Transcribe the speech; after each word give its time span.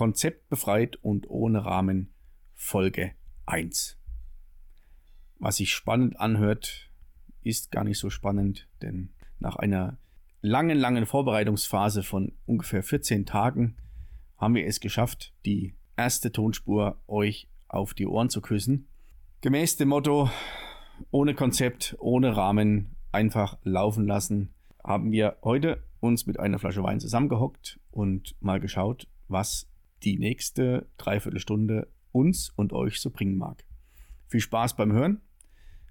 Konzept 0.00 0.48
befreit 0.48 0.96
und 1.02 1.28
ohne 1.28 1.66
Rahmen 1.66 2.14
Folge 2.54 3.12
1. 3.44 3.98
Was 5.38 5.56
sich 5.56 5.74
spannend 5.74 6.18
anhört, 6.18 6.90
ist 7.42 7.70
gar 7.70 7.84
nicht 7.84 7.98
so 7.98 8.08
spannend, 8.08 8.66
denn 8.80 9.10
nach 9.40 9.56
einer 9.56 9.98
langen, 10.40 10.78
langen 10.78 11.04
Vorbereitungsphase 11.04 12.02
von 12.02 12.32
ungefähr 12.46 12.82
14 12.82 13.26
Tagen 13.26 13.76
haben 14.38 14.54
wir 14.54 14.66
es 14.66 14.80
geschafft, 14.80 15.34
die 15.44 15.74
erste 15.98 16.32
Tonspur 16.32 16.98
euch 17.06 17.50
auf 17.68 17.92
die 17.92 18.06
Ohren 18.06 18.30
zu 18.30 18.40
küssen. 18.40 18.88
Gemäß 19.42 19.76
dem 19.76 19.90
Motto, 19.90 20.30
ohne 21.10 21.34
Konzept, 21.34 21.94
ohne 21.98 22.38
Rahmen, 22.38 22.96
einfach 23.12 23.58
laufen 23.64 24.06
lassen, 24.06 24.54
haben 24.82 25.12
wir 25.12 25.36
heute 25.44 25.84
uns 26.00 26.24
mit 26.24 26.40
einer 26.40 26.58
Flasche 26.58 26.82
Wein 26.82 27.00
zusammengehockt 27.00 27.78
und 27.90 28.34
mal 28.40 28.60
geschaut, 28.60 29.06
was 29.28 29.69
die 30.02 30.18
nächste 30.18 30.88
Dreiviertelstunde 30.96 31.88
uns 32.12 32.50
und 32.50 32.72
euch 32.72 33.00
so 33.00 33.10
bringen 33.10 33.36
mag. 33.36 33.64
Viel 34.26 34.40
Spaß 34.40 34.76
beim 34.76 34.92
Hören. 34.92 35.20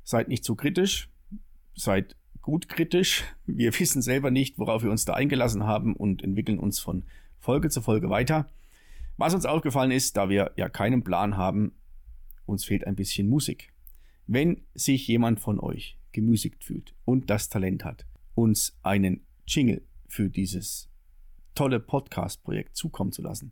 Seid 0.04 0.27
nicht 0.27 0.44
zu 0.44 0.55
kritisch. 0.55 1.09
Seid 1.76 2.16
gut 2.41 2.70
kritisch. 2.70 3.23
Wir 3.45 3.73
wissen 3.80 4.02
selber 4.02 4.31
nicht, 4.31 4.58
worauf 4.58 4.84
wir 4.84 4.91
uns 4.91 5.05
da 5.05 5.14
eingelassen 5.14 5.64
haben 5.64 5.95
und 5.95 6.23
entwickeln 6.23 6.59
uns 6.59 6.80
von 6.80 7.05
Folge 7.38 7.70
zu 7.70 7.81
Folge 7.81 8.09
weiter. 8.09 8.50
Was 9.17 9.34
uns 9.34 9.45
aufgefallen 9.45 9.91
ist, 9.91 10.16
da 10.17 10.30
wir 10.30 10.53
ja 10.55 10.70
keinen 10.70 11.03
Plan 11.03 11.36
haben, 11.38 11.73
uns 12.45 12.66
fehlt 12.66 12.88
ein 12.88 12.95
bisschen 12.95 13.28
Musik. 13.28 13.73
Wenn 14.28 14.62
sich 14.73 15.08
jemand 15.08 15.39
von 15.39 15.59
euch 15.59 15.98
gemüsigt 16.12 16.64
fühlt 16.64 16.95
und 17.05 17.30
das 17.30 17.50
Talent 17.50 17.84
hat, 17.84 18.05
uns 18.36 18.78
einen 18.81 19.26
Jingle 19.45 19.86
für 20.08 20.30
dieses 20.30 20.89
tolle 21.55 21.80
Podcast-Projekt 21.80 22.76
zukommen 22.76 23.12
zu 23.12 23.22
lassen, 23.22 23.52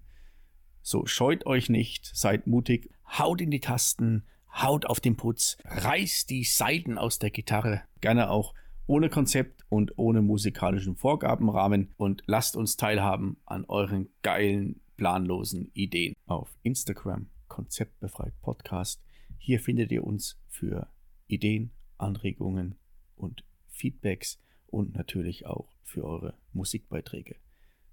so 0.87 1.05
scheut 1.05 1.45
euch 1.45 1.67
nicht, 1.67 2.09
seid 2.15 2.47
mutig, 2.47 2.89
haut 3.19 3.41
in 3.41 3.51
die 3.51 3.59
Tasten, 3.59 4.23
haut 4.53 4.85
auf 4.85 5.01
den 5.01 5.17
Putz, 5.17 5.57
reißt 5.65 6.29
die 6.29 6.45
Saiten 6.45 6.97
aus 6.97 7.19
der 7.19 7.29
Gitarre, 7.29 7.81
gerne 7.99 8.29
auch 8.29 8.53
ohne 8.85 9.09
Konzept 9.09 9.65
und 9.67 9.97
ohne 9.97 10.21
musikalischen 10.21 10.95
Vorgabenrahmen 10.95 11.93
und 11.97 12.23
lasst 12.25 12.55
uns 12.55 12.77
teilhaben 12.77 13.35
an 13.45 13.65
euren 13.65 14.07
geilen, 14.21 14.79
planlosen 14.95 15.71
Ideen 15.73 16.15
auf 16.25 16.57
Instagram 16.63 17.29
Konzeptbefreit 17.49 18.39
Podcast. 18.41 19.03
Hier 19.39 19.59
findet 19.59 19.91
ihr 19.91 20.05
uns 20.05 20.39
für 20.47 20.87
Ideen, 21.27 21.71
Anregungen 21.97 22.75
und 23.17 23.43
Feedbacks 23.67 24.39
und 24.67 24.95
natürlich 24.95 25.47
auch 25.47 25.67
für 25.83 26.05
eure 26.05 26.37
Musikbeiträge. 26.53 27.35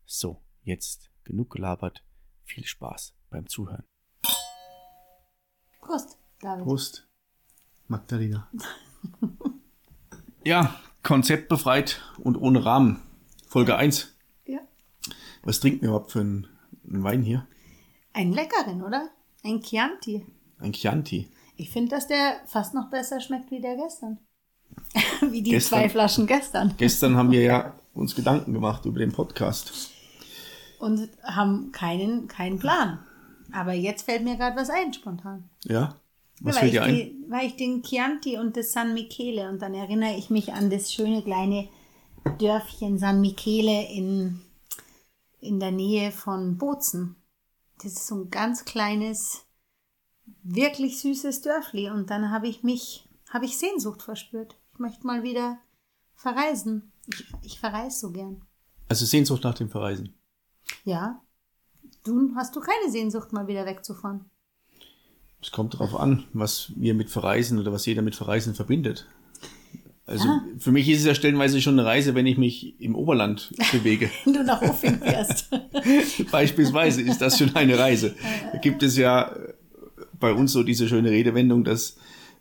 So, 0.06 0.40
jetzt 0.62 1.10
genug 1.24 1.50
gelabert. 1.50 2.04
Viel 2.44 2.64
Spaß 2.66 3.14
beim 3.30 3.46
Zuhören. 3.48 3.84
Prost, 5.80 6.18
David. 6.40 6.64
Prost, 6.64 7.08
Magdalena. 7.88 8.48
ja, 10.44 10.74
Konzept 11.02 11.48
befreit 11.48 12.00
und 12.18 12.36
ohne 12.36 12.64
Rahmen. 12.64 13.02
Folge 13.48 13.76
1. 13.76 14.14
Ja. 14.46 14.60
Was 15.42 15.60
trinken 15.60 15.82
wir 15.82 15.88
überhaupt 15.90 16.12
für 16.12 16.20
einen, 16.20 16.48
einen 16.88 17.02
Wein 17.04 17.22
hier? 17.22 17.46
Einen 18.12 18.32
leckeren, 18.32 18.82
oder? 18.82 19.10
Ein 19.42 19.60
Chianti. 19.60 20.24
Ein 20.58 20.72
Chianti. 20.72 21.30
Ich 21.56 21.70
finde, 21.70 21.90
dass 21.90 22.06
der 22.08 22.40
fast 22.46 22.74
noch 22.74 22.90
besser 22.90 23.20
schmeckt 23.20 23.50
wie 23.50 23.60
der 23.60 23.76
gestern. 23.76 24.18
wie 25.30 25.42
die 25.42 25.50
Gestern- 25.52 25.80
zwei 25.80 25.88
Flaschen 25.88 26.26
gestern. 26.26 26.74
Gestern 26.76 27.16
haben 27.16 27.30
wir 27.30 27.42
ja 27.42 27.78
uns 27.92 28.14
Gedanken 28.14 28.52
gemacht 28.54 28.84
über 28.86 28.98
den 28.98 29.12
Podcast. 29.12 29.90
Und 30.78 31.08
haben 31.22 31.72
keinen, 31.72 32.28
keinen 32.28 32.58
Plan. 32.58 32.98
Aber 33.52 33.72
jetzt 33.72 34.02
fällt 34.02 34.24
mir 34.24 34.36
gerade 34.36 34.56
was 34.56 34.70
ein, 34.70 34.92
spontan. 34.92 35.48
Ja? 35.64 35.96
Was 36.40 36.56
weil, 36.56 36.60
fällt 36.60 36.72
ich 36.72 36.78
dir 36.78 36.82
ein? 36.82 36.94
Die, 36.94 37.24
weil 37.28 37.46
ich 37.46 37.56
den 37.56 37.82
Chianti 37.82 38.38
und 38.38 38.56
das 38.56 38.72
San 38.72 38.94
Michele 38.94 39.48
und 39.48 39.62
dann 39.62 39.74
erinnere 39.74 40.16
ich 40.16 40.30
mich 40.30 40.52
an 40.52 40.70
das 40.70 40.92
schöne 40.92 41.22
kleine 41.22 41.68
Dörfchen 42.38 42.98
San 42.98 43.20
Michele 43.20 43.88
in, 43.92 44.40
in 45.40 45.60
der 45.60 45.70
Nähe 45.70 46.10
von 46.10 46.58
Bozen. 46.58 47.16
Das 47.82 47.92
ist 47.92 48.06
so 48.06 48.16
ein 48.16 48.30
ganz 48.30 48.64
kleines, 48.64 49.44
wirklich 50.42 51.00
süßes 51.00 51.42
Dörfli 51.42 51.90
und 51.90 52.10
dann 52.10 52.30
habe 52.30 52.48
ich 52.48 52.62
mich, 52.62 53.08
habe 53.30 53.44
ich 53.44 53.58
Sehnsucht 53.58 54.02
verspürt. 54.02 54.56
Ich 54.72 54.78
möchte 54.78 55.06
mal 55.06 55.22
wieder 55.22 55.58
verreisen. 56.14 56.92
Ich, 57.06 57.26
ich 57.42 57.60
verreise 57.60 57.98
so 57.98 58.10
gern. 58.10 58.42
Also 58.88 59.04
Sehnsucht 59.04 59.44
nach 59.44 59.54
dem 59.54 59.68
Verreisen. 59.68 60.13
Ja. 60.84 61.20
Du 62.04 62.32
hast 62.34 62.54
du 62.56 62.60
keine 62.60 62.90
Sehnsucht, 62.90 63.32
mal 63.32 63.46
wieder 63.46 63.64
wegzufahren? 63.66 64.26
Es 65.40 65.50
kommt 65.50 65.74
darauf 65.74 65.94
an, 65.94 66.24
was 66.32 66.72
wir 66.76 66.94
mit 66.94 67.10
Verreisen 67.10 67.58
oder 67.58 67.72
was 67.72 67.86
jeder 67.86 68.02
mit 68.02 68.14
Verreisen 68.14 68.54
verbindet. 68.54 69.06
Also 70.06 70.26
Ja. 70.26 70.44
für 70.58 70.70
mich 70.72 70.88
ist 70.88 71.00
es 71.00 71.06
ja 71.06 71.14
stellenweise 71.14 71.62
schon 71.62 71.78
eine 71.78 71.86
Reise, 71.88 72.14
wenn 72.14 72.26
ich 72.26 72.36
mich 72.36 72.78
im 72.80 72.94
Oberland 72.94 73.52
bewege. 73.72 74.10
Wenn 74.24 74.34
du 74.34 74.44
nach 74.44 74.60
Uffing 74.62 74.98
fährst. 74.98 75.48
Beispielsweise 76.30 77.00
ist 77.02 77.20
das 77.20 77.38
schon 77.38 77.54
eine 77.56 77.78
Reise. 77.78 78.14
Da 78.52 78.58
gibt 78.58 78.82
es 78.82 78.96
ja 78.96 79.28
äh, 79.32 79.54
bei 80.18 80.32
uns 80.32 80.52
so 80.52 80.62
diese 80.62 80.88
schöne 80.88 81.10
Redewendung, 81.10 81.64
dass 81.64 81.96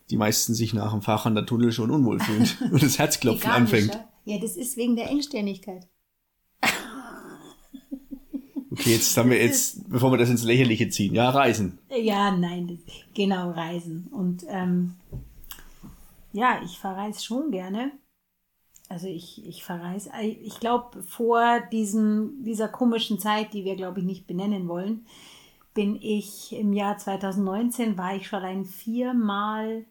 die 0.10 0.18
meisten 0.18 0.54
sich 0.54 0.74
nach 0.74 0.92
dem 0.92 1.02
Fach 1.02 1.26
an 1.26 1.36
der 1.36 1.46
Tunnel 1.46 1.72
schon 1.72 1.90
unwohl 1.92 2.20
fühlen 2.20 2.50
und 2.72 2.84
das 2.84 3.00
Herzklopfen 3.00 3.50
anfängt. 3.50 3.98
Ja, 4.26 4.38
das 4.40 4.58
ist 4.58 4.76
wegen 4.78 4.96
der 4.98 5.10
Engständigkeit. 5.10 5.88
Okay, 8.84 8.96
jetzt 8.96 9.16
haben 9.16 9.30
wir 9.30 9.42
jetzt, 9.42 9.90
bevor 9.90 10.12
wir 10.12 10.18
das 10.18 10.30
ins 10.30 10.44
Lächerliche 10.44 10.90
ziehen, 10.90 11.16
ja, 11.16 11.30
Reisen. 11.30 11.80
Ja, 11.90 12.32
nein, 12.32 12.68
das, 12.68 12.80
genau, 13.14 13.52
Reisen. 13.52 14.08
Und 14.12 14.44
ähm, 14.50 14.96
ja, 16.34 16.60
ich 16.66 16.80
verreise 16.80 17.24
schon 17.24 17.52
gerne. 17.52 17.94
Also 18.90 19.08
ich, 19.08 19.48
ich 19.48 19.64
verreise, 19.64 20.10
ich 20.22 20.60
glaube, 20.60 21.02
vor 21.02 21.62
diesem, 21.72 22.44
dieser 22.44 22.68
komischen 22.68 23.20
Zeit, 23.20 23.54
die 23.54 23.64
wir, 23.64 23.78
glaube 23.78 24.02
ich, 24.02 24.06
nicht 24.06 24.28
benennen 24.28 24.68
wollen, 24.68 25.06
bin 25.74 25.96
ich 25.96 26.52
im 26.52 26.74
Jahr 26.74 26.98
2019, 26.98 27.98
war 27.98 28.18
ich 28.18 28.28
schon 28.28 28.40
allein 28.40 28.66
viermal 28.66 29.86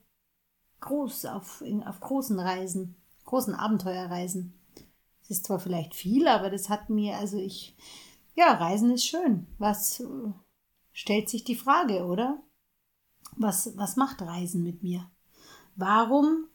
groß 0.81 1.25
auf, 1.25 1.65
auf 1.87 2.01
großen 2.01 2.39
Reisen, 2.39 2.97
großen 3.25 3.55
Abenteuerreisen. 3.55 4.53
Es 5.23 5.31
ist 5.31 5.47
zwar 5.47 5.61
vielleicht 5.61 5.95
viel, 5.95 6.29
aber 6.29 6.51
das 6.51 6.69
hat 6.69 6.91
mir, 6.91 7.17
also 7.17 7.39
ich, 7.39 7.75
ja, 8.35 8.53
Reisen 8.53 8.91
ist 8.91 9.05
schön. 9.07 9.47
Was 9.59 10.01
äh, 10.01 10.05
stellt 10.93 11.29
sich 11.29 11.45
die 11.45 11.57
Frage, 11.57 12.05
oder? 12.05 12.43
Was, 13.37 13.77
was 13.77 13.97
macht 13.97 14.21
Reisen 14.23 14.63
mit 14.63 14.83
mir? 14.83 15.11
Warum 15.77 16.49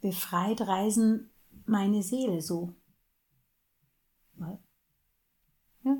befreit 0.00 0.62
Reisen 0.62 1.30
meine 1.66 2.02
Seele 2.02 2.40
so? 2.40 2.74
Ja, 5.84 5.96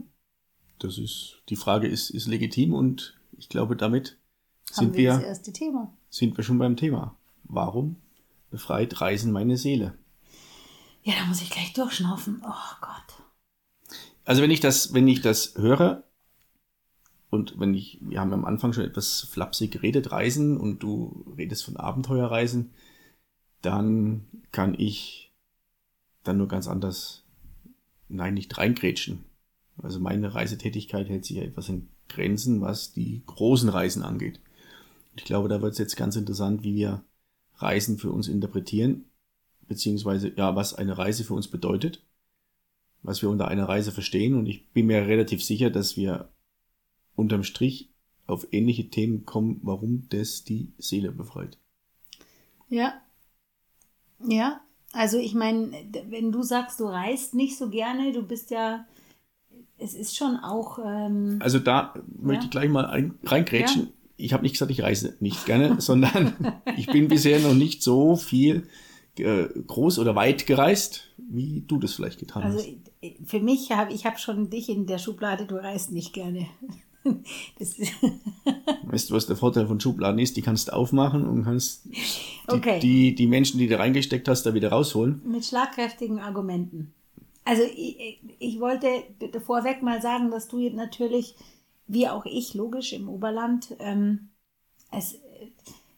Das 0.78 0.97
ist, 0.97 1.43
die 1.50 1.56
Frage 1.56 1.87
ist, 1.88 2.10
ist 2.10 2.26
legitim 2.26 2.72
und 2.72 3.19
ich 3.37 3.49
glaube, 3.49 3.76
damit 3.76 4.19
haben 4.70 4.87
sind 4.87 4.97
wir 4.97 5.12
das 5.15 5.22
erste 5.22 5.53
Thema. 5.53 5.93
sind 6.09 6.37
wir 6.37 6.44
schon 6.44 6.59
beim 6.59 6.76
Thema. 6.76 7.16
Warum 7.44 7.97
befreit 8.50 9.00
Reisen 9.00 9.32
meine 9.32 9.59
Seele? 9.59 9.99
Ja, 11.03 11.15
da 11.19 11.26
muss 11.26 11.43
ich 11.43 11.50
gleich 11.50 11.72
durchschnaufen. 11.75 12.43
Oh 12.44 12.76
Gott. 12.81 13.19
Also 14.31 14.43
wenn 14.43 14.53
ich 14.53 14.61
das, 14.61 14.95
wenn 14.95 15.09
ich 15.09 15.23
das 15.23 15.57
höre 15.57 16.05
und 17.31 17.59
wenn 17.59 17.75
ich, 17.75 17.99
wir 18.01 18.21
haben 18.21 18.33
am 18.33 18.45
Anfang 18.45 18.73
schon 18.73 18.85
etwas 18.85 19.23
flapsig 19.23 19.73
geredet, 19.73 20.13
Reisen 20.13 20.57
und 20.57 20.85
du 20.85 21.35
redest 21.37 21.65
von 21.65 21.77
Abenteuerreisen, 21.77 22.71
dann 23.61 24.29
kann 24.53 24.77
ich 24.79 25.33
dann 26.23 26.39
nur 26.39 26.47
ganz 26.47 26.69
anders, 26.69 27.25
nein, 28.09 28.35
nicht 28.35 28.57
reingrätschen. 28.57 29.25
Also 29.83 29.99
meine 29.99 30.33
Reisetätigkeit 30.33 31.09
hält 31.09 31.25
sich 31.25 31.39
ja 31.39 31.43
etwas 31.43 31.69
in 31.69 31.89
Grenzen, 32.09 32.61
was 32.61 32.93
die 32.93 33.23
großen 33.26 33.69
Reisen 33.69 34.05
angeht. 34.05 34.38
Ich 35.17 35.25
glaube, 35.25 35.49
da 35.49 35.61
wird 35.61 35.73
es 35.73 35.79
jetzt 35.79 35.97
ganz 35.97 36.15
interessant, 36.15 36.62
wie 36.62 36.76
wir 36.76 37.03
Reisen 37.56 37.99
für 37.99 38.12
uns 38.12 38.29
interpretieren, 38.29 39.06
beziehungsweise 39.67 40.33
ja, 40.37 40.55
was 40.55 40.73
eine 40.73 40.97
Reise 40.97 41.25
für 41.25 41.35
uns 41.35 41.49
bedeutet 41.49 42.00
was 43.02 43.23
wir 43.23 43.31
unter 43.31 43.49
einer 43.49 43.69
Reise 43.69 43.93
verstehen. 43.93 44.35
Und 44.35 44.47
ich 44.47 44.69
bin 44.69 44.87
mir 44.87 45.06
relativ 45.06 45.43
sicher, 45.43 45.70
dass 45.70 45.97
wir 45.97 46.29
unterm 47.17 47.44
Strich 47.44 47.91
auf 48.26 48.47
ähnliche 48.52 48.88
Themen 48.88 49.25
kommen, 49.26 49.61
warum 49.62 50.08
das 50.08 50.44
die 50.44 50.73
Seele 50.79 51.12
befreit. 51.12 51.58
Ja. 52.69 52.94
Ja, 54.26 54.61
also 54.93 55.19
ich 55.19 55.35
meine, 55.35 55.73
wenn 56.08 56.32
du 56.32 56.43
sagst, 56.43 56.81
du 56.81 56.85
reist 56.85 57.35
nicht 57.35 57.56
so 57.56 57.70
gerne, 57.70 58.12
du 58.12 58.23
bist 58.23 58.50
ja, 58.50 58.87
es 59.79 59.94
ist 59.94 60.17
schon 60.17 60.37
auch, 60.37 60.79
ähm, 60.79 61.38
Also 61.41 61.58
da 61.58 61.94
möchte 62.20 62.44
ich 62.44 62.50
gleich 62.50 62.69
mal 62.69 62.87
ein, 62.87 63.19
reingrätschen. 63.25 63.88
Ich 64.17 64.32
habe 64.35 64.43
nicht 64.43 64.52
gesagt, 64.52 64.70
ich 64.70 64.82
reise 64.82 65.17
nicht 65.20 65.47
gerne, 65.47 65.81
sondern 65.81 66.35
ich 66.76 66.87
bin 66.87 67.08
bisher 67.08 67.41
noch 67.41 67.55
nicht 67.55 67.82
so 67.82 68.17
viel 68.17 68.69
äh, 69.19 69.47
groß 69.67 69.99
oder 69.99 70.14
weit 70.14 70.47
gereist, 70.47 71.08
wie 71.17 71.62
du 71.67 71.79
das 71.79 71.94
vielleicht 71.94 72.19
getan 72.19 72.43
also 72.43 72.58
hast. 72.58 72.69
Für 73.25 73.41
mich 73.41 73.73
habe 73.73 73.93
ich 73.93 74.05
habe 74.06 74.19
schon 74.19 74.50
dich 74.50 74.69
in 74.69 74.87
der 74.87 74.99
Schublade, 74.99 75.47
du 75.47 75.56
reist 75.56 75.93
nicht 75.93 76.12
gerne. 76.12 76.47
Das 77.58 77.79
weißt 78.82 79.08
du, 79.08 79.14
was 79.14 79.26
der 79.26 79.37
Vorteil 79.37 79.67
von 79.67 79.81
Schubladen 79.81 80.19
ist? 80.19 80.37
Die 80.37 80.43
kannst 80.43 80.69
du 80.69 80.75
aufmachen 80.75 81.26
und 81.26 81.44
kannst 81.44 81.87
die, 81.87 81.97
okay. 82.47 82.79
die, 82.79 83.14
die 83.14 83.26
Menschen, 83.26 83.58
die 83.58 83.69
du 83.69 83.79
reingesteckt 83.79 84.29
hast, 84.29 84.43
da 84.43 84.52
wieder 84.52 84.69
rausholen. 84.69 85.23
Mit 85.25 85.47
schlagkräftigen 85.47 86.19
Argumenten. 86.19 86.93
Also 87.44 87.62
ich, 87.62 88.20
ich 88.38 88.61
wollte 88.61 88.87
vorweg 89.47 89.82
mal 89.82 90.02
sagen, 90.02 90.31
dass 90.31 90.49
du 90.49 90.58
natürlich, 90.69 91.37
wie 91.87 92.06
auch 92.06 92.26
ich, 92.26 92.52
logisch 92.52 92.93
im 92.93 93.08
Oberland, 93.08 93.75
ähm, 93.79 94.29
es, 94.93 95.19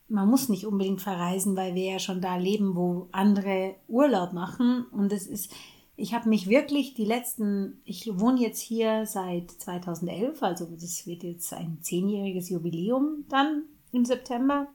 man 0.08 0.28
muss 0.28 0.48
nicht 0.48 0.66
unbedingt 0.66 1.00
verreisen, 1.00 1.56
weil 1.56 1.74
wir 1.74 1.92
ja 1.92 1.98
schon 1.98 2.20
da 2.20 2.36
leben, 2.36 2.76
wo 2.76 3.08
andere 3.12 3.74
Urlaub 3.88 4.32
machen. 4.32 4.86
Und 4.92 5.12
es 5.12 5.26
ist, 5.26 5.52
ich 5.96 6.14
habe 6.14 6.28
mich 6.28 6.48
wirklich 6.48 6.94
die 6.94 7.04
letzten, 7.04 7.80
ich 7.84 8.06
wohne 8.18 8.40
jetzt 8.40 8.60
hier 8.60 9.06
seit 9.06 9.50
2011, 9.50 10.42
also 10.42 10.66
das 10.66 11.06
wird 11.06 11.22
jetzt 11.22 11.52
ein 11.52 11.78
zehnjähriges 11.82 12.48
Jubiläum 12.48 13.26
dann 13.28 13.64
im 13.92 14.04
September. 14.04 14.68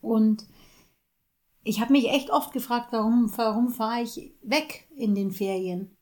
Und 0.00 0.46
ich 1.62 1.80
habe 1.80 1.92
mich 1.92 2.08
echt 2.10 2.30
oft 2.30 2.52
gefragt, 2.52 2.88
warum, 2.90 3.32
warum 3.36 3.70
fahre 3.70 4.02
ich 4.02 4.34
weg 4.42 4.88
in 4.96 5.14
den 5.14 5.30
Ferien? 5.30 5.96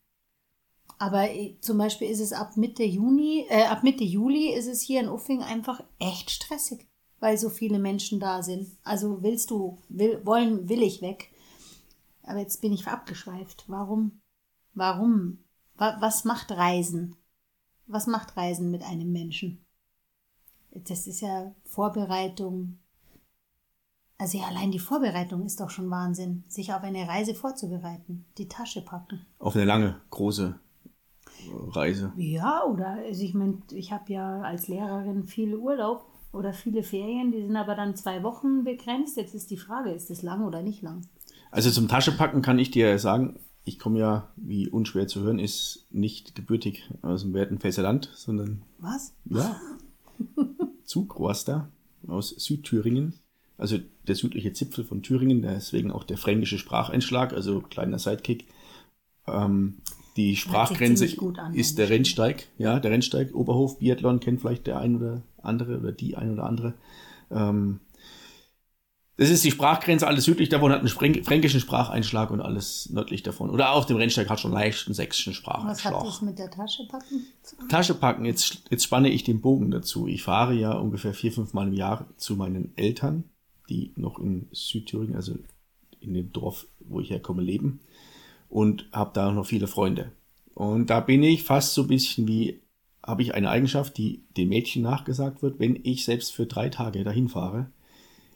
Aber 0.98 1.30
äh, 1.30 1.56
zum 1.60 1.78
Beispiel 1.78 2.08
ist 2.08 2.20
es 2.20 2.32
ab 2.32 2.56
Mitte 2.56 2.84
Juni, 2.84 3.46
äh, 3.48 3.64
ab 3.64 3.82
Mitte 3.82 4.04
Juli 4.04 4.54
ist 4.54 4.66
es 4.66 4.80
hier 4.80 5.00
in 5.00 5.08
Uffing 5.08 5.42
einfach 5.42 5.82
echt 5.98 6.30
stressig, 6.30 6.88
weil 7.20 7.36
so 7.36 7.50
viele 7.50 7.78
Menschen 7.78 8.18
da 8.18 8.42
sind. 8.42 8.76
Also 8.82 9.22
willst 9.22 9.50
du, 9.50 9.78
will, 9.88 10.24
wollen, 10.24 10.68
will 10.68 10.82
ich 10.82 11.02
weg. 11.02 11.32
Aber 12.22 12.38
jetzt 12.38 12.60
bin 12.60 12.72
ich 12.72 12.86
abgeschweift. 12.86 13.64
Warum? 13.66 14.21
Warum? 14.74 15.38
Was 15.76 16.24
macht 16.24 16.50
Reisen? 16.52 17.16
Was 17.86 18.06
macht 18.06 18.36
Reisen 18.36 18.70
mit 18.70 18.82
einem 18.82 19.12
Menschen? 19.12 19.64
Das 20.70 21.06
ist 21.06 21.20
ja 21.20 21.54
Vorbereitung. 21.64 22.78
Also 24.18 24.38
ja, 24.38 24.44
allein 24.44 24.70
die 24.70 24.78
Vorbereitung 24.78 25.44
ist 25.44 25.60
doch 25.60 25.70
schon 25.70 25.90
Wahnsinn, 25.90 26.44
sich 26.46 26.72
auf 26.72 26.82
eine 26.82 27.08
Reise 27.08 27.34
vorzubereiten, 27.34 28.24
die 28.38 28.48
Tasche 28.48 28.82
packen. 28.82 29.26
Auf 29.38 29.56
eine 29.56 29.64
lange, 29.64 30.00
große 30.10 30.58
Reise. 31.70 32.12
Ja, 32.16 32.64
oder 32.64 32.98
also 33.04 33.22
ich 33.22 33.34
meine, 33.34 33.58
ich 33.72 33.92
habe 33.92 34.12
ja 34.12 34.42
als 34.42 34.68
Lehrerin 34.68 35.24
viel 35.24 35.56
Urlaub 35.56 36.06
oder 36.32 36.52
viele 36.52 36.82
Ferien, 36.82 37.32
die 37.32 37.42
sind 37.42 37.56
aber 37.56 37.74
dann 37.74 37.96
zwei 37.96 38.22
Wochen 38.22 38.64
begrenzt. 38.64 39.16
Jetzt 39.16 39.34
ist 39.34 39.50
die 39.50 39.56
Frage, 39.56 39.90
ist 39.90 40.08
das 40.08 40.22
lang 40.22 40.46
oder 40.46 40.62
nicht 40.62 40.82
lang? 40.82 41.06
Also 41.50 41.70
zum 41.70 41.88
Taschepacken 41.88 42.42
kann 42.42 42.58
ich 42.58 42.70
dir 42.70 42.98
sagen, 42.98 43.38
ich 43.64 43.78
komme 43.78 43.98
ja, 43.98 44.28
wie 44.36 44.68
unschwer 44.68 45.06
zu 45.06 45.22
hören 45.22 45.38
ist, 45.38 45.86
nicht 45.90 46.34
gebürtig 46.34 46.90
aus 47.02 47.22
dem 47.22 47.34
werten 47.34 47.58
Land, 47.82 48.10
sondern. 48.14 48.62
Was? 48.78 49.14
Ja. 49.24 49.60
Zugroaster 50.84 51.68
aus 52.06 52.30
Südthüringen. 52.30 53.14
Also 53.58 53.78
der 54.08 54.16
südliche 54.16 54.52
Zipfel 54.52 54.84
von 54.84 55.02
Thüringen, 55.02 55.42
deswegen 55.42 55.92
auch 55.92 56.04
der 56.04 56.18
fränkische 56.18 56.58
Spracheinschlag, 56.58 57.32
also 57.32 57.60
kleiner 57.60 57.98
Sidekick. 57.98 58.46
Ähm, 59.28 59.76
die 60.16 60.36
Sprachgrenze 60.36 61.06
an, 61.38 61.54
ist 61.54 61.78
der 61.78 61.88
Rennsteig, 61.88 62.48
ja, 62.58 62.80
der 62.80 62.90
Rennsteig, 62.90 63.34
Oberhof, 63.34 63.78
Biathlon 63.78 64.20
kennt 64.20 64.40
vielleicht 64.40 64.66
der 64.66 64.78
ein 64.78 64.96
oder 64.96 65.22
andere 65.40 65.78
oder 65.78 65.92
die 65.92 66.16
ein 66.16 66.32
oder 66.32 66.44
andere. 66.44 66.74
Ähm, 67.30 67.80
das 69.18 69.28
ist 69.28 69.44
die 69.44 69.50
Sprachgrenze, 69.50 70.06
alles 70.06 70.24
südlich 70.24 70.48
davon 70.48 70.72
hat 70.72 70.80
einen 70.80 70.88
fränkischen 70.88 71.60
Spracheinschlag 71.60 72.30
und 72.30 72.40
alles 72.40 72.88
nördlich 72.90 73.22
davon. 73.22 73.50
Oder 73.50 73.72
auf 73.72 73.84
dem 73.84 73.98
Rennsteig 73.98 74.30
hat 74.30 74.40
schon 74.40 74.52
leichten 74.52 74.94
sächsischen 74.94 75.34
Spracheinschlag. 75.34 75.92
Was 75.92 76.00
hat 76.00 76.06
das 76.06 76.22
mit 76.22 76.38
der 76.38 76.50
Tasche 76.50 76.86
packen? 76.88 77.26
Tasche 77.68 77.94
packen, 77.94 78.24
jetzt, 78.24 78.62
jetzt 78.70 78.84
spanne 78.84 79.10
ich 79.10 79.22
den 79.22 79.42
Bogen 79.42 79.70
dazu. 79.70 80.06
Ich 80.06 80.22
fahre 80.22 80.54
ja 80.54 80.72
ungefähr 80.72 81.12
vier, 81.12 81.30
fünf 81.30 81.52
Mal 81.52 81.68
im 81.68 81.74
Jahr 81.74 82.06
zu 82.16 82.36
meinen 82.36 82.72
Eltern, 82.76 83.24
die 83.68 83.92
noch 83.96 84.18
in 84.18 84.48
Südthüringen, 84.50 85.14
also 85.14 85.34
in 86.00 86.14
dem 86.14 86.32
Dorf, 86.32 86.66
wo 86.80 87.00
ich 87.00 87.10
herkomme, 87.10 87.42
leben. 87.42 87.80
Und 88.48 88.86
habe 88.92 89.10
da 89.12 89.30
noch 89.30 89.46
viele 89.46 89.66
Freunde. 89.66 90.12
Und 90.54 90.88
da 90.88 91.00
bin 91.00 91.22
ich 91.22 91.44
fast 91.44 91.74
so 91.74 91.82
ein 91.82 91.88
bisschen 91.88 92.26
wie, 92.28 92.60
habe 93.02 93.22
ich 93.22 93.34
eine 93.34 93.50
Eigenschaft, 93.50 93.98
die 93.98 94.22
dem 94.38 94.48
Mädchen 94.48 94.82
nachgesagt 94.82 95.42
wird, 95.42 95.58
wenn 95.58 95.78
ich 95.82 96.04
selbst 96.04 96.32
für 96.32 96.46
drei 96.46 96.70
Tage 96.70 97.04
dahin 97.04 97.28
fahre 97.28 97.70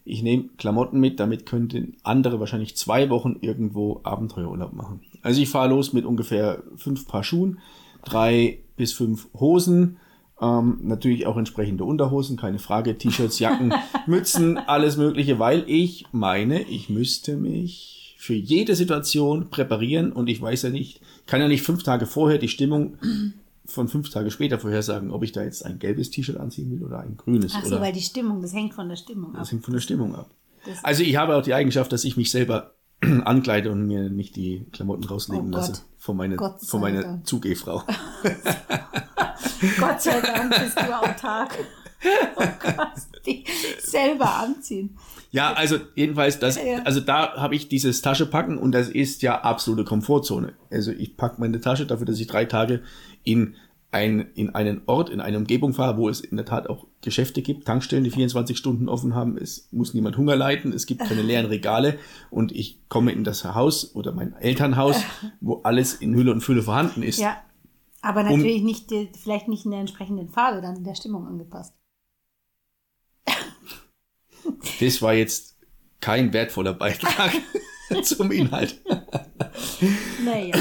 ich 0.06 0.22
nehme 0.22 0.44
Klamotten 0.56 1.00
mit, 1.00 1.18
damit 1.18 1.46
könnten 1.46 1.96
andere 2.04 2.38
wahrscheinlich 2.38 2.76
zwei 2.76 3.10
Wochen 3.10 3.36
irgendwo 3.40 4.00
Abenteuerurlaub 4.04 4.72
machen. 4.72 5.00
Also 5.22 5.42
ich 5.42 5.50
fahre 5.50 5.68
los 5.68 5.92
mit 5.92 6.04
ungefähr 6.04 6.62
fünf 6.76 7.08
Paar 7.08 7.24
Schuhen, 7.24 7.58
drei 8.04 8.60
bis 8.76 8.92
fünf 8.92 9.28
Hosen, 9.34 9.96
ähm, 10.40 10.78
natürlich 10.82 11.26
auch 11.26 11.36
entsprechende 11.36 11.84
Unterhosen, 11.84 12.36
keine 12.36 12.60
Frage, 12.60 12.96
T-Shirts, 12.96 13.40
Jacken, 13.40 13.74
Mützen, 14.06 14.58
alles 14.58 14.96
Mögliche, 14.96 15.40
weil 15.40 15.64
ich 15.66 16.06
meine, 16.12 16.62
ich 16.62 16.88
müsste 16.88 17.36
mich 17.36 18.14
für 18.16 18.34
jede 18.34 18.76
Situation 18.76 19.50
präparieren 19.50 20.12
und 20.12 20.28
ich 20.28 20.40
weiß 20.40 20.62
ja 20.62 20.70
nicht, 20.70 21.00
kann 21.26 21.40
ja 21.40 21.48
nicht 21.48 21.62
fünf 21.62 21.82
Tage 21.82 22.06
vorher 22.06 22.38
die 22.38 22.48
Stimmung 22.48 22.96
von 23.66 23.88
fünf 23.88 24.10
Tage 24.10 24.30
später 24.30 24.58
vorhersagen, 24.58 25.10
ob 25.10 25.22
ich 25.22 25.32
da 25.32 25.42
jetzt 25.42 25.64
ein 25.64 25.78
gelbes 25.78 26.10
T-Shirt 26.10 26.36
anziehen 26.36 26.70
will 26.70 26.84
oder 26.84 27.00
ein 27.00 27.16
grünes. 27.16 27.52
Ach 27.56 27.64
so, 27.64 27.80
weil 27.80 27.92
die 27.92 28.00
Stimmung, 28.00 28.42
das 28.42 28.52
hängt 28.52 28.74
von 28.74 28.88
der 28.88 28.96
Stimmung 28.96 29.34
ab. 29.34 29.40
Das 29.40 29.52
hängt 29.52 29.64
von 29.64 29.74
der 29.74 29.80
Stimmung 29.80 30.14
ab. 30.14 30.30
Das 30.64 30.84
also 30.84 31.02
ich 31.02 31.16
habe 31.16 31.36
auch 31.36 31.42
die 31.42 31.54
Eigenschaft, 31.54 31.92
dass 31.92 32.04
ich 32.04 32.16
mich 32.16 32.30
selber 32.30 32.74
ankleide 33.00 33.70
und 33.70 33.86
mir 33.86 34.10
nicht 34.10 34.36
die 34.36 34.66
Klamotten 34.72 35.04
rauslegen 35.04 35.48
oh 35.48 35.56
lasse 35.56 35.82
von, 35.98 36.16
meine, 36.16 36.36
von 36.36 36.80
meiner 36.80 37.22
Zugehfrau. 37.24 37.82
Gott 39.80 40.02
sei 40.02 40.20
Dank 40.20 40.54
bist 40.58 40.78
du 40.78 40.98
autark. 40.98 41.58
Oh 42.36 42.44
Gott, 42.62 42.92
die 43.26 43.44
selber 43.80 44.36
anziehen. 44.36 44.96
Ja, 45.30 45.54
also 45.54 45.78
jedenfalls, 45.94 46.38
das, 46.38 46.58
also 46.84 47.00
da 47.00 47.36
habe 47.36 47.56
ich 47.56 47.68
dieses 47.68 48.02
Taschepacken 48.02 48.58
und 48.58 48.72
das 48.72 48.88
ist 48.88 49.22
ja 49.22 49.40
absolute 49.40 49.84
Komfortzone. 49.84 50.52
Also 50.70 50.92
ich 50.92 51.16
packe 51.16 51.40
meine 51.40 51.60
Tasche 51.60 51.86
dafür, 51.86 52.06
dass 52.06 52.20
ich 52.20 52.26
drei 52.26 52.44
Tage 52.44 52.82
in, 53.26 53.56
ein, 53.90 54.30
in 54.34 54.54
einen 54.54 54.82
Ort, 54.86 55.10
in 55.10 55.20
eine 55.20 55.36
Umgebung 55.36 55.74
fahre, 55.74 55.98
wo 55.98 56.08
es 56.08 56.20
in 56.20 56.36
der 56.36 56.46
Tat 56.46 56.70
auch 56.70 56.86
Geschäfte 57.02 57.42
gibt, 57.42 57.66
Tankstellen, 57.66 58.04
die 58.04 58.10
24 58.10 58.56
Stunden 58.56 58.88
offen 58.88 59.14
haben. 59.14 59.36
Es 59.36 59.68
muss 59.72 59.92
niemand 59.92 60.16
Hunger 60.16 60.36
leiden, 60.36 60.72
es 60.72 60.86
gibt 60.86 61.02
keine 61.02 61.22
leeren 61.22 61.46
Regale 61.46 61.98
und 62.30 62.52
ich 62.52 62.78
komme 62.88 63.12
in 63.12 63.24
das 63.24 63.44
Haus 63.44 63.94
oder 63.94 64.12
mein 64.12 64.32
Elternhaus, 64.34 65.02
wo 65.40 65.60
alles 65.62 65.94
in 65.94 66.14
Hülle 66.14 66.32
und 66.32 66.40
Fülle 66.40 66.62
vorhanden 66.62 67.02
ist. 67.02 67.18
Ja, 67.18 67.36
aber 68.00 68.22
natürlich 68.22 68.60
um, 68.60 68.66
nicht, 68.66 68.90
vielleicht 69.20 69.48
nicht 69.48 69.64
in 69.64 69.72
der 69.72 69.80
entsprechenden 69.80 70.28
Farbe, 70.28 70.60
dann 70.60 70.76
in 70.76 70.84
der 70.84 70.94
Stimmung 70.94 71.26
angepasst. 71.26 71.74
Das 74.80 75.02
war 75.02 75.14
jetzt 75.14 75.56
kein 76.00 76.32
wertvoller 76.32 76.74
Beitrag 76.74 77.32
zum 78.02 78.30
Inhalt. 78.30 78.80
Naja, 80.24 80.54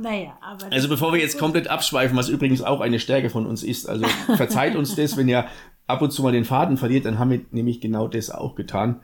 naja, 0.00 0.38
aber. 0.40 0.72
Also 0.72 0.88
bevor 0.88 1.12
wir 1.12 1.20
jetzt 1.20 1.38
komplett 1.38 1.68
abschweifen, 1.68 2.16
was 2.16 2.28
übrigens 2.28 2.62
auch 2.62 2.80
eine 2.80 2.98
Stärke 2.98 3.30
von 3.30 3.46
uns 3.46 3.62
ist, 3.62 3.88
also 3.88 4.06
verzeiht 4.36 4.76
uns 4.76 4.94
das, 4.94 5.16
wenn 5.16 5.28
ihr 5.28 5.46
ab 5.86 6.02
und 6.02 6.12
zu 6.12 6.22
mal 6.22 6.32
den 6.32 6.44
Faden 6.44 6.76
verliert, 6.76 7.04
dann 7.04 7.18
haben 7.18 7.30
wir 7.30 7.40
nämlich 7.50 7.80
genau 7.80 8.08
das 8.08 8.30
auch 8.30 8.54
getan. 8.54 9.00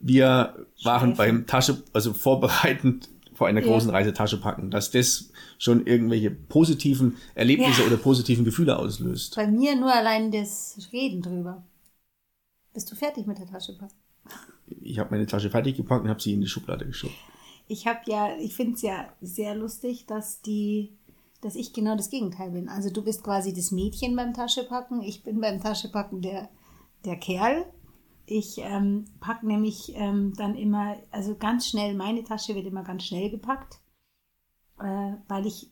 Wir 0.00 0.66
waren 0.82 1.14
beim 1.14 1.46
Tasche, 1.46 1.82
also 1.92 2.12
vorbereitend 2.12 3.08
vor 3.34 3.48
einer 3.48 3.62
großen 3.62 3.88
ja. 3.88 3.96
Reise 3.96 4.12
Tasche 4.12 4.38
packen, 4.38 4.70
dass 4.70 4.90
das 4.90 5.30
schon 5.58 5.86
irgendwelche 5.86 6.30
positiven 6.30 7.16
Erlebnisse 7.34 7.80
ja. 7.80 7.86
oder 7.86 7.96
positiven 7.96 8.44
Gefühle 8.44 8.78
auslöst. 8.78 9.36
Bei 9.36 9.46
mir 9.46 9.76
nur 9.76 9.92
allein 9.92 10.30
das 10.30 10.76
Reden 10.92 11.22
drüber. 11.22 11.64
Bist 12.74 12.90
du 12.92 12.96
fertig 12.96 13.26
mit 13.26 13.38
der 13.38 13.46
Tasche 13.46 13.72
packen? 13.78 13.94
Ich 14.90 14.98
habe 14.98 15.10
meine 15.10 15.26
Tasche 15.26 15.50
fertig 15.50 15.76
gepackt 15.76 16.04
und 16.04 16.10
habe 16.10 16.20
sie 16.20 16.34
in 16.34 16.40
die 16.40 16.46
Schublade 16.46 16.86
geschoben 16.86 17.14
ich 17.70 17.86
habe 17.86 18.00
ja, 18.06 18.36
ich 18.40 18.56
finde 18.56 18.74
es 18.74 18.82
ja 18.82 19.08
sehr 19.20 19.54
lustig, 19.54 20.04
dass 20.06 20.42
die, 20.42 20.90
dass 21.40 21.54
ich 21.54 21.72
genau 21.72 21.96
das 21.96 22.10
Gegenteil 22.10 22.50
bin. 22.50 22.68
Also 22.68 22.90
du 22.90 23.00
bist 23.00 23.22
quasi 23.22 23.54
das 23.54 23.70
Mädchen 23.70 24.16
beim 24.16 24.34
Taschepacken, 24.34 25.02
ich 25.02 25.22
bin 25.22 25.40
beim 25.40 25.60
Taschepacken 25.60 26.20
der, 26.20 26.48
der 27.04 27.16
Kerl. 27.16 27.64
Ich 28.26 28.58
ähm, 28.58 29.04
packe 29.20 29.46
nämlich 29.46 29.92
ähm, 29.94 30.34
dann 30.36 30.56
immer, 30.56 30.96
also 31.12 31.36
ganz 31.36 31.68
schnell, 31.68 31.94
meine 31.94 32.24
Tasche 32.24 32.56
wird 32.56 32.66
immer 32.66 32.82
ganz 32.82 33.04
schnell 33.04 33.30
gepackt, 33.30 33.78
äh, 34.80 35.12
weil 35.28 35.46
ich 35.46 35.70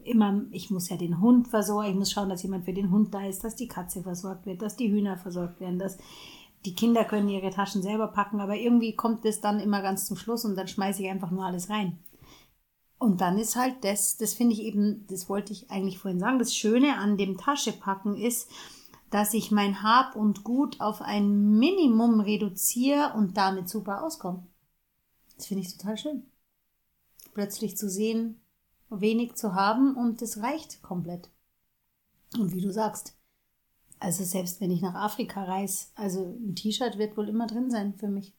immer, 0.00 0.46
ich 0.50 0.70
muss 0.70 0.88
ja 0.88 0.96
den 0.96 1.20
Hund 1.20 1.46
versorgen, 1.46 1.90
ich 1.90 1.96
muss 1.96 2.10
schauen, 2.10 2.28
dass 2.28 2.42
jemand 2.42 2.64
für 2.64 2.74
den 2.74 2.90
Hund 2.90 3.14
da 3.14 3.24
ist, 3.24 3.44
dass 3.44 3.54
die 3.54 3.68
Katze 3.68 4.02
versorgt 4.02 4.46
wird, 4.46 4.62
dass 4.62 4.74
die 4.74 4.90
Hühner 4.90 5.16
versorgt 5.16 5.60
werden, 5.60 5.78
dass 5.78 5.96
die 6.66 6.74
Kinder 6.74 7.04
können 7.04 7.28
ihre 7.28 7.50
Taschen 7.50 7.80
selber 7.80 8.08
packen, 8.08 8.40
aber 8.40 8.56
irgendwie 8.56 8.96
kommt 8.96 9.24
es 9.24 9.40
dann 9.40 9.60
immer 9.60 9.82
ganz 9.82 10.06
zum 10.06 10.16
Schluss 10.16 10.44
und 10.44 10.56
dann 10.56 10.66
schmeiße 10.66 11.02
ich 11.02 11.08
einfach 11.08 11.30
nur 11.30 11.44
alles 11.44 11.70
rein. 11.70 11.98
Und 12.98 13.20
dann 13.20 13.38
ist 13.38 13.56
halt 13.56 13.84
das, 13.84 14.16
das 14.16 14.34
finde 14.34 14.54
ich 14.54 14.62
eben, 14.62 15.06
das 15.06 15.28
wollte 15.28 15.52
ich 15.52 15.70
eigentlich 15.70 15.98
vorhin 15.98 16.18
sagen, 16.18 16.38
das 16.38 16.56
Schöne 16.56 16.96
an 16.98 17.16
dem 17.16 17.38
Taschepacken 17.38 18.16
ist, 18.16 18.50
dass 19.10 19.34
ich 19.34 19.52
mein 19.52 19.82
Hab 19.82 20.16
und 20.16 20.42
Gut 20.42 20.80
auf 20.80 21.02
ein 21.02 21.58
Minimum 21.58 22.20
reduziere 22.20 23.12
und 23.14 23.36
damit 23.36 23.68
super 23.68 24.02
auskomme. 24.02 24.44
Das 25.36 25.46
finde 25.46 25.62
ich 25.62 25.76
total 25.76 25.96
schön. 25.96 26.22
Plötzlich 27.32 27.76
zu 27.76 27.88
sehen, 27.88 28.40
wenig 28.90 29.34
zu 29.34 29.54
haben 29.54 29.94
und 29.94 30.20
das 30.20 30.38
reicht 30.38 30.82
komplett. 30.82 31.30
Und 32.36 32.52
wie 32.52 32.60
du 32.60 32.72
sagst, 32.72 33.15
also 34.06 34.22
selbst 34.22 34.60
wenn 34.60 34.70
ich 34.70 34.82
nach 34.82 34.94
Afrika 34.94 35.42
reise, 35.42 35.88
also 35.96 36.26
ein 36.26 36.54
T-Shirt 36.54 36.96
wird 36.96 37.16
wohl 37.16 37.28
immer 37.28 37.48
drin 37.48 37.72
sein 37.72 37.92
für 37.94 38.06
mich. 38.06 38.36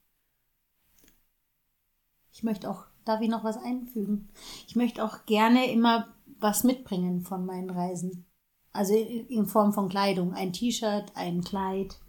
Ich 2.32 2.42
möchte 2.42 2.70
auch, 2.70 2.86
darf 3.04 3.20
ich 3.20 3.28
noch 3.28 3.44
was 3.44 3.58
einfügen? 3.58 4.30
Ich 4.66 4.78
möchte 4.78 5.04
auch 5.04 5.26
gerne 5.26 5.70
immer 5.70 6.08
was 6.40 6.64
mitbringen 6.64 7.20
von 7.20 7.46
meinen 7.46 7.70
Reisen. 7.70 8.26
Also 8.72 8.94
in 8.96 9.46
Form 9.46 9.74
von 9.74 9.90
Kleidung. 9.90 10.34
Ein 10.34 10.54
T-Shirt, 10.54 11.12
ein 11.16 11.44
Kleid, 11.44 12.00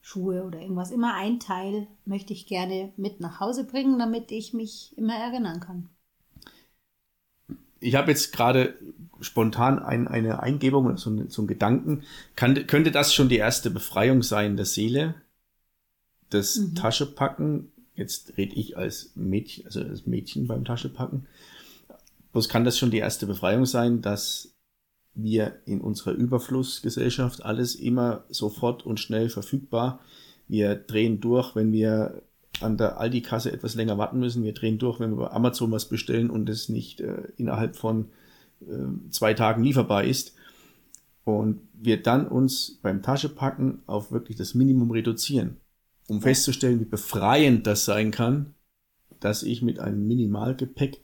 Schuhe 0.00 0.44
oder 0.44 0.60
irgendwas. 0.60 0.92
Immer 0.92 1.14
ein 1.14 1.40
Teil 1.40 1.88
möchte 2.04 2.32
ich 2.32 2.46
gerne 2.46 2.92
mit 2.96 3.18
nach 3.18 3.40
Hause 3.40 3.64
bringen, 3.64 3.98
damit 3.98 4.30
ich 4.30 4.54
mich 4.54 4.96
immer 4.96 5.16
erinnern 5.16 5.58
kann. 5.58 5.88
Ich 7.80 7.96
habe 7.96 8.12
jetzt 8.12 8.32
gerade 8.32 8.78
spontan 9.24 9.78
ein, 9.78 10.08
eine 10.08 10.42
Eingebung 10.42 10.86
oder 10.86 10.96
so, 10.96 11.10
ein, 11.10 11.28
so 11.28 11.42
einen 11.42 11.48
Gedanken. 11.48 12.02
Kann, 12.36 12.66
könnte 12.66 12.90
das 12.90 13.14
schon 13.14 13.28
die 13.28 13.38
erste 13.38 13.70
Befreiung 13.70 14.22
sein 14.22 14.56
der 14.56 14.66
Seele? 14.66 15.14
Das 16.30 16.56
mhm. 16.56 16.74
Taschepacken, 16.74 17.72
jetzt 17.94 18.36
rede 18.36 18.54
ich 18.54 18.76
als 18.76 19.12
Mädchen, 19.14 19.66
also 19.66 19.80
als 19.80 20.06
Mädchen 20.06 20.46
beim 20.46 20.64
Taschepacken. 20.64 21.26
Bloß 22.32 22.48
kann 22.48 22.64
das 22.64 22.78
schon 22.78 22.90
die 22.90 22.98
erste 22.98 23.26
Befreiung 23.26 23.66
sein, 23.66 24.02
dass 24.02 24.54
wir 25.14 25.60
in 25.64 25.80
unserer 25.80 26.12
Überflussgesellschaft 26.12 27.44
alles 27.44 27.76
immer 27.76 28.24
sofort 28.28 28.84
und 28.84 28.98
schnell 28.98 29.28
verfügbar. 29.28 30.00
Wir 30.48 30.74
drehen 30.74 31.20
durch, 31.20 31.54
wenn 31.54 31.72
wir 31.72 32.22
an 32.60 32.76
der 32.76 32.98
Aldi-Kasse 32.98 33.52
etwas 33.52 33.74
länger 33.74 33.98
warten 33.98 34.18
müssen. 34.18 34.44
Wir 34.44 34.54
drehen 34.54 34.78
durch, 34.78 35.00
wenn 35.00 35.10
wir 35.10 35.26
bei 35.26 35.30
Amazon 35.30 35.70
was 35.70 35.88
bestellen 35.88 36.30
und 36.30 36.48
es 36.48 36.68
nicht 36.68 37.00
äh, 37.00 37.28
innerhalb 37.36 37.76
von 37.76 38.06
äh, 38.68 39.10
zwei 39.10 39.34
Tagen 39.34 39.62
lieferbar 39.64 40.04
ist. 40.04 40.34
Und 41.24 41.60
wir 41.72 42.02
dann 42.02 42.28
uns 42.28 42.78
beim 42.82 43.02
Taschepacken 43.02 43.82
auf 43.86 44.12
wirklich 44.12 44.36
das 44.36 44.54
Minimum 44.54 44.90
reduzieren, 44.90 45.56
um 46.06 46.20
festzustellen, 46.20 46.80
wie 46.80 46.84
befreiend 46.84 47.66
das 47.66 47.84
sein 47.86 48.10
kann, 48.10 48.54
dass 49.20 49.42
ich 49.42 49.62
mit 49.62 49.78
einem 49.78 50.06
Minimalgepäck 50.06 51.00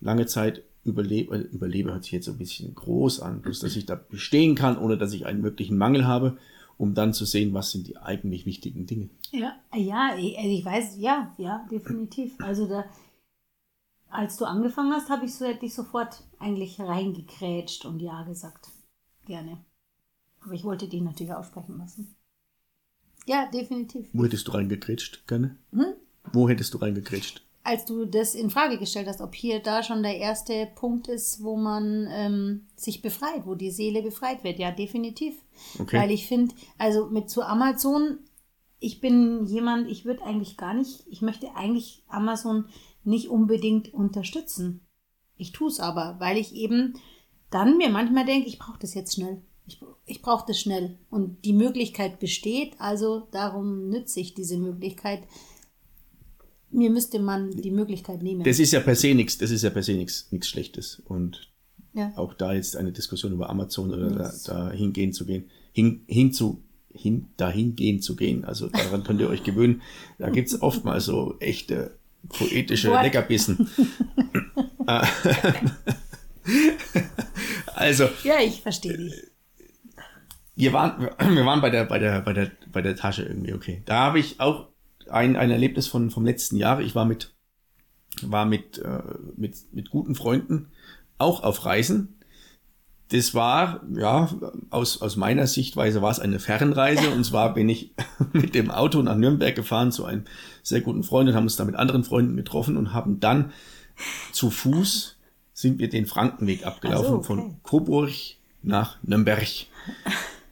lange 0.00 0.26
Zeit 0.26 0.62
überlebe, 0.84 1.36
äh, 1.36 1.40
überlebe 1.40 1.92
hört 1.92 2.04
sich 2.04 2.12
jetzt 2.12 2.28
ein 2.28 2.38
bisschen 2.38 2.74
groß 2.74 3.20
an, 3.20 3.40
bloß 3.40 3.60
dass 3.60 3.76
ich 3.76 3.86
da 3.86 3.94
bestehen 3.94 4.54
kann, 4.54 4.76
ohne 4.76 4.98
dass 4.98 5.12
ich 5.12 5.26
einen 5.26 5.40
möglichen 5.40 5.78
Mangel 5.78 6.06
habe, 6.06 6.36
um 6.76 6.94
dann 6.94 7.14
zu 7.14 7.24
sehen, 7.24 7.54
was 7.54 7.70
sind 7.70 7.88
die 7.88 7.96
eigentlich 7.96 8.46
wichtigen 8.46 8.86
Dinge. 8.86 9.08
Ja, 9.30 9.54
ja, 9.74 10.16
ich, 10.18 10.36
also 10.36 10.50
ich 10.50 10.64
weiß, 10.64 10.96
ja, 10.98 11.32
ja, 11.38 11.66
definitiv. 11.70 12.34
Also 12.40 12.66
da, 12.66 12.84
als 14.12 14.36
du 14.36 14.44
angefangen 14.44 14.92
hast, 14.92 15.08
habe 15.10 15.24
ich 15.24 15.34
so, 15.34 15.46
hätte 15.46 15.66
ich 15.66 15.74
sofort 15.74 16.22
eigentlich 16.38 16.78
reingekrätscht 16.78 17.84
und 17.84 18.00
ja 18.00 18.22
gesagt. 18.22 18.68
Gerne. 19.26 19.64
Aber 20.40 20.52
ich 20.52 20.64
wollte 20.64 20.88
dich 20.88 21.00
natürlich 21.00 21.32
aussprechen 21.32 21.78
lassen. 21.78 22.14
Ja, 23.26 23.48
definitiv. 23.52 24.08
Wo 24.12 24.24
hättest 24.24 24.48
du 24.48 24.52
reingekrätscht, 24.52 25.26
gerne? 25.26 25.56
Hm? 25.72 25.94
Wo 26.32 26.48
hättest 26.48 26.74
du 26.74 26.78
reingekrätscht? 26.78 27.42
Als 27.64 27.84
du 27.84 28.04
das 28.04 28.34
in 28.34 28.50
Frage 28.50 28.78
gestellt 28.78 29.06
hast, 29.06 29.20
ob 29.20 29.34
hier 29.36 29.60
da 29.60 29.84
schon 29.84 30.02
der 30.02 30.16
erste 30.16 30.68
Punkt 30.74 31.06
ist, 31.06 31.44
wo 31.44 31.56
man 31.56 32.08
ähm, 32.10 32.66
sich 32.74 33.02
befreit, 33.02 33.46
wo 33.46 33.54
die 33.54 33.70
Seele 33.70 34.02
befreit 34.02 34.42
wird. 34.42 34.58
Ja, 34.58 34.72
definitiv. 34.72 35.36
Okay. 35.78 35.96
Weil 35.96 36.10
ich 36.10 36.26
finde, 36.26 36.54
also 36.76 37.06
mit 37.06 37.30
zu 37.30 37.42
Amazon, 37.42 38.18
ich 38.80 39.00
bin 39.00 39.46
jemand, 39.46 39.88
ich 39.88 40.04
würde 40.04 40.24
eigentlich 40.24 40.56
gar 40.56 40.74
nicht, 40.74 41.04
ich 41.08 41.22
möchte 41.22 41.54
eigentlich 41.54 42.02
Amazon 42.08 42.64
nicht 43.04 43.28
unbedingt 43.28 43.92
unterstützen. 43.92 44.86
Ich 45.36 45.52
tue 45.52 45.68
es 45.68 45.80
aber, 45.80 46.16
weil 46.18 46.36
ich 46.36 46.54
eben 46.54 46.94
dann 47.50 47.76
mir 47.76 47.90
manchmal 47.90 48.24
denke, 48.24 48.48
ich 48.48 48.58
brauche 48.58 48.78
das 48.78 48.94
jetzt 48.94 49.14
schnell. 49.14 49.42
Ich, 49.66 49.80
ich 50.06 50.22
brauche 50.22 50.44
das 50.46 50.60
schnell. 50.60 50.98
Und 51.10 51.44
die 51.44 51.52
Möglichkeit 51.52 52.18
besteht, 52.18 52.74
also 52.78 53.28
darum 53.30 53.88
nütze 53.88 54.20
ich 54.20 54.34
diese 54.34 54.56
Möglichkeit. 54.58 55.22
Mir 56.70 56.90
müsste 56.90 57.18
man 57.18 57.50
die 57.50 57.70
Möglichkeit 57.70 58.22
nehmen. 58.22 58.44
Das 58.44 58.58
ist 58.58 58.72
ja 58.72 58.80
per 58.80 58.96
se 58.96 59.14
nichts, 59.14 59.38
das 59.38 59.50
ist 59.50 59.62
ja 59.62 59.70
per 59.70 59.82
se 59.82 59.94
nichts 59.94 60.48
Schlechtes. 60.48 61.02
Und 61.06 61.52
ja. 61.92 62.12
auch 62.16 62.34
da 62.34 62.54
jetzt 62.54 62.76
eine 62.76 62.92
Diskussion 62.92 63.32
über 63.32 63.50
Amazon 63.50 63.92
oder 63.92 64.10
da, 64.10 64.32
da 64.46 64.70
hingehen 64.70 65.12
zu 65.12 65.26
gehen, 65.26 65.50
hin, 65.72 66.04
hin 66.06 66.32
zu 66.32 66.62
hin, 66.94 67.28
dahin 67.36 67.76
gehen 67.76 68.00
zu 68.00 68.16
gehen. 68.16 68.44
Also 68.44 68.68
daran 68.68 69.04
könnt 69.04 69.20
ihr 69.20 69.28
euch 69.28 69.42
gewöhnen. 69.42 69.82
Da 70.18 70.30
gibt's 70.30 70.60
oftmals 70.60 71.06
so 71.06 71.36
echte 71.40 71.98
poetische 72.28 72.90
What? 72.90 73.02
Leckerbissen. 73.02 73.68
also. 77.74 78.08
Ja, 78.24 78.40
ich 78.40 78.62
verstehe 78.62 78.96
dich. 78.96 79.14
Wir 80.54 80.72
waren, 80.72 81.08
wir 81.18 81.46
waren 81.46 81.60
bei 81.60 81.70
der, 81.70 81.84
bei 81.84 81.98
der, 81.98 82.20
bei 82.20 82.32
der, 82.32 82.50
bei 82.70 82.82
der 82.82 82.96
Tasche 82.96 83.22
irgendwie, 83.22 83.54
okay. 83.54 83.82
Da 83.86 84.00
habe 84.00 84.18
ich 84.18 84.40
auch 84.40 84.68
ein, 85.08 85.36
ein 85.36 85.50
Erlebnis 85.50 85.86
von, 85.86 86.10
vom 86.10 86.24
letzten 86.24 86.56
Jahr. 86.56 86.80
Ich 86.80 86.94
war 86.94 87.04
mit, 87.04 87.32
war 88.22 88.44
mit, 88.44 88.78
äh, 88.78 89.02
mit, 89.36 89.56
mit 89.72 89.90
guten 89.90 90.14
Freunden 90.14 90.70
auch 91.18 91.42
auf 91.42 91.64
Reisen 91.64 92.18
das 93.12 93.34
war, 93.34 93.82
ja, 93.94 94.30
aus, 94.70 95.02
aus 95.02 95.16
meiner 95.16 95.46
Sichtweise 95.46 96.00
war 96.00 96.10
es 96.10 96.18
eine 96.18 96.38
Fernreise. 96.38 97.10
Und 97.10 97.24
zwar 97.24 97.52
bin 97.52 97.68
ich 97.68 97.92
mit 98.32 98.54
dem 98.54 98.70
Auto 98.70 99.02
nach 99.02 99.16
Nürnberg 99.16 99.54
gefahren 99.54 99.92
zu 99.92 100.06
einem 100.06 100.24
sehr 100.62 100.80
guten 100.80 101.02
Freund 101.02 101.28
und 101.28 101.34
haben 101.34 101.44
uns 101.44 101.56
da 101.56 101.66
mit 101.66 101.74
anderen 101.74 102.04
Freunden 102.04 102.36
getroffen 102.36 102.78
und 102.78 102.94
haben 102.94 103.20
dann 103.20 103.52
zu 104.32 104.50
Fuß 104.50 105.16
sind 105.52 105.78
wir 105.78 105.90
den 105.90 106.06
Frankenweg 106.06 106.64
abgelaufen 106.64 107.06
so, 107.06 107.16
okay. 107.16 107.26
von 107.26 107.56
Coburg 107.62 108.10
nach 108.62 108.96
Nürnberg 109.02 109.46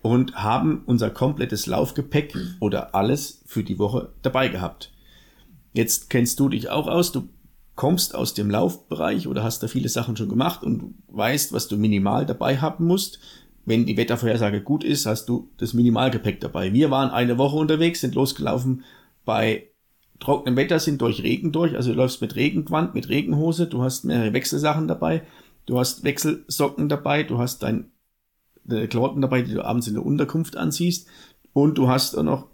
und 0.02 0.34
haben 0.34 0.82
unser 0.84 1.08
komplettes 1.08 1.66
Laufgepäck 1.66 2.36
oder 2.60 2.94
alles 2.94 3.40
für 3.46 3.64
die 3.64 3.78
Woche 3.78 4.10
dabei 4.20 4.48
gehabt. 4.48 4.92
Jetzt 5.72 6.10
kennst 6.10 6.38
du 6.38 6.50
dich 6.50 6.68
auch 6.68 6.86
aus. 6.86 7.12
Du 7.12 7.28
kommst 7.80 8.14
aus 8.14 8.34
dem 8.34 8.50
Laufbereich 8.50 9.26
oder 9.26 9.42
hast 9.42 9.62
da 9.62 9.66
viele 9.66 9.88
Sachen 9.88 10.14
schon 10.14 10.28
gemacht 10.28 10.62
und 10.62 10.96
weißt, 11.08 11.54
was 11.54 11.66
du 11.66 11.78
minimal 11.78 12.26
dabei 12.26 12.58
haben 12.58 12.84
musst. 12.84 13.20
Wenn 13.64 13.86
die 13.86 13.96
Wettervorhersage 13.96 14.60
gut 14.60 14.84
ist, 14.84 15.06
hast 15.06 15.30
du 15.30 15.48
das 15.56 15.72
Minimalgepäck 15.72 16.42
dabei. 16.42 16.74
Wir 16.74 16.90
waren 16.90 17.08
eine 17.08 17.38
Woche 17.38 17.56
unterwegs, 17.56 18.02
sind 18.02 18.14
losgelaufen. 18.14 18.84
Bei 19.24 19.68
trockenem 20.18 20.56
Wetter, 20.56 20.78
sind 20.78 21.00
durch 21.00 21.22
Regen 21.22 21.52
durch, 21.52 21.74
also 21.74 21.92
du 21.92 21.96
läufst 21.96 22.20
mit 22.20 22.36
Regengewand, 22.36 22.94
mit 22.94 23.08
Regenhose, 23.08 23.66
du 23.66 23.82
hast 23.82 24.04
mehrere 24.04 24.34
Wechselsachen 24.34 24.86
dabei, 24.86 25.22
du 25.64 25.78
hast 25.78 26.04
Wechselsocken 26.04 26.90
dabei, 26.90 27.22
du 27.22 27.38
hast 27.38 27.62
deine 27.62 27.86
Klamotten 28.88 29.22
dabei, 29.22 29.40
die 29.40 29.54
du 29.54 29.64
abends 29.64 29.88
in 29.88 29.94
der 29.94 30.04
Unterkunft 30.04 30.54
anziehst. 30.54 31.08
Und 31.54 31.78
du 31.78 31.88
hast 31.88 32.14
auch 32.14 32.24
noch 32.24 32.48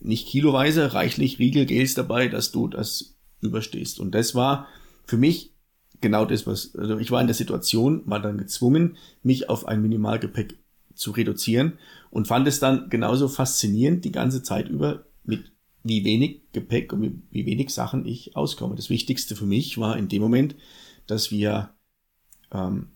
nicht 0.00 0.26
kiloweise 0.26 0.92
reichlich 0.92 1.38
Riegelgels 1.38 1.94
dabei, 1.94 2.26
dass 2.26 2.50
du 2.50 2.66
das 2.66 3.11
überstehst. 3.42 4.00
Und 4.00 4.14
das 4.14 4.34
war 4.34 4.66
für 5.04 5.16
mich 5.16 5.52
genau 6.00 6.24
das, 6.24 6.46
was, 6.46 6.74
also 6.76 6.98
ich 6.98 7.10
war 7.10 7.20
in 7.20 7.26
der 7.26 7.34
Situation, 7.34 8.02
war 8.06 8.20
dann 8.20 8.38
gezwungen, 8.38 8.96
mich 9.22 9.48
auf 9.48 9.66
ein 9.66 9.82
Minimalgepäck 9.82 10.58
zu 10.94 11.12
reduzieren 11.12 11.78
und 12.10 12.28
fand 12.28 12.46
es 12.46 12.60
dann 12.60 12.90
genauso 12.90 13.28
faszinierend 13.28 14.04
die 14.04 14.12
ganze 14.12 14.42
Zeit 14.42 14.68
über, 14.68 15.06
mit 15.24 15.52
wie 15.84 16.04
wenig 16.04 16.42
Gepäck 16.52 16.92
und 16.92 17.22
wie, 17.30 17.46
wenig 17.46 17.70
Sachen 17.70 18.06
ich 18.06 18.36
auskomme. 18.36 18.76
Das 18.76 18.90
Wichtigste 18.90 19.34
für 19.34 19.46
mich 19.46 19.78
war 19.78 19.96
in 19.96 20.08
dem 20.08 20.22
Moment, 20.22 20.54
dass 21.06 21.30
wir 21.30 21.70
ähm, 22.52 22.88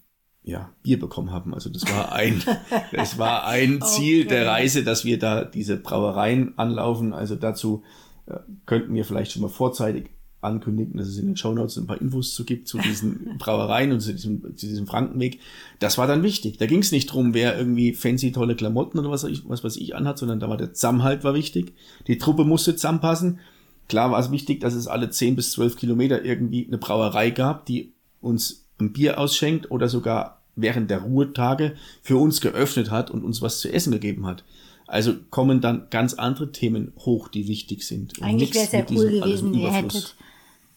ja, 0.43 0.73
Bier 0.83 0.99
bekommen 0.99 1.33
haben. 1.33 1.53
Also 1.55 1.71
das 1.71 1.83
war 1.91 2.13
ein, 2.13 2.43
das 2.93 3.19
war 3.19 3.47
ein 3.47 3.83
Ziel 3.83 4.21
okay. 4.21 4.29
der 4.29 4.47
Reise, 4.47 4.85
dass 4.85 5.05
wir 5.05 5.19
da 5.19 5.45
diese 5.45 5.77
Brauereien 5.77 6.57
anlaufen. 6.57 7.13
Also 7.13 7.35
dazu 7.35 7.83
äh, 8.27 8.39
könnten 8.67 8.95
wir 8.95 9.05
vielleicht 9.05 9.33
schon 9.33 9.43
mal 9.43 9.49
vorzeitig 9.49 10.11
ankündigen, 10.47 10.97
dass 10.97 11.09
es 11.09 11.19
in 11.19 11.27
den 11.27 11.37
Shownotes 11.37 11.77
ein 11.77 11.87
paar 11.87 12.01
Infos 12.01 12.35
zu 12.35 12.45
gibt 12.45 12.69
zu 12.69 12.79
diesen 12.79 13.37
Brauereien 13.39 13.93
und 13.93 14.01
zu 14.01 14.13
diesem, 14.13 14.57
zu 14.57 14.67
diesem 14.67 14.87
Frankenweg. 14.87 15.41
Das 15.79 15.99
war 15.99 16.07
dann 16.07 16.23
wichtig. 16.23 16.59
Da 16.59 16.67
ging 16.67 16.81
es 16.81 16.93
nicht 16.93 17.07
drum, 17.07 17.35
wer 17.35 17.59
irgendwie 17.59 17.93
fancy 17.93 18.33
tolle 18.33 18.57
Klamotten 18.57 18.99
oder 18.99 19.11
was, 19.11 19.25
ich, 19.25 19.49
was 19.49 19.65
weiß 19.65 19.77
ich 19.77 19.95
anhat, 19.95 20.19
sondern 20.19 20.41
da 20.41 20.49
war 20.49 20.57
der 20.57 20.73
Zusammenhalt 20.73 21.25
war 21.25 21.35
wichtig. 21.35 21.75
Die 22.07 22.19
Truppe 22.19 22.45
musste 22.45 22.75
zusammenpassen. 22.75 23.41
Klar 23.89 24.11
war 24.11 24.19
es 24.19 24.31
wichtig, 24.31 24.61
dass 24.61 24.75
es 24.75 24.87
alle 24.87 25.11
10 25.11 25.37
bis 25.37 25.53
12 25.53 25.77
Kilometer 25.77 26.25
irgendwie 26.25 26.67
eine 26.67 26.79
Brauerei 26.79 27.31
gab, 27.31 27.67
die 27.67 27.93
uns 28.21 28.65
ein 28.81 28.93
Bier 28.93 29.19
ausschenkt 29.19 29.71
oder 29.71 29.89
sogar 29.89 30.43
während 30.57 30.91
der 30.91 31.01
Ruhetage 31.01 31.77
für 32.03 32.17
uns 32.17 32.41
geöffnet 32.41 32.91
hat 32.91 33.11
und 33.11 33.25
uns 33.25 33.43
was 33.43 33.61
zu 33.61 33.73
essen 33.73 33.93
gegeben 33.93 34.27
hat. 34.27 34.45
Also 34.87 35.15
kommen 35.31 35.61
dann 35.61 35.89
ganz 35.91 36.15
andere 36.15 36.53
Themen 36.53 36.93
hoch, 36.99 37.29
die 37.29 37.49
wichtig 37.49 37.83
sind. 37.83 38.23
Eigentlich 38.23 38.55
wäre 38.55 38.65
es 38.65 38.73
ja 38.73 38.87
cool 38.91 39.11
gewesen, 39.11 39.55
ihr 39.55 39.73
hättet 39.73 40.17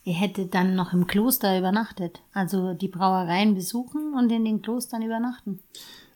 Ihr 0.09 0.15
hättet 0.15 0.55
dann 0.55 0.75
noch 0.75 0.91
im 0.91 1.05
Kloster 1.05 1.55
übernachtet, 1.55 2.21
also 2.33 2.73
die 2.73 2.87
Brauereien 2.87 3.53
besuchen 3.53 4.15
und 4.17 4.31
in 4.31 4.43
den 4.43 4.63
Klostern 4.63 5.03
übernachten. 5.03 5.59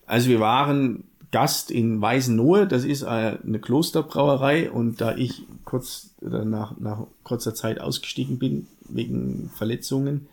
Also 0.08 0.30
wir 0.30 0.40
waren 0.40 1.04
Gast 1.30 1.70
in 1.70 2.02
Weißenlohe, 2.02 2.66
das 2.66 2.86
ist 2.86 3.04
äh, 3.04 3.06
eine 3.06 3.60
Klosterbrauerei. 3.60 4.72
Und 4.72 5.00
da 5.00 5.16
ich 5.16 5.44
kurz 5.64 6.16
nach, 6.22 6.76
nach 6.80 7.06
kurzer 7.24 7.54
Zeit 7.54 7.80
ausgestiegen 7.80 8.40
bin 8.40 8.66
wegen 8.90 9.52
Verletzungen, 9.54 10.28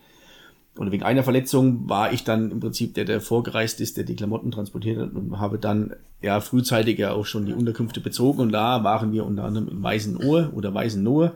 oder 0.79 0.90
wegen 0.90 1.02
einer 1.02 1.23
Verletzung 1.23 1.87
war 1.87 2.14
ich 2.14 2.25
dann 2.25 2.50
im 2.52 2.61
Prinzip 2.61 2.95
der, 2.95 3.05
der 3.05 3.21
vorgereist 3.21 3.83
ist, 3.83 3.99
der 3.99 4.05
die 4.05 4.17
Klamotten 4.17 4.52
transportiert 4.52 4.99
hat 5.00 5.12
und 5.12 5.38
habe 5.38 5.59
dann 5.59 5.93
ja 6.23 6.40
frühzeitig 6.40 6.99
ja 6.99 7.12
auch 7.12 7.26
schon 7.26 7.45
die 7.45 7.52
Unterkünfte 7.52 8.00
bezogen. 8.00 8.40
Und 8.40 8.52
da 8.52 8.85
waren 8.85 9.12
wir 9.12 9.26
unter 9.26 9.45
anderem 9.45 9.69
in 9.69 9.83
Weißenohe 9.83 10.50
oder 10.55 10.73
Weißenohe. 10.73 11.35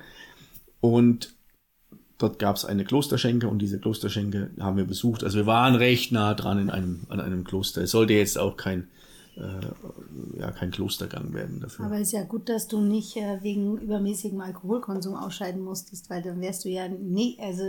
Und 0.81 1.34
dort 2.19 2.39
gab 2.39 2.57
es 2.57 2.65
eine 2.65 2.85
Klosterschenke 2.85 3.49
und 3.49 3.61
diese 3.61 3.79
Klosterschenke 3.79 4.51
haben 4.61 4.77
wir 4.77 4.85
besucht. 4.85 5.25
Also 5.25 5.39
wir 5.39 5.47
waren 5.47 5.75
recht 5.75 6.13
nah 6.13 6.35
dran 6.35 6.59
in 6.59 6.71
einem, 6.71 7.01
an 7.09 7.21
einem 7.21 7.45
Kloster. 7.45 7.83
Es 7.83 7.91
sollte 7.91 8.13
jetzt 8.13 8.39
auch 8.39 8.57
kein, 8.57 8.89
äh, 9.37 10.39
ja, 10.39 10.51
kein 10.53 10.71
Klostergang 10.71 11.35
werden 11.35 11.61
dafür. 11.61 11.87
Aber 11.87 11.97
es 11.97 12.09
ist 12.09 12.13
ja 12.13 12.25
gut, 12.25 12.49
dass 12.49 12.69
du 12.69 12.81
nicht 12.81 13.17
äh, 13.17 13.43
wegen 13.43 13.79
übermäßigem 13.79 14.41
Alkoholkonsum 14.41 15.17
ausscheiden 15.17 15.63
musstest, 15.63 16.09
weil 16.11 16.23
dann 16.23 16.41
wärst 16.41 16.65
du 16.65 16.69
ja 16.69 16.89
nie, 16.89 17.37
also 17.41 17.65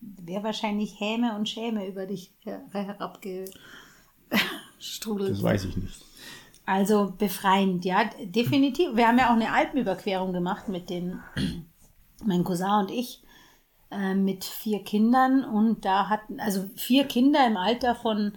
wäre 0.00 0.42
wahrscheinlich 0.42 0.98
Häme 0.98 1.36
und 1.36 1.48
Schäme 1.48 1.86
über 1.86 2.06
dich 2.06 2.32
herabgestrudelt. 2.72 5.30
Das 5.30 5.42
weiß 5.42 5.66
ich 5.66 5.76
nicht. 5.76 6.04
Also 6.64 7.14
befreiend, 7.16 7.84
ja, 7.84 8.10
definitiv. 8.24 8.96
Wir 8.96 9.06
haben 9.06 9.18
ja 9.18 9.28
auch 9.28 9.36
eine 9.36 9.52
Alpenüberquerung 9.52 10.32
gemacht 10.32 10.68
mit 10.68 10.90
den, 10.90 11.20
mein 12.24 12.42
Cousin 12.42 12.80
und 12.80 12.90
ich, 12.90 13.22
äh, 13.90 14.14
mit 14.14 14.44
vier 14.44 14.82
Kindern 14.82 15.44
und 15.44 15.84
da 15.84 16.08
hatten, 16.08 16.40
also 16.40 16.68
vier 16.76 17.04
Kinder 17.04 17.46
im 17.46 17.56
Alter 17.56 17.94
von 17.94 18.32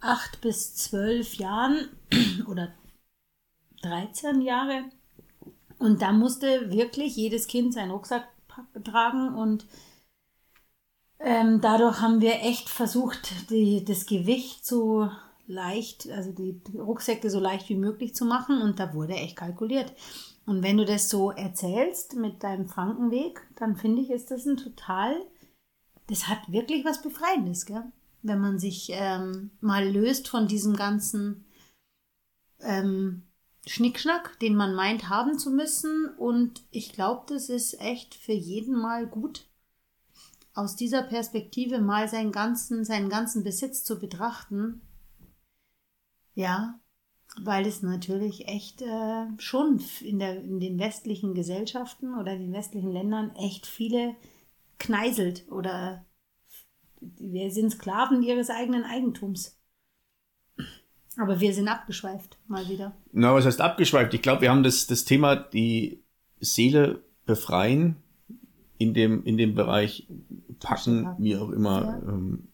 acht 0.00 0.40
bis 0.40 0.74
zwölf 0.74 1.34
Jahren 1.36 1.88
oder 2.48 2.72
13 3.82 4.42
Jahre. 4.42 4.84
Und 5.78 6.02
da 6.02 6.12
musste 6.12 6.70
wirklich 6.70 7.16
jedes 7.16 7.46
Kind 7.46 7.72
seinen 7.72 7.90
Rucksack 7.90 8.28
tragen 8.84 9.34
und 9.34 9.66
ähm, 11.18 11.60
dadurch 11.60 12.00
haben 12.00 12.20
wir 12.20 12.42
echt 12.42 12.68
versucht, 12.68 13.50
die, 13.50 13.84
das 13.84 14.06
Gewicht 14.06 14.66
so 14.66 15.10
leicht, 15.46 16.08
also 16.10 16.32
die, 16.32 16.60
die 16.64 16.78
Rucksäcke 16.78 17.28
so 17.30 17.40
leicht 17.40 17.68
wie 17.68 17.76
möglich 17.76 18.14
zu 18.14 18.24
machen 18.24 18.62
und 18.62 18.78
da 18.78 18.94
wurde 18.94 19.14
echt 19.14 19.36
kalkuliert. 19.36 19.92
Und 20.50 20.64
wenn 20.64 20.78
du 20.78 20.84
das 20.84 21.08
so 21.08 21.30
erzählst 21.30 22.16
mit 22.16 22.42
deinem 22.42 22.66
Frankenweg, 22.66 23.40
dann 23.54 23.76
finde 23.76 24.02
ich, 24.02 24.10
ist 24.10 24.32
das 24.32 24.46
ein 24.46 24.56
total, 24.56 25.14
das 26.08 26.26
hat 26.26 26.50
wirklich 26.50 26.84
was 26.84 27.02
Befreiendes, 27.02 27.66
gell? 27.66 27.84
wenn 28.22 28.40
man 28.40 28.58
sich 28.58 28.88
ähm, 28.90 29.52
mal 29.60 29.88
löst 29.88 30.26
von 30.26 30.48
diesem 30.48 30.74
ganzen 30.74 31.44
ähm, 32.58 33.22
Schnickschnack, 33.64 34.40
den 34.40 34.56
man 34.56 34.74
meint 34.74 35.08
haben 35.08 35.38
zu 35.38 35.52
müssen. 35.52 36.08
Und 36.18 36.64
ich 36.72 36.92
glaube, 36.92 37.26
das 37.28 37.48
ist 37.48 37.80
echt 37.80 38.16
für 38.16 38.32
jeden 38.32 38.74
mal 38.74 39.06
gut, 39.06 39.46
aus 40.52 40.74
dieser 40.74 41.04
Perspektive 41.04 41.78
mal 41.78 42.08
seinen 42.08 42.32
ganzen, 42.32 42.84
seinen 42.84 43.08
ganzen 43.08 43.44
Besitz 43.44 43.84
zu 43.84 44.00
betrachten. 44.00 44.80
Ja, 46.34 46.80
weil 47.38 47.66
es 47.66 47.82
natürlich 47.82 48.48
echt 48.48 48.82
äh, 48.82 49.26
schon 49.38 49.80
in, 50.00 50.18
der, 50.18 50.42
in 50.42 50.60
den 50.60 50.78
westlichen 50.78 51.34
Gesellschaften 51.34 52.14
oder 52.14 52.36
den 52.36 52.52
westlichen 52.52 52.92
Ländern 52.92 53.34
echt 53.36 53.66
viele 53.66 54.16
kneiselt 54.78 55.44
oder 55.50 56.04
wir 57.00 57.50
sind 57.50 57.70
Sklaven 57.70 58.22
ihres 58.22 58.50
eigenen 58.50 58.84
Eigentums. 58.84 59.58
Aber 61.16 61.40
wir 61.40 61.52
sind 61.52 61.68
abgeschweift, 61.68 62.38
mal 62.46 62.68
wieder. 62.68 62.96
Na, 63.12 63.34
was 63.34 63.44
heißt 63.44 63.60
abgeschweift? 63.60 64.14
Ich 64.14 64.22
glaube, 64.22 64.42
wir 64.42 64.50
haben 64.50 64.62
das, 64.62 64.86
das 64.86 65.04
Thema, 65.04 65.36
die 65.36 66.02
Seele 66.40 67.02
befreien, 67.26 67.96
in 68.78 68.94
dem, 68.94 69.24
in 69.24 69.36
dem 69.36 69.54
Bereich 69.54 70.08
packen, 70.58 71.14
wie 71.18 71.36
auch 71.36 71.50
immer, 71.50 71.82
ja. 71.82 72.08
ähm, 72.08 72.48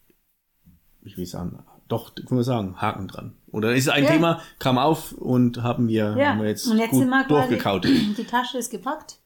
ich 1.01 1.17
will 1.17 1.25
sagen, 1.25 1.63
doch, 1.87 2.15
können 2.15 2.39
wir 2.39 2.43
sagen, 2.43 2.81
Haken 2.81 3.07
dran. 3.07 3.36
Oder 3.51 3.73
ist 3.73 3.89
ein 3.89 4.03
ja. 4.03 4.11
Thema, 4.11 4.41
kam 4.59 4.77
auf 4.77 5.13
und 5.13 5.63
haben 5.63 5.87
wir, 5.87 6.15
ja. 6.17 6.29
haben 6.29 6.41
wir 6.41 6.49
jetzt, 6.49 6.67
und 6.67 6.77
jetzt 6.77 6.91
gut 6.91 7.09
durchgekaut. 7.29 7.85
Die 8.17 8.25
Tasche 8.25 8.57
ist 8.57 8.69
gepackt. 8.69 9.19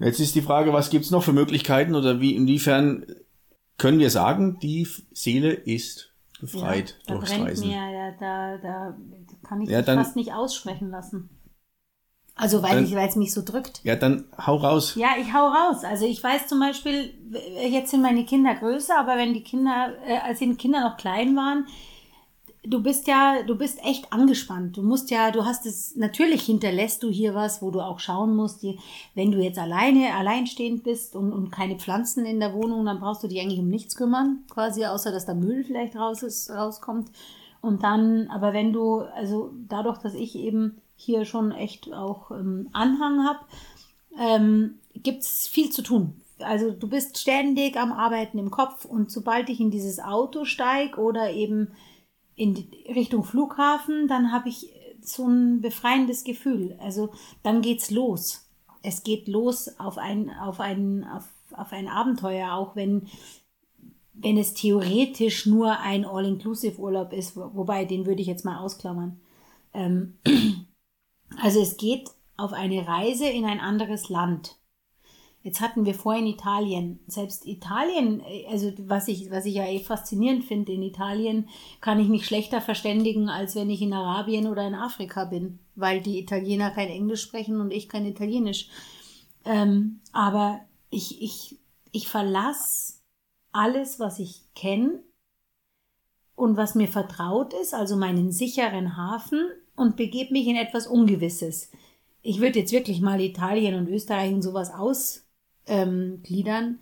Jetzt 0.00 0.18
ist 0.18 0.34
die 0.34 0.42
Frage, 0.42 0.72
was 0.72 0.90
gibt's 0.90 1.12
noch 1.12 1.22
für 1.22 1.32
Möglichkeiten 1.32 1.94
oder 1.94 2.20
wie, 2.20 2.34
inwiefern 2.34 3.06
können 3.78 3.98
wir 3.98 4.10
sagen, 4.10 4.58
die 4.60 4.88
Seele 5.12 5.52
ist 5.52 6.12
befreit 6.40 6.98
ja, 7.06 7.14
durchs 7.14 7.32
Reisen? 7.32 7.68
Mir, 7.68 7.90
ja, 7.90 8.10
da, 8.18 8.58
da 8.58 8.96
kann 9.46 9.62
ich 9.62 9.70
ja, 9.70 9.82
dann, 9.82 9.98
fast 9.98 10.16
nicht 10.16 10.32
aussprechen 10.32 10.90
lassen. 10.90 11.30
Also 12.36 12.62
weil 12.62 12.74
dann, 12.74 12.84
ich, 12.84 12.94
weil 12.96 13.08
es 13.08 13.14
mich 13.14 13.32
so 13.32 13.42
drückt. 13.42 13.80
Ja, 13.84 13.94
dann 13.94 14.24
hau 14.36 14.56
raus. 14.56 14.96
Ja, 14.96 15.10
ich 15.20 15.32
hau 15.32 15.46
raus. 15.46 15.84
Also 15.84 16.04
ich 16.04 16.22
weiß 16.22 16.48
zum 16.48 16.58
Beispiel, 16.58 17.14
jetzt 17.70 17.92
sind 17.92 18.02
meine 18.02 18.24
Kinder 18.24 18.54
größer, 18.56 18.98
aber 18.98 19.16
wenn 19.16 19.34
die 19.34 19.44
Kinder, 19.44 19.92
äh, 20.04 20.18
als 20.18 20.40
die 20.40 20.52
Kinder 20.56 20.80
noch 20.80 20.96
klein 20.96 21.36
waren, 21.36 21.66
du 22.66 22.82
bist 22.82 23.06
ja, 23.06 23.42
du 23.42 23.56
bist 23.56 23.78
echt 23.84 24.12
angespannt. 24.12 24.76
Du 24.76 24.82
musst 24.82 25.10
ja, 25.10 25.30
du 25.30 25.44
hast 25.44 25.66
es, 25.66 25.96
natürlich 25.96 26.42
hinterlässt 26.42 27.02
du 27.02 27.10
hier 27.10 27.34
was, 27.34 27.62
wo 27.62 27.70
du 27.70 27.80
auch 27.80 28.00
schauen 28.00 28.34
musst, 28.34 28.62
die, 28.62 28.78
wenn 29.14 29.30
du 29.30 29.38
jetzt 29.38 29.58
alleine, 29.58 30.14
alleinstehend 30.14 30.82
bist 30.82 31.14
und, 31.14 31.32
und 31.32 31.50
keine 31.50 31.76
Pflanzen 31.76 32.24
in 32.24 32.40
der 32.40 32.54
Wohnung, 32.54 32.84
dann 32.84 33.00
brauchst 33.00 33.22
du 33.22 33.28
dich 33.28 33.40
eigentlich 33.40 33.60
um 33.60 33.68
nichts 33.68 33.96
kümmern, 33.96 34.44
quasi, 34.50 34.84
außer 34.84 35.12
dass 35.12 35.26
da 35.26 35.34
Müll 35.34 35.64
vielleicht 35.64 35.96
raus 35.96 36.22
ist, 36.22 36.50
rauskommt. 36.50 37.10
Und 37.60 37.82
dann, 37.82 38.28
aber 38.28 38.52
wenn 38.52 38.72
du, 38.72 39.00
also 39.00 39.52
dadurch, 39.68 39.98
dass 39.98 40.14
ich 40.14 40.36
eben 40.36 40.80
hier 40.96 41.24
schon 41.24 41.52
echt 41.52 41.92
auch 41.92 42.30
ähm, 42.30 42.68
Anhang 42.72 43.24
habe, 43.24 43.40
ähm, 44.18 44.78
gibt's 44.94 45.48
viel 45.48 45.70
zu 45.70 45.82
tun. 45.82 46.14
Also 46.40 46.70
du 46.72 46.88
bist 46.88 47.18
ständig 47.18 47.76
am 47.76 47.92
Arbeiten 47.92 48.38
im 48.38 48.50
Kopf 48.50 48.84
und 48.84 49.10
sobald 49.10 49.48
ich 49.48 49.60
in 49.60 49.70
dieses 49.70 49.98
Auto 49.98 50.44
steig 50.44 50.98
oder 50.98 51.30
eben 51.32 51.72
in 52.36 52.68
Richtung 52.88 53.24
Flughafen, 53.24 54.08
dann 54.08 54.32
habe 54.32 54.48
ich 54.48 54.72
so 55.00 55.26
ein 55.26 55.60
befreiendes 55.60 56.24
Gefühl. 56.24 56.76
Also 56.80 57.12
dann 57.42 57.62
geht's 57.62 57.90
los. 57.90 58.48
Es 58.82 59.02
geht 59.02 59.28
los 59.28 59.78
auf 59.78 59.98
ein, 59.98 60.30
auf 60.30 60.60
ein, 60.60 61.04
auf, 61.04 61.24
auf 61.52 61.72
ein 61.72 61.88
Abenteuer, 61.88 62.52
auch 62.52 62.76
wenn, 62.76 63.08
wenn 64.12 64.36
es 64.36 64.54
theoretisch 64.54 65.46
nur 65.46 65.78
ein 65.80 66.04
All-Inclusive-Urlaub 66.04 67.12
ist, 67.12 67.36
wobei 67.36 67.84
den 67.84 68.06
würde 68.06 68.20
ich 68.20 68.26
jetzt 68.26 68.44
mal 68.44 68.58
ausklammern. 68.58 69.20
Ähm, 69.72 70.18
also 71.42 71.60
es 71.60 71.76
geht 71.76 72.10
auf 72.36 72.52
eine 72.52 72.86
Reise 72.86 73.26
in 73.26 73.44
ein 73.44 73.60
anderes 73.60 74.08
Land. 74.08 74.58
Jetzt 75.44 75.60
hatten 75.60 75.84
wir 75.84 75.94
vorhin 75.94 76.26
Italien. 76.26 77.00
Selbst 77.06 77.46
Italien, 77.46 78.20
äh, 78.20 78.46
also 78.46 78.72
was 78.78 79.08
ich, 79.08 79.30
was 79.30 79.44
ich 79.44 79.54
ja 79.54 79.66
eh 79.66 79.78
faszinierend 79.78 80.42
finde, 80.42 80.72
in 80.72 80.82
Italien 80.82 81.50
kann 81.82 82.00
ich 82.00 82.08
mich 82.08 82.26
schlechter 82.26 82.62
verständigen, 82.62 83.28
als 83.28 83.54
wenn 83.54 83.68
ich 83.68 83.82
in 83.82 83.92
Arabien 83.92 84.46
oder 84.46 84.66
in 84.66 84.74
Afrika 84.74 85.26
bin, 85.26 85.58
weil 85.74 86.00
die 86.00 86.18
Italiener 86.18 86.70
kein 86.70 86.88
Englisch 86.88 87.20
sprechen 87.20 87.60
und 87.60 87.72
ich 87.72 87.90
kein 87.90 88.06
Italienisch. 88.06 88.70
Ähm, 89.44 90.00
aber 90.12 90.60
ich, 90.88 91.20
ich, 91.20 91.58
ich 91.92 92.08
verlasse 92.08 92.94
alles, 93.52 94.00
was 94.00 94.20
ich 94.20 94.44
kenne 94.54 95.02
und 96.36 96.56
was 96.56 96.74
mir 96.74 96.88
vertraut 96.88 97.52
ist, 97.52 97.74
also 97.74 97.96
meinen 97.96 98.32
sicheren 98.32 98.96
Hafen 98.96 99.50
und 99.76 99.96
begebe 99.96 100.32
mich 100.32 100.46
in 100.46 100.56
etwas 100.56 100.86
Ungewisses. 100.86 101.70
Ich 102.22 102.40
würde 102.40 102.60
jetzt 102.60 102.72
wirklich 102.72 103.02
mal 103.02 103.20
Italien 103.20 103.74
und 103.74 103.90
Österreich 103.90 104.32
und 104.32 104.40
sowas 104.40 104.72
aus 104.72 105.23
ähm, 105.66 106.20
gliedern. 106.22 106.78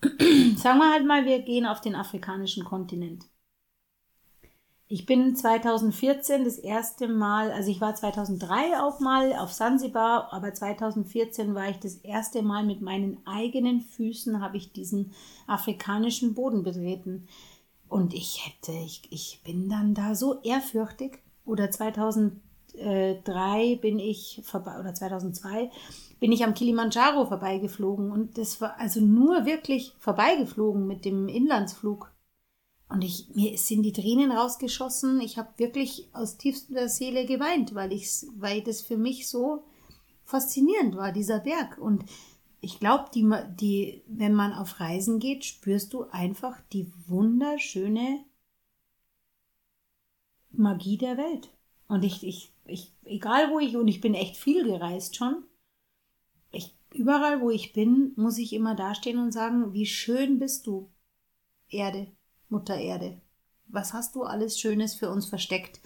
Sagen 0.56 0.78
wir 0.78 0.92
halt 0.92 1.06
mal, 1.06 1.24
wir 1.24 1.40
gehen 1.40 1.66
auf 1.66 1.80
den 1.80 1.94
afrikanischen 1.94 2.64
Kontinent. 2.64 3.24
Ich 4.88 5.04
bin 5.04 5.34
2014 5.34 6.44
das 6.44 6.58
erste 6.58 7.08
Mal, 7.08 7.50
also 7.50 7.72
ich 7.72 7.80
war 7.80 7.96
2003 7.96 8.80
auch 8.80 9.00
mal 9.00 9.32
auf 9.32 9.52
Sansibar, 9.52 10.32
aber 10.32 10.54
2014 10.54 11.56
war 11.56 11.68
ich 11.68 11.78
das 11.78 11.96
erste 11.96 12.42
Mal 12.42 12.64
mit 12.64 12.82
meinen 12.82 13.18
eigenen 13.26 13.80
Füßen, 13.80 14.40
habe 14.40 14.56
ich 14.58 14.72
diesen 14.72 15.10
afrikanischen 15.48 16.34
Boden 16.34 16.62
betreten. 16.62 17.26
Und 17.88 18.14
ich 18.14 18.46
hätte, 18.46 18.72
ich, 18.72 19.02
ich 19.10 19.40
bin 19.44 19.68
dann 19.68 19.94
da 19.94 20.14
so 20.14 20.40
ehrfürchtig. 20.42 21.18
Oder 21.44 21.70
2003 22.76 23.76
bin 23.76 23.98
ich 23.98 24.40
vorbei, 24.44 24.78
oder 24.78 24.94
2002 24.94 25.70
bin 26.20 26.32
ich 26.32 26.44
am 26.44 26.54
Kilimanjaro 26.54 27.26
vorbeigeflogen 27.26 28.10
und 28.10 28.38
das 28.38 28.60
war 28.60 28.78
also 28.78 29.00
nur 29.00 29.44
wirklich 29.46 29.92
vorbeigeflogen 29.98 30.86
mit 30.86 31.04
dem 31.04 31.28
Inlandsflug. 31.28 32.12
Und 32.88 33.02
ich, 33.02 33.28
mir 33.34 33.58
sind 33.58 33.82
die 33.82 33.92
Tränen 33.92 34.30
rausgeschossen. 34.30 35.20
Ich 35.20 35.38
habe 35.38 35.48
wirklich 35.56 36.08
aus 36.12 36.36
tiefster 36.36 36.88
Seele 36.88 37.26
geweint, 37.26 37.74
weil 37.74 37.92
ich, 37.92 38.08
weil 38.36 38.62
das 38.62 38.80
für 38.80 38.96
mich 38.96 39.28
so 39.28 39.64
faszinierend 40.24 40.96
war, 40.96 41.10
dieser 41.10 41.40
Berg. 41.40 41.78
Und 41.78 42.04
ich 42.60 42.78
glaube, 42.78 43.06
die, 43.12 43.28
die, 43.60 44.02
wenn 44.06 44.34
man 44.34 44.52
auf 44.52 44.78
Reisen 44.78 45.18
geht, 45.18 45.44
spürst 45.44 45.92
du 45.92 46.04
einfach 46.10 46.60
die 46.72 46.92
wunderschöne 47.08 48.24
Magie 50.52 50.96
der 50.96 51.16
Welt. 51.16 51.50
Und 51.88 52.04
ich, 52.04 52.26
ich, 52.26 52.52
ich, 52.64 52.92
egal 53.04 53.50
wo 53.50 53.58
ich, 53.58 53.76
und 53.76 53.88
ich 53.88 54.00
bin 54.00 54.14
echt 54.14 54.36
viel 54.36 54.64
gereist 54.64 55.16
schon, 55.16 55.44
überall, 56.96 57.40
wo 57.40 57.50
ich 57.50 57.72
bin, 57.72 58.12
muss 58.16 58.38
ich 58.38 58.52
immer 58.52 58.74
dastehen 58.74 59.18
und 59.18 59.32
sagen, 59.32 59.72
wie 59.72 59.86
schön 59.86 60.38
bist 60.38 60.66
du, 60.66 60.90
Erde. 61.68 62.08
Mutter 62.48 62.76
Erde? 62.76 63.20
Was 63.66 63.92
hast 63.92 64.14
du 64.14 64.22
alles 64.22 64.58
Schönes 64.58 64.94
für 64.94 65.10
uns 65.10 65.26
versteckt? 65.26 65.80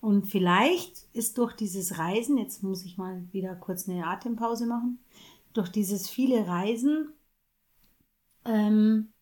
Und 0.00 0.26
vielleicht 0.26 1.04
ist 1.12 1.38
durch 1.38 1.52
dieses 1.54 1.98
Reisen, 1.98 2.38
jetzt 2.38 2.62
muss 2.62 2.84
ich 2.84 2.96
mal 2.96 3.24
wieder 3.30 3.54
kurz 3.54 3.88
eine 3.88 4.06
Atempause 4.06 4.66
machen, 4.66 4.98
durch 5.52 5.68
dieses 5.68 6.08
viele 6.08 6.46
Reisen 6.46 7.12
ähm, 8.44 9.12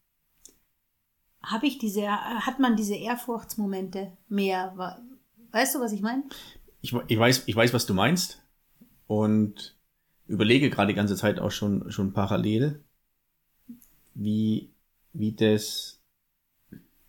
habe 1.42 1.66
ich 1.66 1.79
diese, 1.79 2.09
hat 2.09 2.61
man 2.61 2.77
diese 2.77 2.94
Ehrfurchtsmomente 2.94 4.16
mehr. 4.29 5.03
Weißt 5.53 5.75
du, 5.75 5.81
was 5.81 5.93
ich 5.93 6.01
meine? 6.01 6.25
Ich, 6.81 6.95
ich, 7.09 7.19
weiß, 7.19 7.45
ich 7.47 7.57
weiß, 7.57 7.73
was 7.73 7.87
du 7.87 7.95
meinst. 7.95 8.43
Und 9.07 9.77
überlege 10.27 10.71
gerade 10.71 10.93
die 10.93 10.97
ganze 10.97 11.17
Zeit 11.17 11.41
auch 11.41 11.51
schon, 11.51 11.91
schon 11.91 12.13
parallel, 12.13 12.81
wie, 14.15 14.71
wie 15.13 15.33
das, 15.33 16.01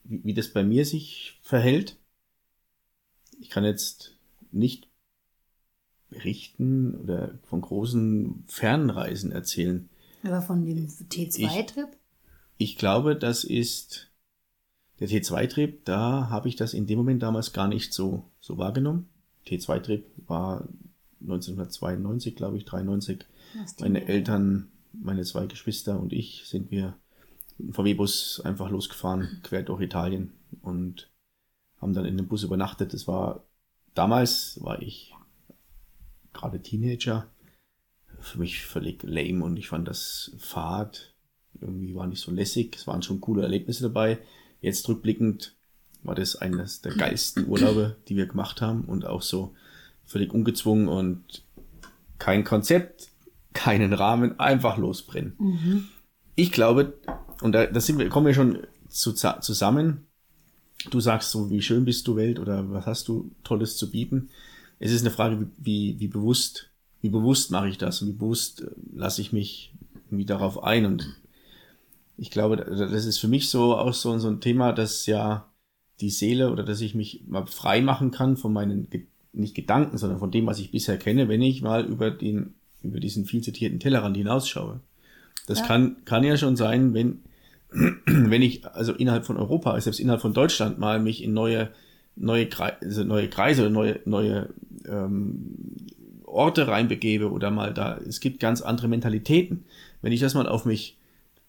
wie, 0.04 0.23
wie 0.23 0.34
das 0.34 0.49
bei 0.49 0.63
mir 0.63 0.86
sich 0.86 1.39
verhält. 1.43 1.97
Ich 3.39 3.49
kann 3.49 3.63
jetzt 3.63 4.17
nicht 4.51 4.88
berichten 6.10 6.95
oder 6.95 7.39
von 7.43 7.62
großen 7.62 8.43
Fernreisen 8.47 9.32
erzählen. 9.32 9.89
Aber 10.23 10.41
von 10.41 10.65
dem 10.65 10.88
T2-Trip? 10.88 11.88
Ich, 12.58 12.71
ich, 12.71 12.77
glaube, 12.77 13.15
das 13.15 13.43
ist 13.43 14.11
der 15.01 15.09
T2-Trip, 15.09 15.83
da 15.83 16.29
habe 16.29 16.47
ich 16.47 16.55
das 16.55 16.73
in 16.75 16.85
dem 16.85 16.99
Moment 16.99 17.23
damals 17.23 17.53
gar 17.53 17.67
nicht 17.67 17.91
so, 17.91 18.23
so 18.39 18.59
wahrgenommen. 18.59 19.09
T2-Trip 19.47 20.05
war 20.27 20.67
1992, 21.21 22.35
glaube 22.35 22.57
ich, 22.57 22.65
93. 22.65 23.25
Meine 23.79 24.07
Eltern, 24.07 24.71
meine 24.93 25.23
zwei 25.23 25.47
Geschwister 25.47 25.99
und 25.99 26.13
ich 26.13 26.43
sind 26.45 26.69
wir 26.69 26.95
im 27.57 27.73
VW-Bus 27.73 28.41
einfach 28.45 28.69
losgefahren, 28.69 29.39
quer 29.43 29.63
durch 29.63 29.81
Italien 29.81 30.33
und 30.61 31.09
haben 31.79 31.93
dann 31.93 32.05
in 32.05 32.17
dem 32.17 32.27
Bus 32.27 32.43
übernachtet. 32.43 32.93
Das 32.93 33.07
war, 33.07 33.43
damals 33.95 34.59
war 34.61 34.83
ich 34.83 35.15
gerade 36.31 36.61
Teenager, 36.61 37.27
für 38.19 38.37
mich 38.37 38.65
völlig 38.65 39.01
lame 39.01 39.43
und 39.43 39.57
ich 39.57 39.67
fand 39.67 39.87
das 39.87 40.31
Fahrt 40.37 41.15
irgendwie 41.59 41.95
war 41.95 42.07
nicht 42.07 42.21
so 42.21 42.31
lässig. 42.31 42.75
Es 42.75 42.87
waren 42.87 43.01
schon 43.01 43.19
coole 43.19 43.43
Erlebnisse 43.43 43.83
dabei. 43.83 44.19
Jetzt 44.62 44.88
rückblickend 44.88 45.56
war 46.04 46.15
das 46.15 46.36
eines 46.36 46.82
der 46.82 46.93
geilsten 46.93 47.47
Urlaube, 47.47 47.97
die 48.08 48.15
wir 48.15 48.28
gemacht 48.28 48.62
haben 48.62 48.86
und 48.86 49.06
auch 49.06 49.21
so 49.21 49.54
völlig 50.06 50.34
ungezwungen 50.34 50.88
und 50.88 51.43
kein 52.17 52.43
Konzept, 52.43 53.10
keinen 53.54 53.93
Rahmen, 53.93 54.39
einfach 54.39 54.78
losbrennen. 54.78 55.36
Mhm. 55.38 55.88
Ich 56.36 56.52
glaube, 56.52 56.93
und 57.41 57.52
da, 57.54 57.65
da 57.65 57.80
sind 57.80 58.00
wir, 58.00 58.10
kommen 58.10 58.28
wir 58.28 58.34
schon 58.34 58.60
zu, 58.88 59.13
zusammen. 59.13 60.06
Du 60.89 61.00
sagst 61.00 61.32
so, 61.32 61.50
wie 61.50 61.62
schön 61.62 61.86
bist 61.86 62.08
du 62.08 62.15
Welt 62.15 62.39
oder 62.39 62.69
was 62.71 62.86
hast 62.86 63.08
du 63.08 63.32
Tolles 63.43 63.78
zu 63.78 63.91
bieten? 63.91 64.30
Es 64.80 64.91
ist 64.91 65.02
eine 65.02 65.12
Frage, 65.12 65.47
wie, 65.58 66.00
wie, 66.00 66.08
bewusst, 66.08 66.71
wie 67.02 67.10
bewusst 67.10 67.52
mache 67.52 67.69
ich 67.69 67.78
das 67.78 68.02
und 68.02 68.08
wie 68.10 68.13
bewusst 68.13 68.62
äh, 68.62 68.71
lasse 68.93 69.21
ich 69.21 69.32
mich 69.32 69.74
irgendwie 70.08 70.26
darauf 70.26 70.63
ein 70.63 70.86
und 70.86 71.20
ich 72.21 72.29
glaube, 72.29 72.55
das 72.57 73.05
ist 73.05 73.17
für 73.17 73.27
mich 73.27 73.49
so 73.49 73.75
auch 73.75 73.95
so, 73.95 74.15
so 74.19 74.27
ein 74.27 74.41
Thema, 74.41 74.73
dass 74.73 75.07
ja 75.07 75.49
die 76.01 76.12
Seele 76.12 76.51
oder 76.51 76.62
dass 76.62 76.79
ich 76.79 76.93
mich 76.93 77.23
mal 77.27 77.47
frei 77.47 77.81
machen 77.81 78.12
kann 78.12 78.38
von 78.38 78.53
meinen, 78.53 78.88
nicht 79.34 79.55
Gedanken, 79.55 79.97
sondern 79.97 80.19
von 80.19 80.29
dem, 80.29 80.45
was 80.45 80.60
ich 80.60 80.69
bisher 80.69 80.99
kenne, 80.99 81.29
wenn 81.29 81.41
ich 81.41 81.63
mal 81.63 81.84
über 81.84 82.12
den, 82.12 82.53
über 82.84 82.99
diesen 82.99 83.25
viel 83.25 83.41
zitierten 83.41 83.79
Tellerrand 83.79 84.15
hinausschaue. 84.15 84.81
Das 85.47 85.62
ja. 85.62 85.65
kann, 85.65 85.95
kann 86.05 86.23
ja 86.23 86.38
schon 86.38 86.55
sein, 86.55 86.93
wenn, 86.93 87.23
wenn 88.05 88.43
ich 88.43 88.67
also 88.67 88.93
innerhalb 88.93 89.25
von 89.25 89.38
Europa, 89.38 89.81
selbst 89.81 89.99
innerhalb 89.99 90.21
von 90.21 90.36
Deutschland 90.36 90.77
mal 90.77 90.99
mich 90.99 91.23
in 91.23 91.34
neue, 91.34 91.71
neue, 92.15 92.47
Kreise, 92.47 92.77
also 92.84 93.03
neue 93.03 93.29
Kreise 93.29 93.63
oder 93.63 93.71
neue, 93.71 93.99
neue 94.05 94.49
ähm, 94.88 95.75
Orte 96.23 96.67
reinbegebe 96.67 97.31
oder 97.31 97.49
mal 97.49 97.73
da, 97.73 97.97
es 97.97 98.19
gibt 98.19 98.39
ganz 98.39 98.62
andere 98.62 98.88
Mentalitäten. 98.88 99.65
Wenn 100.03 100.12
ich 100.12 100.19
das 100.19 100.36
mal 100.36 100.47
auf 100.47 100.65
mich 100.65 100.99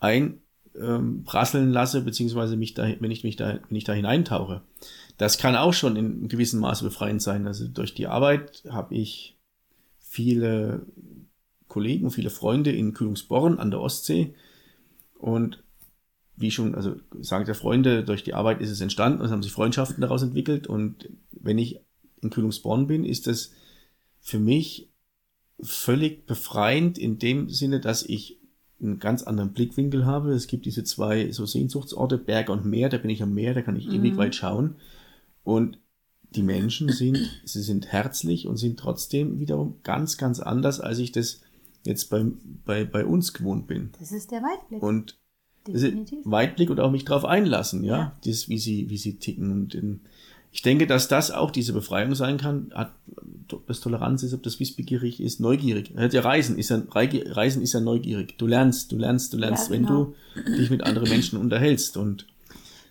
ein, 0.00 0.38
ähm, 0.78 1.24
prasseln 1.24 1.70
lasse, 1.70 2.02
beziehungsweise 2.02 2.56
mich 2.56 2.74
da, 2.74 2.88
wenn 3.00 3.10
ich 3.10 3.24
mich 3.24 3.36
da, 3.36 3.60
wenn 3.68 3.76
ich 3.76 3.84
da 3.84 3.92
hineintauche. 3.92 4.62
Das 5.18 5.38
kann 5.38 5.56
auch 5.56 5.74
schon 5.74 5.96
in 5.96 6.28
gewissem 6.28 6.60
Maße 6.60 6.84
befreiend 6.84 7.22
sein. 7.22 7.46
Also 7.46 7.68
durch 7.68 7.94
die 7.94 8.06
Arbeit 8.06 8.64
habe 8.68 8.94
ich 8.94 9.36
viele 9.98 10.86
Kollegen, 11.68 12.10
viele 12.10 12.30
Freunde 12.30 12.72
in 12.72 12.92
Kühlungsborn 12.92 13.58
an 13.58 13.70
der 13.70 13.80
Ostsee 13.80 14.34
und 15.18 15.62
wie 16.36 16.50
schon, 16.50 16.74
also 16.74 16.96
sagt 17.20 17.48
der 17.48 17.54
Freunde, 17.54 18.04
durch 18.04 18.24
die 18.24 18.34
Arbeit 18.34 18.60
ist 18.60 18.70
es 18.70 18.80
entstanden, 18.80 19.24
es 19.24 19.30
haben 19.30 19.42
sich 19.42 19.52
Freundschaften 19.52 20.00
daraus 20.00 20.22
entwickelt 20.22 20.66
und 20.66 21.08
wenn 21.30 21.58
ich 21.58 21.80
in 22.20 22.30
Kühlungsborn 22.30 22.86
bin, 22.86 23.04
ist 23.04 23.26
das 23.26 23.52
für 24.20 24.38
mich 24.38 24.90
völlig 25.60 26.26
befreiend 26.26 26.98
in 26.98 27.18
dem 27.18 27.48
Sinne, 27.48 27.80
dass 27.80 28.02
ich 28.02 28.41
einen 28.82 28.98
ganz 28.98 29.22
anderen 29.22 29.52
Blickwinkel 29.52 30.06
habe. 30.06 30.32
Es 30.32 30.46
gibt 30.46 30.66
diese 30.66 30.84
zwei 30.84 31.30
so 31.30 31.46
Sehnsuchtsorte, 31.46 32.18
Berg 32.18 32.48
und 32.48 32.64
Meer, 32.64 32.88
da 32.88 32.98
bin 32.98 33.10
ich 33.10 33.22
am 33.22 33.34
Meer, 33.34 33.54
da 33.54 33.62
kann 33.62 33.76
ich 33.76 33.86
mhm. 33.86 33.94
ewig 33.94 34.16
weit 34.16 34.34
schauen. 34.34 34.76
Und 35.44 35.78
die 36.30 36.42
Menschen 36.42 36.88
sind, 36.88 37.18
sie 37.44 37.62
sind 37.62 37.92
herzlich 37.92 38.46
und 38.46 38.56
sind 38.56 38.78
trotzdem 38.78 39.38
wiederum 39.38 39.76
ganz, 39.82 40.16
ganz 40.16 40.40
anders, 40.40 40.80
als 40.80 40.98
ich 40.98 41.12
das 41.12 41.40
jetzt 41.84 42.10
bei, 42.10 42.24
bei, 42.64 42.84
bei 42.84 43.04
uns 43.04 43.32
gewohnt 43.32 43.66
bin. 43.66 43.90
Das 43.98 44.12
ist 44.12 44.30
der 44.30 44.42
Weitblick. 44.42 44.82
Und 44.82 45.18
Definitiv. 45.66 46.18
Weitblick 46.24 46.70
und 46.70 46.80
auch 46.80 46.90
mich 46.90 47.04
darauf 47.04 47.24
einlassen, 47.24 47.84
ja, 47.84 47.96
ja. 47.96 48.16
Das, 48.24 48.48
wie 48.48 48.58
sie, 48.58 48.90
wie 48.90 48.96
sie 48.96 49.18
ticken. 49.18 49.52
Und 49.52 49.74
in, 49.74 50.00
ich 50.52 50.62
denke, 50.62 50.86
dass 50.86 51.08
das 51.08 51.30
auch 51.30 51.50
diese 51.50 51.72
Befreiung 51.72 52.14
sein 52.14 52.36
kann, 52.36 52.72
ob 53.52 53.66
das 53.66 53.80
Toleranz 53.80 54.22
ist, 54.22 54.34
ob 54.34 54.42
das 54.42 54.60
wissbegierig 54.60 55.20
ist, 55.20 55.40
neugierig. 55.40 55.92
Ja, 55.96 56.20
Reisen 56.20 56.58
ist 56.58 56.70
ja, 56.70 56.82
Reisen 56.90 57.62
ist 57.62 57.72
ja 57.72 57.80
neugierig. 57.80 58.38
Du 58.38 58.46
lernst, 58.46 58.92
du 58.92 58.98
lernst, 58.98 59.32
du 59.32 59.38
lernst, 59.38 59.70
ja, 59.70 59.76
genau. 59.76 60.14
wenn 60.34 60.44
du 60.44 60.52
dich 60.58 60.70
mit 60.70 60.82
anderen 60.82 61.08
Menschen 61.08 61.38
unterhältst 61.38 61.96
und 61.96 62.26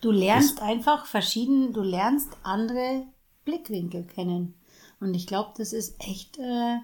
Du 0.02 0.10
lernst 0.10 0.60
einfach 0.60 1.06
verschieden, 1.06 1.72
du 1.72 1.80
lernst 1.80 2.36
andere 2.42 3.06
Blickwinkel 3.44 4.02
kennen. 4.02 4.54
Und 4.98 5.14
ich 5.14 5.28
glaube, 5.28 5.52
das 5.56 5.72
ist 5.72 5.94
echt, 6.00 6.38
äh, 6.38 6.78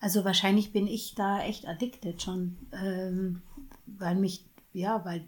also 0.00 0.24
wahrscheinlich 0.24 0.72
bin 0.72 0.86
ich 0.86 1.14
da 1.14 1.42
echt 1.42 1.68
addicted 1.68 2.22
schon, 2.22 2.56
ähm, 2.72 3.42
weil 3.86 4.14
mich, 4.14 4.46
ja, 4.72 5.04
weil 5.04 5.22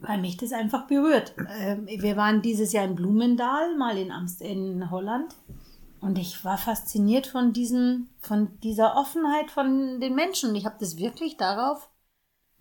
weil 0.00 0.20
mich 0.20 0.36
das 0.36 0.52
einfach 0.52 0.86
berührt. 0.86 1.34
Ähm, 1.58 1.86
wir 1.86 2.16
waren 2.16 2.42
dieses 2.42 2.72
Jahr 2.72 2.84
in 2.84 2.94
Blumendal, 2.94 3.76
mal 3.76 3.98
in, 3.98 4.10
Amst 4.10 4.42
in 4.42 4.90
Holland. 4.90 5.34
Und 6.00 6.18
ich 6.18 6.44
war 6.44 6.56
fasziniert 6.56 7.26
von, 7.26 7.52
diesem, 7.52 8.08
von 8.20 8.58
dieser 8.62 8.96
Offenheit 8.96 9.50
von 9.50 10.00
den 10.00 10.14
Menschen. 10.14 10.50
Und 10.50 10.56
ich 10.56 10.64
habe 10.64 10.76
das 10.80 10.96
wirklich 10.96 11.36
darauf 11.36 11.90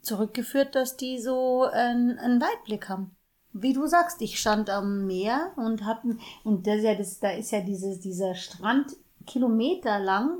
zurückgeführt, 0.01 0.75
dass 0.75 0.97
die 0.97 1.19
so 1.19 1.63
einen, 1.63 2.19
einen 2.19 2.41
Weitblick 2.41 2.89
haben. 2.89 3.15
Wie 3.53 3.73
du 3.73 3.87
sagst, 3.87 4.21
ich 4.21 4.39
stand 4.39 4.69
am 4.69 5.07
Meer 5.07 5.53
und 5.55 5.85
hab, 5.85 6.03
und 6.43 6.67
das 6.67 6.77
ist 6.77 6.83
ja 6.83 6.95
das, 6.95 7.19
da 7.19 7.31
ist 7.31 7.51
ja 7.51 7.61
dieses, 7.61 7.99
dieser 7.99 8.35
Strand 8.35 8.95
Kilometer 9.25 9.99
lang. 9.99 10.39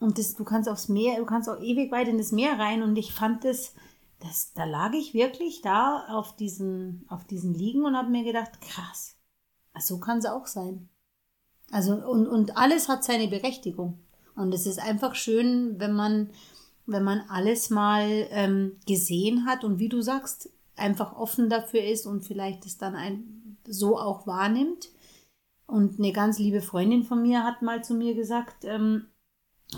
Und 0.00 0.18
das, 0.18 0.34
du 0.34 0.44
kannst 0.44 0.68
aufs 0.68 0.88
Meer, 0.88 1.18
du 1.18 1.24
kannst 1.24 1.48
auch 1.48 1.60
ewig 1.60 1.90
weit 1.90 2.08
in 2.08 2.18
das 2.18 2.32
Meer 2.32 2.58
rein. 2.58 2.82
Und 2.82 2.96
ich 2.96 3.12
fand 3.12 3.44
das, 3.44 3.74
das, 4.20 4.52
da 4.52 4.64
lag 4.64 4.92
ich 4.94 5.14
wirklich 5.14 5.60
da 5.62 6.06
auf 6.08 6.34
diesen, 6.36 7.04
auf 7.08 7.24
diesen 7.24 7.54
Liegen 7.54 7.84
und 7.84 7.96
habe 7.96 8.10
mir 8.10 8.24
gedacht, 8.24 8.60
krass, 8.60 9.16
so 9.78 9.98
kann 9.98 10.18
es 10.18 10.26
auch 10.26 10.46
sein. 10.46 10.88
Also, 11.70 11.94
und, 11.94 12.26
und 12.26 12.56
alles 12.56 12.88
hat 12.88 13.04
seine 13.04 13.28
Berechtigung. 13.28 13.98
Und 14.34 14.54
es 14.54 14.66
ist 14.66 14.78
einfach 14.78 15.14
schön, 15.14 15.78
wenn 15.78 15.92
man, 15.92 16.30
wenn 16.86 17.04
man 17.04 17.20
alles 17.28 17.70
mal 17.70 18.26
ähm, 18.30 18.78
gesehen 18.86 19.46
hat 19.46 19.64
und 19.64 19.78
wie 19.78 19.88
du 19.88 20.00
sagst, 20.00 20.50
einfach 20.76 21.16
offen 21.16 21.50
dafür 21.50 21.84
ist 21.84 22.06
und 22.06 22.24
vielleicht 22.24 22.64
es 22.64 22.78
dann 22.78 22.94
ein, 22.94 23.58
so 23.66 23.98
auch 23.98 24.26
wahrnimmt. 24.26 24.88
Und 25.66 25.98
eine 25.98 26.12
ganz 26.12 26.38
liebe 26.38 26.62
Freundin 26.62 27.04
von 27.04 27.20
mir 27.20 27.44
hat 27.44 27.62
mal 27.62 27.84
zu 27.84 27.94
mir 27.94 28.14
gesagt, 28.14 28.64
ähm, 28.64 29.06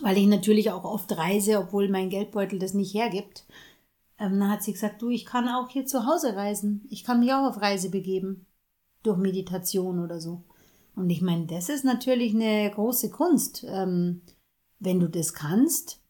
weil 0.03 0.19
ich 0.19 0.27
natürlich 0.27 0.71
auch 0.71 0.85
oft 0.85 1.17
reise, 1.17 1.59
obwohl 1.59 1.89
mein 1.89 2.11
Geldbeutel 2.11 2.61
das 2.61 2.75
nicht 2.75 2.95
hergibt, 2.95 3.45
ähm, 4.21 4.39
dann 4.39 4.51
hat 4.51 4.63
sie 4.63 4.73
gesagt, 4.73 5.01
du, 5.01 5.09
ich 5.09 5.25
kann 5.25 5.49
auch 5.49 5.71
hier 5.71 5.87
zu 5.87 6.05
Hause 6.05 6.37
reisen. 6.37 6.87
Ich 6.91 7.05
kann 7.05 7.21
mich 7.21 7.33
auch 7.33 7.49
auf 7.49 7.61
Reise 7.61 7.91
begeben. 7.91 8.47
Durch 9.03 9.17
Meditation 9.17 9.99
oder 9.99 10.21
so. 10.21 10.45
Und 10.95 11.09
ich 11.09 11.23
meine, 11.23 11.47
das 11.47 11.71
ist 11.71 11.85
natürlich 11.85 12.35
eine 12.35 12.71
große 12.71 13.09
Kunst. 13.11 13.65
Ähm, 13.67 14.21
wenn 14.79 15.01
du 15.01 15.09
das 15.09 15.33
kannst, 15.33 16.03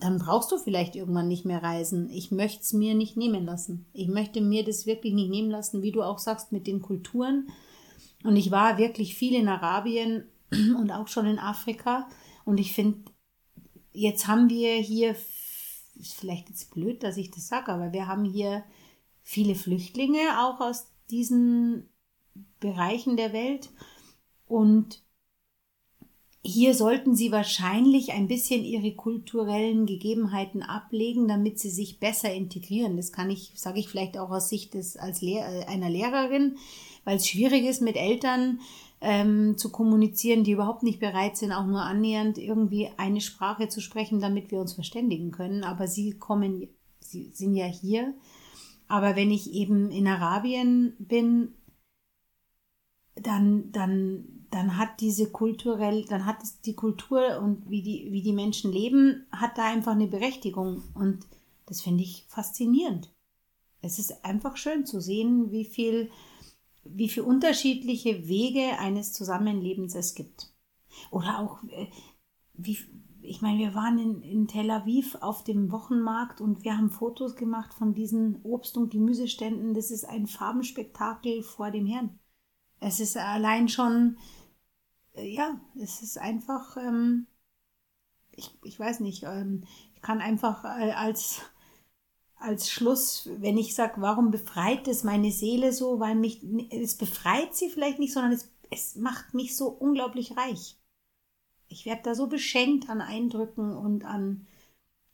dann 0.00 0.18
brauchst 0.18 0.50
du 0.50 0.58
vielleicht 0.58 0.96
irgendwann 0.96 1.28
nicht 1.28 1.44
mehr 1.44 1.62
reisen. 1.62 2.10
Ich 2.10 2.32
möchte 2.32 2.62
es 2.62 2.72
mir 2.72 2.96
nicht 2.96 3.16
nehmen 3.16 3.44
lassen. 3.44 3.86
Ich 3.92 4.08
möchte 4.08 4.40
mir 4.40 4.64
das 4.64 4.86
wirklich 4.86 5.14
nicht 5.14 5.30
nehmen 5.30 5.50
lassen, 5.50 5.82
wie 5.82 5.92
du 5.92 6.02
auch 6.02 6.18
sagst, 6.18 6.50
mit 6.50 6.66
den 6.66 6.82
Kulturen. 6.82 7.48
Und 8.24 8.34
ich 8.34 8.50
war 8.50 8.76
wirklich 8.76 9.14
viel 9.14 9.34
in 9.34 9.46
Arabien 9.46 10.24
und 10.50 10.90
auch 10.90 11.06
schon 11.06 11.26
in 11.26 11.38
Afrika. 11.38 12.08
Und 12.44 12.58
ich 12.58 12.72
finde, 12.72 12.98
jetzt 13.92 14.26
haben 14.26 14.50
wir 14.50 14.74
hier 14.74 15.14
ist 15.96 16.14
vielleicht 16.14 16.48
jetzt 16.48 16.72
blöd, 16.72 17.02
dass 17.02 17.16
ich 17.16 17.30
das 17.30 17.48
sage, 17.48 17.72
aber 17.72 17.92
wir 17.92 18.06
haben 18.06 18.24
hier 18.24 18.64
viele 19.22 19.54
Flüchtlinge 19.54 20.40
auch 20.40 20.60
aus 20.60 20.86
diesen 21.10 21.88
Bereichen 22.60 23.16
der 23.16 23.32
Welt. 23.32 23.70
Und 24.46 25.02
hier 26.46 26.74
sollten 26.74 27.16
sie 27.16 27.32
wahrscheinlich 27.32 28.12
ein 28.12 28.28
bisschen 28.28 28.64
ihre 28.64 28.94
kulturellen 28.94 29.86
Gegebenheiten 29.86 30.62
ablegen, 30.62 31.26
damit 31.26 31.58
sie 31.58 31.70
sich 31.70 32.00
besser 32.00 32.32
integrieren. 32.34 32.98
Das 32.98 33.12
kann 33.12 33.30
ich, 33.30 33.52
sage 33.54 33.80
ich 33.80 33.88
vielleicht 33.88 34.18
auch 34.18 34.30
aus 34.30 34.50
Sicht 34.50 34.74
des, 34.74 34.98
als 34.98 35.22
Lehr 35.22 35.66
einer 35.68 35.88
Lehrerin, 35.88 36.58
weil 37.04 37.16
es 37.16 37.26
schwierig 37.26 37.64
ist, 37.64 37.80
mit 37.80 37.96
Eltern 37.96 38.60
ähm, 39.04 39.56
zu 39.56 39.70
kommunizieren, 39.70 40.42
die 40.42 40.52
überhaupt 40.52 40.82
nicht 40.82 40.98
bereit 40.98 41.36
sind, 41.36 41.52
auch 41.52 41.66
nur 41.66 41.82
annähernd 41.82 42.38
irgendwie 42.38 42.90
eine 42.96 43.20
Sprache 43.20 43.68
zu 43.68 43.80
sprechen, 43.80 44.20
damit 44.20 44.50
wir 44.50 44.58
uns 44.58 44.72
verständigen 44.72 45.30
können. 45.30 45.62
Aber 45.62 45.86
sie 45.86 46.18
kommen, 46.18 46.68
sie 47.00 47.30
sind 47.32 47.54
ja 47.54 47.66
hier. 47.66 48.14
Aber 48.88 49.14
wenn 49.14 49.30
ich 49.30 49.52
eben 49.52 49.90
in 49.90 50.06
Arabien 50.06 50.94
bin, 50.98 51.54
dann, 53.14 53.70
dann 53.70 54.34
dann 54.54 54.78
hat 54.78 55.00
diese 55.00 55.30
kulturell, 55.30 56.04
dann 56.04 56.26
hat 56.26 56.40
es 56.44 56.60
die 56.60 56.76
Kultur 56.76 57.40
und 57.42 57.68
wie 57.68 57.82
die, 57.82 58.12
wie 58.12 58.22
die 58.22 58.32
Menschen 58.32 58.70
leben, 58.70 59.26
hat 59.32 59.58
da 59.58 59.64
einfach 59.64 59.92
eine 59.92 60.06
Berechtigung. 60.06 60.84
Und 60.94 61.26
das 61.66 61.80
finde 61.80 62.04
ich 62.04 62.24
faszinierend. 62.28 63.12
Es 63.80 63.98
ist 63.98 64.24
einfach 64.24 64.56
schön 64.56 64.86
zu 64.86 65.00
sehen, 65.00 65.50
wie 65.50 65.64
viel, 65.64 66.08
wie 66.84 67.08
viel 67.08 67.22
unterschiedliche 67.22 68.28
Wege 68.28 68.78
eines 68.78 69.12
Zusammenlebens 69.12 69.94
es 69.94 70.14
gibt. 70.14 70.52
Oder 71.10 71.38
auch, 71.38 71.62
äh, 71.64 71.88
wie, 72.54 72.78
ich 73.22 73.42
meine, 73.42 73.58
wir 73.58 73.74
waren 73.74 73.98
in, 73.98 74.22
in 74.22 74.48
Tel 74.48 74.70
Aviv 74.70 75.16
auf 75.20 75.44
dem 75.44 75.72
Wochenmarkt 75.72 76.40
und 76.40 76.64
wir 76.64 76.76
haben 76.76 76.90
Fotos 76.90 77.36
gemacht 77.36 77.74
von 77.74 77.94
diesen 77.94 78.42
Obst- 78.42 78.76
und 78.76 78.90
Gemüseständen. 78.90 79.74
Das 79.74 79.90
ist 79.90 80.04
ein 80.04 80.26
Farbenspektakel 80.26 81.42
vor 81.42 81.70
dem 81.70 81.86
Herrn. 81.86 82.18
Es 82.80 83.00
ist 83.00 83.16
allein 83.16 83.68
schon 83.68 84.18
äh, 85.14 85.28
ja, 85.28 85.60
es 85.80 86.02
ist 86.02 86.18
einfach, 86.18 86.76
ähm, 86.76 87.26
ich, 88.32 88.56
ich 88.62 88.78
weiß 88.78 89.00
nicht, 89.00 89.22
ähm, 89.24 89.64
ich 89.94 90.02
kann 90.02 90.20
einfach 90.20 90.64
äh, 90.64 90.92
als, 90.92 91.42
als 92.44 92.70
Schluss, 92.70 93.28
wenn 93.38 93.58
ich 93.58 93.74
sage, 93.74 93.94
warum 93.96 94.30
befreit 94.30 94.86
es 94.86 95.02
meine 95.02 95.32
Seele 95.32 95.72
so, 95.72 95.98
weil 95.98 96.14
mich, 96.14 96.40
es 96.70 96.94
befreit 96.94 97.54
sie 97.54 97.70
vielleicht 97.70 97.98
nicht, 97.98 98.12
sondern 98.12 98.32
es, 98.32 98.50
es 98.70 98.96
macht 98.96 99.34
mich 99.34 99.56
so 99.56 99.68
unglaublich 99.68 100.36
reich. 100.36 100.76
Ich 101.68 101.86
werde 101.86 102.02
da 102.04 102.14
so 102.14 102.26
beschenkt 102.26 102.88
an 102.88 103.00
Eindrücken 103.00 103.76
und 103.76 104.04
an, 104.04 104.46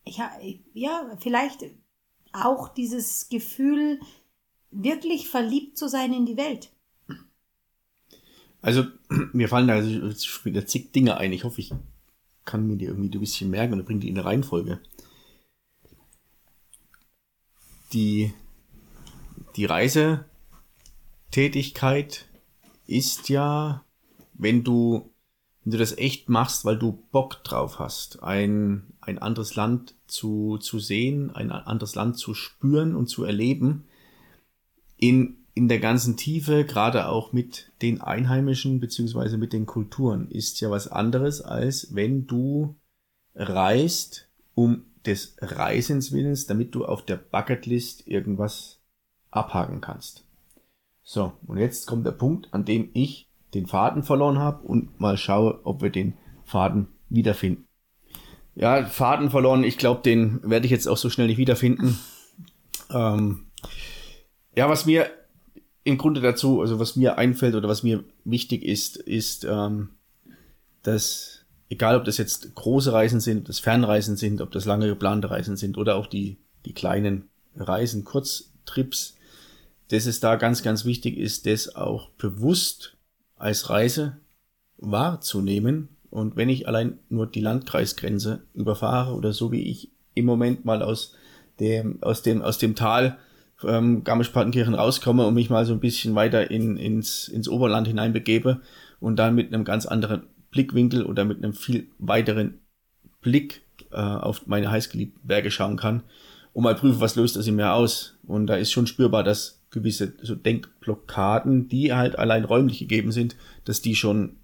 ja, 0.05 0.31
ja, 0.75 1.16
vielleicht 1.21 1.64
auch 2.33 2.69
dieses 2.69 3.29
Gefühl, 3.29 4.01
wirklich 4.71 5.29
verliebt 5.29 5.79
zu 5.79 5.88
sein 5.88 6.12
in 6.12 6.27
die 6.27 6.37
Welt. 6.37 6.71
Also, 8.62 8.85
mir 9.33 9.49
fallen 9.49 9.69
da 9.69 9.75
also 9.75 9.88
wieder 10.45 10.66
zig 10.66 10.93
Dinge 10.93 11.16
ein. 11.16 11.33
Ich 11.33 11.45
hoffe, 11.45 11.61
ich 11.61 11.73
kann 12.45 12.66
mir 12.66 12.77
die 12.77 12.87
irgendwie 12.87 13.16
ein 13.16 13.21
bisschen 13.21 13.51
merken 13.51 13.75
und 13.75 13.85
bringe 13.85 14.01
die 14.01 14.09
in 14.09 14.14
der 14.14 14.25
Reihenfolge. 14.25 14.81
Die, 17.92 18.33
die 19.57 19.64
Reisetätigkeit 19.64 22.29
ist 22.87 23.29
ja, 23.29 23.85
wenn 24.35 24.62
du, 24.64 25.12
wenn 25.64 25.72
du 25.72 25.79
das 25.79 25.98
echt 25.98 26.29
machst, 26.29 26.64
weil 26.64 26.79
du 26.79 26.92
Bock 27.11 27.42
drauf 27.44 27.79
hast, 27.79 28.22
ein, 28.22 28.94
ein 29.00 29.18
anderes 29.18 29.57
Land 29.57 29.94
zu, 30.07 30.59
zu 30.59 30.79
sehen, 30.79 31.31
ein 31.31 31.50
anderes 31.50 31.94
Land 31.94 32.18
zu 32.18 32.35
spüren 32.35 32.94
und 32.94 33.09
zu 33.09 33.24
erleben, 33.24 33.85
in 34.96 35.40
in 35.55 35.68
der 35.68 35.81
ganzen 35.81 36.16
Tiefe, 36.16 36.64
gerade 36.64 37.09
auch 37.09 37.33
mit 37.33 37.72
den 37.83 38.00
Einheimischen 38.00 38.81
beziehungsweise 38.81 39.37
mit 39.37 39.53
den 39.53 39.66
Kulturen, 39.66 40.31
ist 40.31 40.61
ja 40.61 40.70
was 40.70 40.88
anderes, 40.88 41.40
als 41.40 41.94
wenn 41.94 42.26
du 42.26 42.76
reist 43.35 44.29
um 44.55 44.85
des 45.06 45.36
Reisens 45.40 46.12
willens, 46.12 46.46
damit 46.46 46.74
du 46.74 46.84
auf 46.84 47.04
der 47.04 47.16
Bucketlist 47.16 48.06
irgendwas 48.06 48.80
abhaken 49.30 49.80
kannst. 49.80 50.24
So, 51.02 51.32
und 51.46 51.58
jetzt 51.58 51.86
kommt 51.86 52.06
der 52.06 52.12
Punkt, 52.12 52.52
an 52.52 52.64
dem 52.64 52.90
ich 52.92 53.28
den 53.54 53.66
Faden 53.66 54.02
verloren 54.02 54.38
habe 54.38 54.66
und 54.66 55.00
mal 55.00 55.16
schaue, 55.16 55.60
ob 55.64 55.82
wir 55.82 55.90
den 55.90 56.14
Faden 56.44 56.88
wiederfinden. 57.08 57.66
Ja, 58.54 58.84
Faden 58.84 59.30
verloren, 59.30 59.64
ich 59.64 59.78
glaube, 59.78 60.02
den 60.02 60.40
werde 60.48 60.66
ich 60.66 60.70
jetzt 60.70 60.86
auch 60.86 60.96
so 60.96 61.10
schnell 61.10 61.28
nicht 61.28 61.38
wiederfinden. 61.38 61.98
Ähm, 62.90 63.46
ja, 64.54 64.68
was 64.68 64.86
mir 64.86 65.10
im 65.84 65.96
Grunde 65.96 66.20
dazu, 66.20 66.60
also 66.60 66.78
was 66.78 66.96
mir 66.96 67.18
einfällt 67.18 67.54
oder 67.54 67.68
was 67.68 67.82
mir 67.82 68.04
wichtig 68.24 68.64
ist, 68.64 68.96
ist, 68.96 69.44
ähm, 69.44 69.90
dass 70.82 71.39
egal 71.70 71.96
ob 71.96 72.04
das 72.04 72.18
jetzt 72.18 72.54
große 72.54 72.92
Reisen 72.92 73.20
sind, 73.20 73.38
ob 73.38 73.44
das 73.46 73.61
Fernreisen 73.61 74.16
sind, 74.16 74.42
ob 74.42 74.50
das 74.50 74.66
lange 74.66 74.88
geplante 74.88 75.30
Reisen 75.30 75.56
sind 75.56 75.78
oder 75.78 75.96
auch 75.96 76.06
die, 76.06 76.37
die 76.66 76.74
kleinen 76.74 77.30
Reisen, 77.56 78.04
Kurztrips, 78.04 79.16
dass 79.88 80.06
es 80.06 80.20
da 80.20 80.37
ganz, 80.37 80.62
ganz 80.62 80.85
wichtig 80.85 81.16
ist, 81.16 81.46
das 81.46 81.74
auch 81.74 82.11
bewusst 82.11 82.96
als 83.37 83.70
Reise 83.70 84.18
wahrzunehmen. 84.78 85.88
Und 86.11 86.37
wenn 86.37 86.48
ich 86.48 86.66
allein 86.66 86.98
nur 87.09 87.26
die 87.26 87.40
Landkreisgrenze 87.40 88.42
überfahre 88.52 89.14
oder 89.14 89.33
so 89.33 89.52
wie 89.52 89.62
ich 89.62 89.92
im 90.14 90.26
Moment 90.26 90.64
mal 90.64 90.83
aus 90.83 91.14
dem, 91.61 92.02
aus 92.02 92.22
dem, 92.22 92.42
aus 92.42 92.59
dem 92.59 92.74
Tal 92.74 93.18
ähm, 93.62 94.02
Garmisch-Partenkirchen 94.02 94.74
rauskomme 94.74 95.24
und 95.24 95.35
mich 95.35 95.50
mal 95.50 95.64
so 95.66 95.72
ein 95.72 95.80
bisschen 95.80 96.16
weiter 96.16 96.50
in, 96.50 96.76
ins, 96.76 97.28
ins 97.28 97.48
Oberland 97.48 97.87
hineinbegebe 97.87 98.61
und 98.98 99.16
dann 99.16 99.35
mit 99.35 99.52
einem 99.52 99.64
ganz 99.64 99.87
anderen 99.87 100.24
Blickwinkel 100.50 101.04
oder 101.04 101.24
mit 101.24 101.38
einem 101.38 101.52
viel 101.52 101.88
weiteren 101.98 102.58
Blick 103.20 103.62
äh, 103.90 103.96
auf 103.96 104.46
meine 104.46 104.70
heißgeliebten 104.70 105.26
Berge 105.26 105.50
schauen 105.50 105.76
kann 105.76 106.02
und 106.52 106.64
mal 106.64 106.74
prüfen, 106.74 107.00
was 107.00 107.16
löst 107.16 107.36
das 107.36 107.46
in 107.46 107.56
mir 107.56 107.72
aus. 107.72 108.18
Und 108.26 108.46
da 108.46 108.56
ist 108.56 108.72
schon 108.72 108.86
spürbar, 108.86 109.22
dass 109.22 109.60
gewisse 109.70 110.14
so 110.22 110.34
Denkblockaden, 110.34 111.68
die 111.68 111.92
halt 111.92 112.18
allein 112.18 112.44
räumlich 112.44 112.78
gegeben 112.78 113.12
sind, 113.12 113.36
dass 113.64 113.82
die 113.82 113.94
schon 113.94 114.36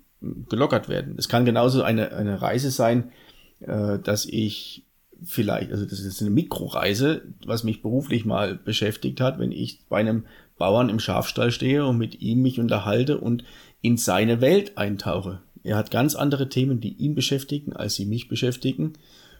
gelockert 0.48 0.88
werden. 0.88 1.14
Es 1.18 1.28
kann 1.28 1.44
genauso 1.44 1.82
eine, 1.82 2.12
eine 2.12 2.40
Reise 2.40 2.70
sein, 2.70 3.12
äh, 3.60 3.98
dass 3.98 4.24
ich 4.26 4.84
vielleicht, 5.22 5.72
also 5.72 5.84
das 5.84 6.00
ist 6.00 6.20
eine 6.20 6.30
Mikroreise, 6.30 7.22
was 7.44 7.64
mich 7.64 7.82
beruflich 7.82 8.24
mal 8.24 8.54
beschäftigt 8.54 9.20
hat, 9.20 9.38
wenn 9.38 9.52
ich 9.52 9.80
bei 9.88 9.98
einem 9.98 10.26
Bauern 10.58 10.88
im 10.88 11.00
Schafstall 11.00 11.50
stehe 11.50 11.84
und 11.84 11.98
mit 11.98 12.20
ihm 12.20 12.42
mich 12.42 12.60
unterhalte 12.60 13.18
und 13.18 13.44
in 13.82 13.96
seine 13.96 14.40
Welt 14.40 14.78
eintauche. 14.78 15.42
Er 15.66 15.76
hat 15.76 15.90
ganz 15.90 16.14
andere 16.14 16.48
Themen, 16.48 16.80
die 16.80 16.94
ihn 16.94 17.14
beschäftigen, 17.14 17.72
als 17.72 17.96
sie 17.96 18.06
mich 18.06 18.28
beschäftigen. 18.28 18.92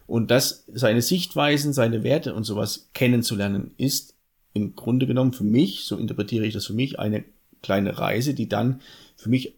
Und 0.07 0.29
das, 0.29 0.65
seine 0.67 1.01
Sichtweisen, 1.01 1.73
seine 1.73 2.03
Werte 2.03 2.33
und 2.33 2.43
sowas 2.43 2.89
kennenzulernen, 2.93 3.71
ist 3.77 4.15
im 4.53 4.75
Grunde 4.75 5.07
genommen 5.07 5.33
für 5.33 5.43
mich, 5.43 5.85
so 5.85 5.97
interpretiere 5.97 6.45
ich 6.45 6.53
das 6.53 6.65
für 6.65 6.73
mich, 6.73 6.99
eine 6.99 7.23
kleine 7.61 7.97
Reise, 7.97 8.33
die 8.33 8.49
dann 8.49 8.81
für 9.15 9.29
mich 9.29 9.55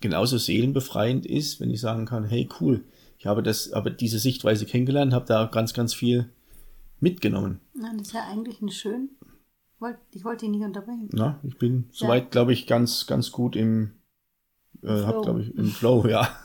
genauso 0.00 0.38
seelenbefreiend 0.38 1.24
ist, 1.24 1.60
wenn 1.60 1.70
ich 1.70 1.80
sagen 1.80 2.06
kann, 2.06 2.24
hey 2.24 2.48
cool, 2.60 2.84
ich 3.18 3.26
habe 3.26 3.42
das, 3.42 3.72
aber 3.72 3.90
diese 3.90 4.18
Sichtweise 4.18 4.66
kennengelernt, 4.66 5.12
habe 5.12 5.26
da 5.26 5.44
ganz, 5.46 5.74
ganz 5.74 5.94
viel 5.94 6.30
mitgenommen. 7.00 7.60
Ja, 7.74 7.92
das 7.96 8.08
ist 8.08 8.14
ja 8.14 8.26
eigentlich 8.28 8.60
ein 8.60 8.70
schön. 8.70 9.10
Ich 10.12 10.24
wollte 10.24 10.44
ihn 10.44 10.50
nicht 10.50 10.64
unterbrechen. 10.64 11.08
Na, 11.12 11.40
ich 11.42 11.56
bin 11.56 11.84
ja. 11.88 11.92
soweit, 11.92 12.30
glaube 12.30 12.52
ich, 12.52 12.66
ganz, 12.66 13.06
ganz 13.06 13.32
gut 13.32 13.56
im, 13.56 13.92
äh, 14.82 15.04
hab, 15.04 15.22
glaube 15.22 15.42
ich, 15.42 15.54
im 15.56 15.70
Flow, 15.70 16.06
ja. 16.06 16.36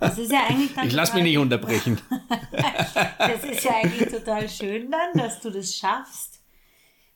Das 0.00 0.18
ist 0.18 0.30
ja 0.30 0.44
eigentlich 0.48 0.70
Ich 0.84 0.92
lasse 0.92 1.14
mich 1.14 1.24
nicht 1.24 1.38
unterbrechen. 1.38 2.00
das 3.18 3.44
ist 3.44 3.64
ja 3.64 3.72
eigentlich 3.82 4.08
total 4.08 4.48
schön 4.48 4.90
dann, 4.90 5.12
dass 5.14 5.40
du 5.40 5.50
das 5.50 5.74
schaffst. 5.74 6.40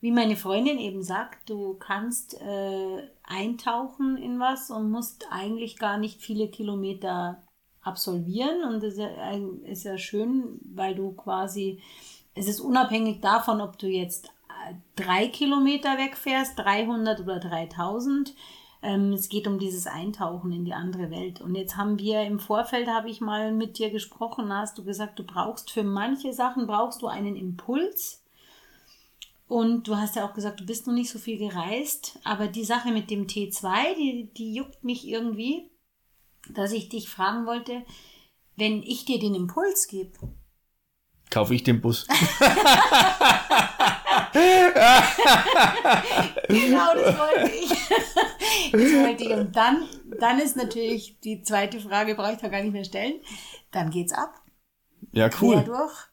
Wie 0.01 0.11
meine 0.11 0.37
Freundin 0.37 0.79
eben 0.79 1.03
sagt, 1.03 1.49
du 1.49 1.75
kannst 1.75 2.35
äh, 2.41 3.09
eintauchen 3.23 4.19
in 4.19 4.39
was 4.39 4.71
und 4.71 4.91
musst 4.91 5.27
eigentlich 5.31 5.79
gar 5.79 5.97
nicht 5.97 6.21
viele 6.21 6.49
Kilometer 6.49 7.43
absolvieren 7.81 8.65
und 8.65 8.83
das 8.83 8.95
ist 9.65 9.85
ja 9.85 9.97
schön, 9.97 10.59
weil 10.75 10.95
du 10.95 11.13
quasi, 11.13 11.81
es 12.35 12.49
ist 12.49 12.61
unabhängig 12.61 13.21
davon, 13.21 13.61
ob 13.61 13.79
du 13.79 13.87
jetzt 13.87 14.27
äh, 14.49 14.75
drei 14.97 15.29
Kilometer 15.29 15.97
wegfährst, 15.97 16.59
300 16.59 17.21
oder 17.21 17.39
3000. 17.41 18.35
Ähm, 18.85 19.13
es 19.13 19.29
geht 19.29 19.49
um 19.49 19.59
dieses 19.59 19.87
Eintauchen 19.87 20.53
in 20.53 20.65
die 20.65 20.75
andere 20.75 21.11
Welt. 21.11 21.41
Und 21.41 21.55
jetzt 21.55 21.77
haben 21.77 21.99
wir 21.99 22.23
im 22.23 22.39
Vorfeld, 22.39 22.87
habe 22.89 23.11
ich 23.11 23.21
mal 23.21 23.53
mit 23.53 23.79
dir 23.79 23.91
gesprochen, 23.91 24.53
hast 24.53 24.79
du 24.79 24.85
gesagt, 24.85 25.19
du 25.19 25.25
brauchst 25.25 25.71
für 25.71 25.83
manche 25.83 26.33
Sachen, 26.33 26.67
brauchst 26.67 27.03
du 27.03 27.09
einen 27.09 27.35
Impuls. 27.35 28.23
Und 29.49 29.89
du 29.89 29.97
hast 29.97 30.17
ja 30.17 30.27
auch 30.27 30.35
gesagt, 30.35 30.61
du 30.61 30.67
bist 30.67 30.87
noch 30.87 30.95
nicht 30.95 31.11
so 31.11 31.19
viel 31.19 31.39
gereist, 31.39 32.19
aber 32.25 32.47
die 32.47 32.65
Sache 32.65 32.93
mit 32.93 33.11
dem 33.11 33.27
T2, 33.27 33.95
die, 33.97 34.31
die 34.37 34.55
juckt 34.55 34.85
mich 34.85 35.07
irgendwie 35.07 35.71
dass 36.53 36.73
ich 36.73 36.89
dich 36.89 37.09
fragen 37.09 37.47
wollte, 37.47 37.83
wenn 38.57 38.83
ich 38.83 39.05
dir 39.05 39.19
den 39.19 39.35
Impuls 39.35 39.89
gebe. 39.89 40.13
Kaufe 41.35 41.53
ich 41.53 41.65
den 41.65 41.81
Bus. 41.81 42.07
genau, 46.47 46.95
das 46.95 47.19
wollte 47.19 47.51
ich. 47.51 47.71
Das 48.71 48.81
wollte 48.93 49.25
ich. 49.25 49.33
Und 49.33 49.57
dann, 49.57 49.83
dann 50.21 50.39
ist 50.39 50.55
natürlich 50.57 51.19
die 51.25 51.43
zweite 51.43 51.81
Frage, 51.81 52.15
brauche 52.15 52.35
ich 52.35 52.39
da 52.39 52.47
gar 52.47 52.63
nicht 52.63 52.73
mehr 52.73 52.85
stellen. 52.85 53.15
Dann 53.73 53.91
geht's 53.91 54.13
ab. 54.13 54.33
Ja, 55.11 55.29
cool. 55.41 55.57
Quer 55.57 55.65
durch 55.65 56.07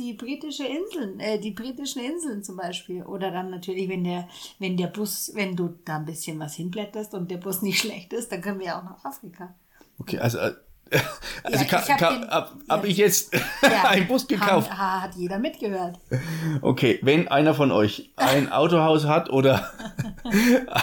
die 0.00 0.14
britische 0.14 0.66
Inseln, 0.66 1.20
äh, 1.20 1.38
die 1.38 1.52
britischen 1.52 2.02
Inseln 2.02 2.42
zum 2.42 2.56
Beispiel. 2.56 3.04
Oder 3.04 3.30
dann 3.30 3.50
natürlich, 3.50 3.88
wenn 3.88 4.02
der, 4.02 4.28
wenn 4.58 4.76
der 4.76 4.88
Bus, 4.88 5.30
wenn 5.34 5.54
du 5.54 5.78
da 5.84 5.98
ein 5.98 6.06
bisschen 6.06 6.40
was 6.40 6.56
hinblätterst 6.56 7.14
und 7.14 7.30
der 7.30 7.38
Bus 7.38 7.62
nicht 7.62 7.78
schlecht 7.82 8.12
ist, 8.12 8.32
dann 8.32 8.40
können 8.40 8.58
wir 8.58 8.76
auch 8.76 8.82
nach 8.82 9.04
Afrika. 9.04 9.54
Okay, 10.00 10.18
also, 10.18 10.38
äh, 10.38 10.56
also 11.42 11.58
Ja, 11.58 11.62
ich 11.62 11.72
hab 11.72 11.98
ka- 11.98 12.10
den- 12.12 12.28
hab, 12.30 12.54
hab 12.68 12.84
ja. 12.84 12.90
ich 12.90 12.96
jetzt 12.96 13.32
einen 13.84 14.06
Bus 14.06 14.26
gekauft? 14.26 14.70
Hat, 14.70 15.02
hat 15.02 15.14
jeder 15.16 15.38
mitgehört. 15.38 15.98
Okay, 16.62 16.98
wenn 17.02 17.28
einer 17.28 17.54
von 17.54 17.72
euch 17.72 18.10
ein 18.16 18.52
Autohaus 18.52 19.04
hat 19.06 19.30
oder 19.30 19.70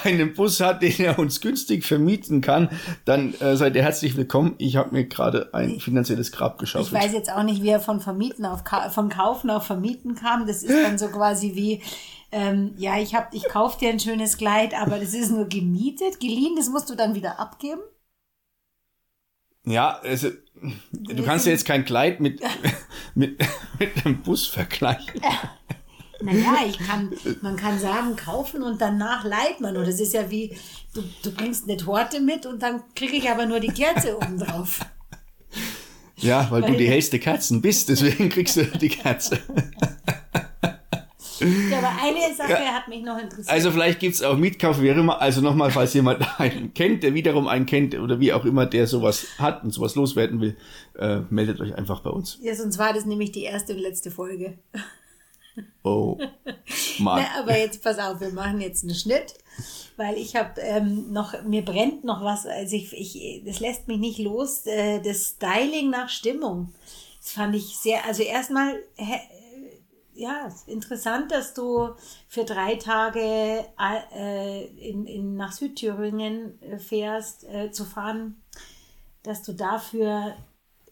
einen 0.04 0.34
Bus 0.34 0.60
hat, 0.60 0.82
den 0.82 0.94
er 1.00 1.20
uns 1.20 1.42
günstig 1.42 1.86
vermieten 1.86 2.42
kann, 2.42 2.70
dann 3.06 3.34
äh, 3.36 3.56
seid 3.56 3.76
ihr 3.76 3.84
herzlich 3.84 4.16
willkommen. 4.18 4.56
Ich 4.58 4.76
habe 4.76 4.92
mir 4.92 5.06
gerade 5.06 5.50
ein 5.54 5.80
finanzielles 5.80 6.32
Grab 6.32 6.54
Ich 6.56 6.60
geschaufelt. 6.60 6.94
weiß 7.04 7.14
jetzt 7.14 7.32
auch 7.32 7.44
nicht, 7.44 7.62
wie 7.64 7.70
er 7.70 7.80
von 7.80 8.00
Vermieten 8.00 8.46
auf 8.46 8.64
Ka 8.64 8.90
von 8.90 9.10
Kaufen 9.10 9.50
auf 9.50 9.66
Vermieten 9.66 10.16
kam. 10.16 10.48
Das 10.48 10.64
ist 10.64 10.84
dann 10.84 10.98
so 10.98 11.08
quasi 11.08 11.56
wie, 11.56 11.82
ähm, 12.32 12.74
ja, 12.78 12.98
ich 13.00 13.16
hab, 13.16 13.34
ich 13.34 13.44
kauf 13.48 13.78
dir 13.78 13.90
ein 13.90 14.00
schönes 14.00 14.38
Kleid, 14.38 14.74
aber 14.80 15.00
das 15.00 15.14
ist 15.14 15.32
nur 15.32 15.46
gemietet, 15.48 16.20
geliehen, 16.20 16.56
das 16.58 16.70
musst 16.70 16.90
du 16.90 16.96
dann 16.96 17.16
wieder 17.16 17.40
abgeben. 17.40 17.82
Ja, 19.66 20.00
also 20.00 20.30
du 20.92 21.24
kannst 21.24 21.46
ja 21.46 21.52
jetzt 21.52 21.66
kein 21.66 21.86
Kleid 21.86 22.20
mit, 22.20 22.42
mit, 23.16 23.40
mit 23.80 24.06
einem 24.06 24.22
Bus 24.22 24.48
vergleichen. 24.48 25.22
Naja, 26.22 26.60
ich 26.66 26.80
kann, 26.80 27.12
man 27.42 27.58
kann 27.58 27.78
sagen, 27.78 28.16
kaufen 28.16 28.64
und 28.64 28.80
danach 28.80 29.26
leiht 29.26 29.60
man. 29.60 29.76
Oder 29.76 29.88
das 29.88 30.00
ist 30.00 30.14
ja 30.14 30.32
wie, 30.32 30.56
du, 30.94 31.04
du 31.22 31.32
bringst 31.32 31.68
eine 31.68 31.76
Torte 31.76 32.22
mit 32.22 32.46
und 32.46 32.64
dann 32.64 32.82
kriege 32.96 33.18
ich 33.18 33.30
aber 33.30 33.46
nur 33.46 33.60
die 33.60 33.74
Kerze 33.74 34.16
oben 34.16 34.38
drauf. 34.38 34.80
Ja, 36.16 36.50
weil, 36.50 36.62
du 36.62 36.70
Weil- 36.70 36.78
die 36.78 36.88
hellste 36.88 37.20
Kerzen 37.20 37.62
bist, 37.62 37.90
deswegen 37.90 38.30
kriegst 38.30 38.56
du 38.56 38.64
die 38.64 38.88
Kerze. 38.88 39.40
Ja, 41.70 41.78
aber 41.80 41.92
eine 42.02 42.36
Sache 42.36 42.66
hat 42.74 42.88
mich 42.88 43.04
noch 43.04 43.18
interessiert. 43.18 43.50
Also 43.50 43.72
vielleicht 43.72 44.00
gibt's 44.00 44.22
auch 44.22 44.38
Mietkauf, 44.38 44.82
wie 44.82 44.92
auch 44.92 44.98
immer. 44.98 45.22
Also 45.22 45.42
nochmal, 45.42 45.72
falls 45.72 45.94
jemand 45.94 46.26
einen 46.40 46.74
kennt, 46.74 47.04
der 47.04 47.14
wiederum 47.14 47.48
einen 47.48 47.66
kennt 47.66 47.96
oder 47.96 48.20
wie 48.20 48.34
auch 48.34 48.46
immer, 48.46 48.66
der 48.66 48.88
sowas 48.88 49.26
hat 49.38 49.64
und 49.64 49.72
sowas 49.72 49.96
loswerden 49.96 50.42
will, 50.42 50.58
äh, 50.98 51.20
meldet 51.30 51.62
euch 51.62 51.76
einfach 51.76 52.02
bei 52.02 52.10
uns. 52.10 52.40
ja, 52.42 52.56
sonst 52.56 52.78
war 52.78 52.94
das 52.94 53.06
nämlich 53.06 53.32
die 53.32 53.44
erste 53.44 53.74
und 53.74 53.80
letzte 53.80 54.12
Folge. 54.12 54.58
Oh, 55.84 56.18
Mann. 57.00 57.24
Na, 57.24 57.42
aber 57.42 57.58
jetzt 57.58 57.84
pass 57.84 58.00
auf, 58.00 58.20
wir 58.22 58.32
machen 58.32 58.62
jetzt 58.62 58.84
einen 58.84 58.96
Schnitt, 58.96 59.36
weil 59.98 60.18
ich 60.18 60.36
habe 60.36 60.60
ähm, 60.62 61.12
noch, 61.12 61.44
mir 61.44 61.64
brennt 61.64 62.04
noch 62.04 62.24
was, 62.24 62.46
also 62.46 62.76
ich, 62.76 62.94
ich, 62.94 63.44
das 63.46 63.60
lässt 63.60 63.88
mich 63.88 64.00
nicht 64.00 64.20
los, 64.20 64.66
äh, 64.66 65.00
das 65.02 65.36
Styling 65.36 65.90
nach 65.90 66.10
Stimmung. 66.10 66.74
Das 67.22 67.32
fand 67.32 67.56
ich 67.56 67.78
sehr, 67.78 68.06
also 68.06 68.24
erstmal, 68.24 68.76
ja, 70.16 70.50
interessant, 70.68 71.32
dass 71.32 71.54
du 71.54 71.96
für 72.28 72.46
drei 72.46 72.76
Tage 72.76 73.66
äh, 73.80 74.66
in, 74.78 75.06
in, 75.06 75.36
nach 75.36 75.52
Südthüringen 75.52 76.62
äh, 76.62 76.78
fährst, 76.78 77.44
äh, 77.46 77.72
zu 77.72 77.86
fahren, 77.86 78.42
dass 79.24 79.44
du 79.44 79.54
dafür 79.54 80.36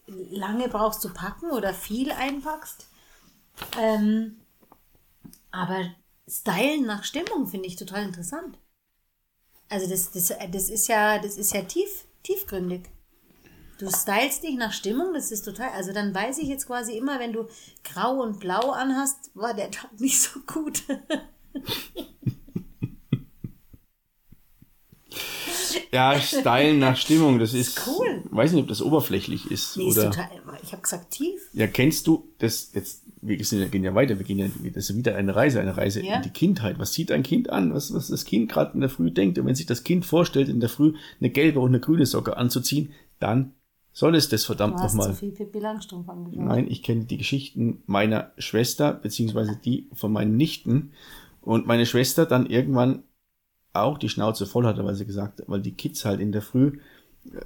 lange 0.07 0.67
brauchst 0.67 1.01
zu 1.01 1.13
packen 1.13 1.51
oder 1.51 1.73
viel 1.73 2.11
einpackst. 2.11 2.87
Ähm, 3.79 4.41
aber 5.51 5.85
Stylen 6.27 6.85
nach 6.85 7.03
Stimmung 7.03 7.47
finde 7.47 7.67
ich 7.67 7.75
total 7.75 8.03
interessant. 8.03 8.57
Also 9.69 9.89
das, 9.89 10.11
das, 10.11 10.33
das 10.51 10.69
ist 10.69 10.87
ja, 10.87 11.19
das 11.19 11.37
ist 11.37 11.53
ja 11.53 11.61
tief, 11.61 12.05
tiefgründig. 12.23 12.89
Du 13.81 13.89
stylst 13.89 14.43
dich 14.43 14.57
nach 14.57 14.73
Stimmung, 14.73 15.11
das 15.15 15.31
ist 15.31 15.41
total, 15.43 15.69
also 15.69 15.91
dann 15.91 16.13
weiß 16.13 16.37
ich 16.37 16.47
jetzt 16.47 16.67
quasi 16.67 16.95
immer, 16.95 17.19
wenn 17.19 17.33
du 17.33 17.47
grau 17.83 18.21
und 18.21 18.39
blau 18.39 18.69
anhast, 18.69 19.31
war 19.33 19.55
der 19.55 19.71
Tag 19.71 19.99
nicht 19.99 20.21
so 20.21 20.39
gut. 20.45 20.83
Ja, 25.91 26.17
Stylen 26.19 26.79
nach 26.79 26.95
Stimmung, 26.95 27.37
das 27.37 27.53
ist, 27.53 27.81
cool. 27.85 28.23
weiß 28.31 28.53
nicht, 28.53 28.61
ob 28.61 28.69
das 28.69 28.81
oberflächlich 28.81 29.51
ist. 29.51 29.75
Nee, 29.75 29.89
ist 29.89 29.97
oder, 29.97 30.09
total, 30.09 30.29
ich 30.63 30.71
habe 30.71 30.81
gesagt 30.81 31.11
tief. 31.11 31.49
ja, 31.53 31.67
kennst 31.67 32.07
du 32.07 32.29
das 32.37 32.71
jetzt, 32.73 33.03
wir 33.21 33.43
sind 33.43 33.69
gehen 33.71 33.83
ja 33.83 33.93
weiter, 33.93 34.17
wir 34.17 34.25
gehen 34.25 34.39
ja, 34.39 34.47
das 34.73 34.89
ist 34.89 34.95
wieder 34.95 35.15
eine 35.15 35.35
Reise, 35.35 35.59
eine 35.59 35.75
Reise 35.75 36.01
Ja. 36.01 36.15
in 36.15 36.21
die 36.21 36.29
Kindheit. 36.29 36.79
Was 36.79 36.93
zieht 36.93 37.11
ein 37.11 37.23
Kind 37.23 37.49
an? 37.49 37.73
Was, 37.73 37.93
was 37.93 38.07
das 38.07 38.23
Kind 38.23 38.49
gerade 38.49 38.73
in 38.73 38.79
der 38.81 38.89
Früh 38.89 39.11
denkt? 39.11 39.37
Und 39.37 39.45
wenn 39.47 39.55
sich 39.55 39.65
das 39.65 39.83
Kind 39.83 40.05
vorstellt, 40.05 40.47
in 40.47 40.61
der 40.61 40.69
Früh 40.69 40.93
eine 41.19 41.29
gelbe 41.29 41.59
und 41.59 41.69
eine 41.71 41.81
grüne 41.81 42.05
Socke 42.05 42.37
anzuziehen, 42.37 42.93
dann 43.19 43.53
soll 43.93 44.15
es 44.15 44.29
das 44.29 44.45
verdammt 44.45 44.77
nochmal. 44.77 45.07
Nein, 46.45 46.67
ich 46.69 46.83
kenne 46.83 47.05
die 47.05 47.17
Geschichten 47.17 47.83
meiner 47.85 48.31
Schwester, 48.37 48.93
beziehungsweise 48.93 49.57
die 49.63 49.89
von 49.93 50.11
meinen 50.11 50.37
Nichten. 50.37 50.91
Und 51.41 51.67
meine 51.67 51.85
Schwester 51.85 52.25
dann 52.25 52.45
irgendwann 52.45 53.03
auch 53.73 53.97
die 53.97 54.09
Schnauze 54.09 54.45
voll 54.45 54.65
hatte, 54.65 54.85
weil 54.85 54.95
sie 54.95 55.05
gesagt 55.05 55.39
hat, 55.39 55.49
weil 55.49 55.61
die 55.61 55.73
Kids 55.73 56.05
halt 56.05 56.19
in 56.19 56.31
der 56.31 56.41
Früh, 56.41 56.79
äh, 57.33 57.39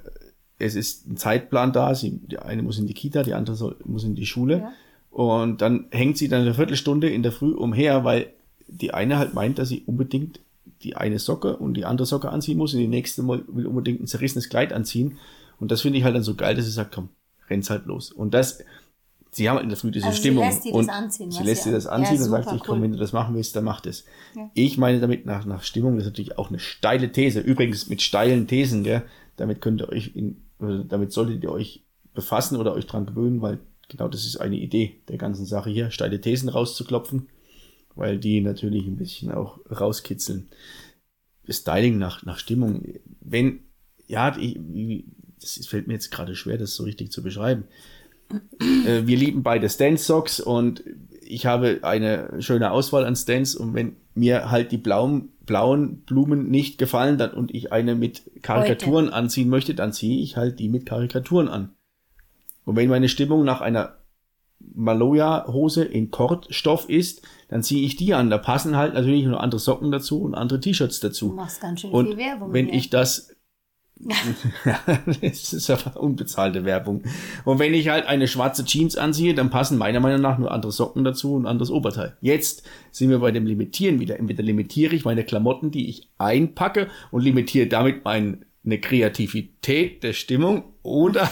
es 0.58 0.74
ist 0.74 1.06
ein 1.06 1.16
Zeitplan 1.16 1.72
da, 1.72 1.94
sie, 1.94 2.18
die 2.18 2.38
eine 2.38 2.62
muss 2.62 2.78
in 2.78 2.86
die 2.86 2.94
Kita, 2.94 3.22
die 3.22 3.34
andere 3.34 3.56
soll, 3.56 3.76
muss 3.84 4.04
in 4.04 4.14
die 4.14 4.26
Schule. 4.26 4.58
Ja. 4.58 4.72
Und 5.10 5.62
dann 5.62 5.86
hängt 5.90 6.18
sie 6.18 6.28
dann 6.28 6.42
eine 6.42 6.54
Viertelstunde 6.54 7.08
in 7.08 7.22
der 7.22 7.32
Früh 7.32 7.52
umher, 7.52 8.04
weil 8.04 8.32
die 8.68 8.92
eine 8.92 9.18
halt 9.18 9.34
meint, 9.34 9.58
dass 9.58 9.68
sie 9.68 9.82
unbedingt 9.86 10.40
die 10.82 10.96
eine 10.96 11.18
Socke 11.18 11.56
und 11.56 11.74
die 11.74 11.84
andere 11.84 12.06
Socke 12.06 12.30
anziehen 12.30 12.58
muss 12.58 12.74
und 12.74 12.80
die 12.80 12.88
nächste 12.88 13.26
will 13.26 13.66
unbedingt 13.66 14.00
ein 14.00 14.06
zerrissenes 14.06 14.48
Kleid 14.48 14.72
anziehen. 14.72 15.18
Und 15.58 15.70
das 15.70 15.82
finde 15.82 15.98
ich 15.98 16.04
halt 16.04 16.14
dann 16.14 16.22
so 16.22 16.34
geil, 16.34 16.54
dass 16.54 16.64
sie 16.64 16.70
sagt, 16.70 16.94
komm, 16.94 17.08
renn's 17.48 17.70
halt 17.70 17.86
los. 17.86 18.12
Und 18.12 18.34
das, 18.34 18.58
sie 19.30 19.48
haben 19.48 19.56
halt 19.56 19.64
in 19.64 19.70
der 19.70 19.78
Früh 19.78 19.90
diese 19.90 20.06
Also 20.06 20.16
sie 20.16 20.22
Stimmung. 20.22 20.44
lässt 20.44 20.64
die 20.64 20.70
das 20.70 20.78
und 20.78 20.90
anziehen, 20.90 21.30
Sie 21.30 21.42
lässt 21.42 21.62
sie 21.64 21.68
sie 21.70 21.74
das 21.74 21.86
an- 21.86 22.02
ja, 22.02 22.08
anziehen 22.08 22.24
und 22.24 22.30
sagt 22.30 22.50
sich, 22.50 22.62
komm, 22.62 22.82
wenn 22.82 22.92
du 22.92 22.98
das 22.98 23.12
machen 23.12 23.34
willst, 23.34 23.54
dann 23.56 23.64
mach 23.64 23.80
das. 23.80 24.04
Ja. 24.34 24.50
Ich 24.54 24.76
meine 24.78 25.00
damit 25.00 25.24
nach, 25.26 25.44
nach 25.46 25.62
Stimmung, 25.62 25.94
das 25.96 26.04
ist 26.06 26.12
natürlich 26.12 26.38
auch 26.38 26.48
eine 26.50 26.58
steile 26.58 27.10
These. 27.12 27.40
Übrigens 27.40 27.88
mit 27.88 28.02
steilen 28.02 28.46
Thesen, 28.46 28.84
gell, 28.84 29.02
damit 29.36 29.60
könnt 29.60 29.80
ihr 29.80 29.88
euch 29.88 30.12
in, 30.14 30.42
oder 30.58 30.84
damit 30.84 31.12
solltet 31.12 31.42
ihr 31.42 31.50
euch 31.52 31.84
befassen 32.14 32.56
oder 32.56 32.72
euch 32.74 32.86
dran 32.86 33.06
gewöhnen, 33.06 33.42
weil 33.42 33.58
genau 33.88 34.08
das 34.08 34.24
ist 34.24 34.36
eine 34.38 34.56
Idee 34.56 34.96
der 35.08 35.18
ganzen 35.18 35.44
Sache 35.46 35.70
hier, 35.70 35.90
steile 35.90 36.20
Thesen 36.20 36.48
rauszuklopfen, 36.48 37.28
weil 37.94 38.18
die 38.18 38.40
natürlich 38.40 38.86
ein 38.86 38.96
bisschen 38.96 39.30
auch 39.32 39.58
rauskitzeln. 39.70 40.48
Styling 41.48 41.98
nach, 41.98 42.24
nach 42.24 42.38
Stimmung. 42.38 42.82
Wenn, 43.20 43.60
ja, 44.08 44.36
ich, 44.36 44.58
das 45.54 45.66
fällt 45.66 45.86
mir 45.86 45.94
jetzt 45.94 46.10
gerade 46.10 46.34
schwer, 46.34 46.58
das 46.58 46.74
so 46.74 46.84
richtig 46.84 47.12
zu 47.12 47.22
beschreiben. 47.22 47.64
Äh, 48.60 49.06
wir 49.06 49.16
lieben 49.16 49.42
beide 49.42 49.68
Stance-Socks 49.68 50.40
und 50.40 50.82
ich 51.22 51.46
habe 51.46 51.80
eine 51.82 52.40
schöne 52.40 52.70
Auswahl 52.70 53.04
an 53.04 53.16
Stance 53.16 53.58
und 53.58 53.74
wenn 53.74 53.96
mir 54.14 54.50
halt 54.50 54.72
die 54.72 54.78
blauen, 54.78 55.30
blauen 55.44 55.98
Blumen 56.02 56.48
nicht 56.50 56.78
gefallen 56.78 57.18
dann, 57.18 57.32
und 57.32 57.54
ich 57.54 57.72
eine 57.72 57.94
mit 57.94 58.22
Karikaturen 58.42 59.10
anziehen 59.10 59.48
möchte, 59.48 59.74
dann 59.74 59.92
ziehe 59.92 60.20
ich 60.22 60.36
halt 60.36 60.58
die 60.58 60.68
mit 60.68 60.86
Karikaturen 60.86 61.48
an. 61.48 61.70
Und 62.64 62.74
wenn 62.76 62.88
meine 62.88 63.08
Stimmung 63.08 63.44
nach 63.44 63.60
einer 63.60 63.96
Maloya-Hose 64.74 65.84
in 65.84 66.10
Kordstoff 66.10 66.88
ist, 66.88 67.22
dann 67.48 67.62
ziehe 67.62 67.86
ich 67.86 67.96
die 67.96 68.14
an. 68.14 68.30
Da 68.30 68.38
passen 68.38 68.76
halt 68.76 68.94
natürlich 68.94 69.24
nur 69.24 69.40
andere 69.40 69.60
Socken 69.60 69.92
dazu 69.92 70.22
und 70.22 70.34
andere 70.34 70.60
T-Shirts 70.60 71.00
Du 71.00 71.08
dazu. 71.08 71.28
machst 71.28 71.60
ganz 71.60 71.80
schön 71.80 71.90
Und 71.90 72.08
viel 72.08 72.16
Werbung. 72.16 72.52
wenn 72.52 72.66
hier. 72.66 72.74
ich 72.74 72.90
das 72.90 73.35
das 75.22 75.52
ist 75.52 75.70
aber 75.70 75.98
unbezahlte 76.00 76.64
Werbung. 76.64 77.02
Und 77.44 77.58
wenn 77.58 77.72
ich 77.74 77.88
halt 77.88 78.06
eine 78.06 78.28
schwarze 78.28 78.64
Jeans 78.64 78.96
anziehe, 78.96 79.34
dann 79.34 79.50
passen 79.50 79.78
meiner 79.78 80.00
Meinung 80.00 80.20
nach 80.20 80.38
nur 80.38 80.50
andere 80.50 80.72
Socken 80.72 81.02
dazu 81.04 81.34
und 81.34 81.46
anderes 81.46 81.70
Oberteil. 81.70 82.16
Jetzt 82.20 82.62
sind 82.90 83.10
wir 83.10 83.20
bei 83.20 83.30
dem 83.30 83.46
Limitieren 83.46 84.00
wieder. 84.00 84.18
Entweder 84.18 84.42
limitiere 84.42 84.94
ich 84.94 85.04
meine 85.04 85.24
Klamotten, 85.24 85.70
die 85.70 85.88
ich 85.88 86.08
einpacke 86.18 86.88
und 87.10 87.22
limitiere 87.22 87.66
damit 87.68 88.04
meine 88.04 88.38
Kreativität 88.80 90.02
der 90.02 90.12
Stimmung 90.12 90.64
oder 90.82 91.30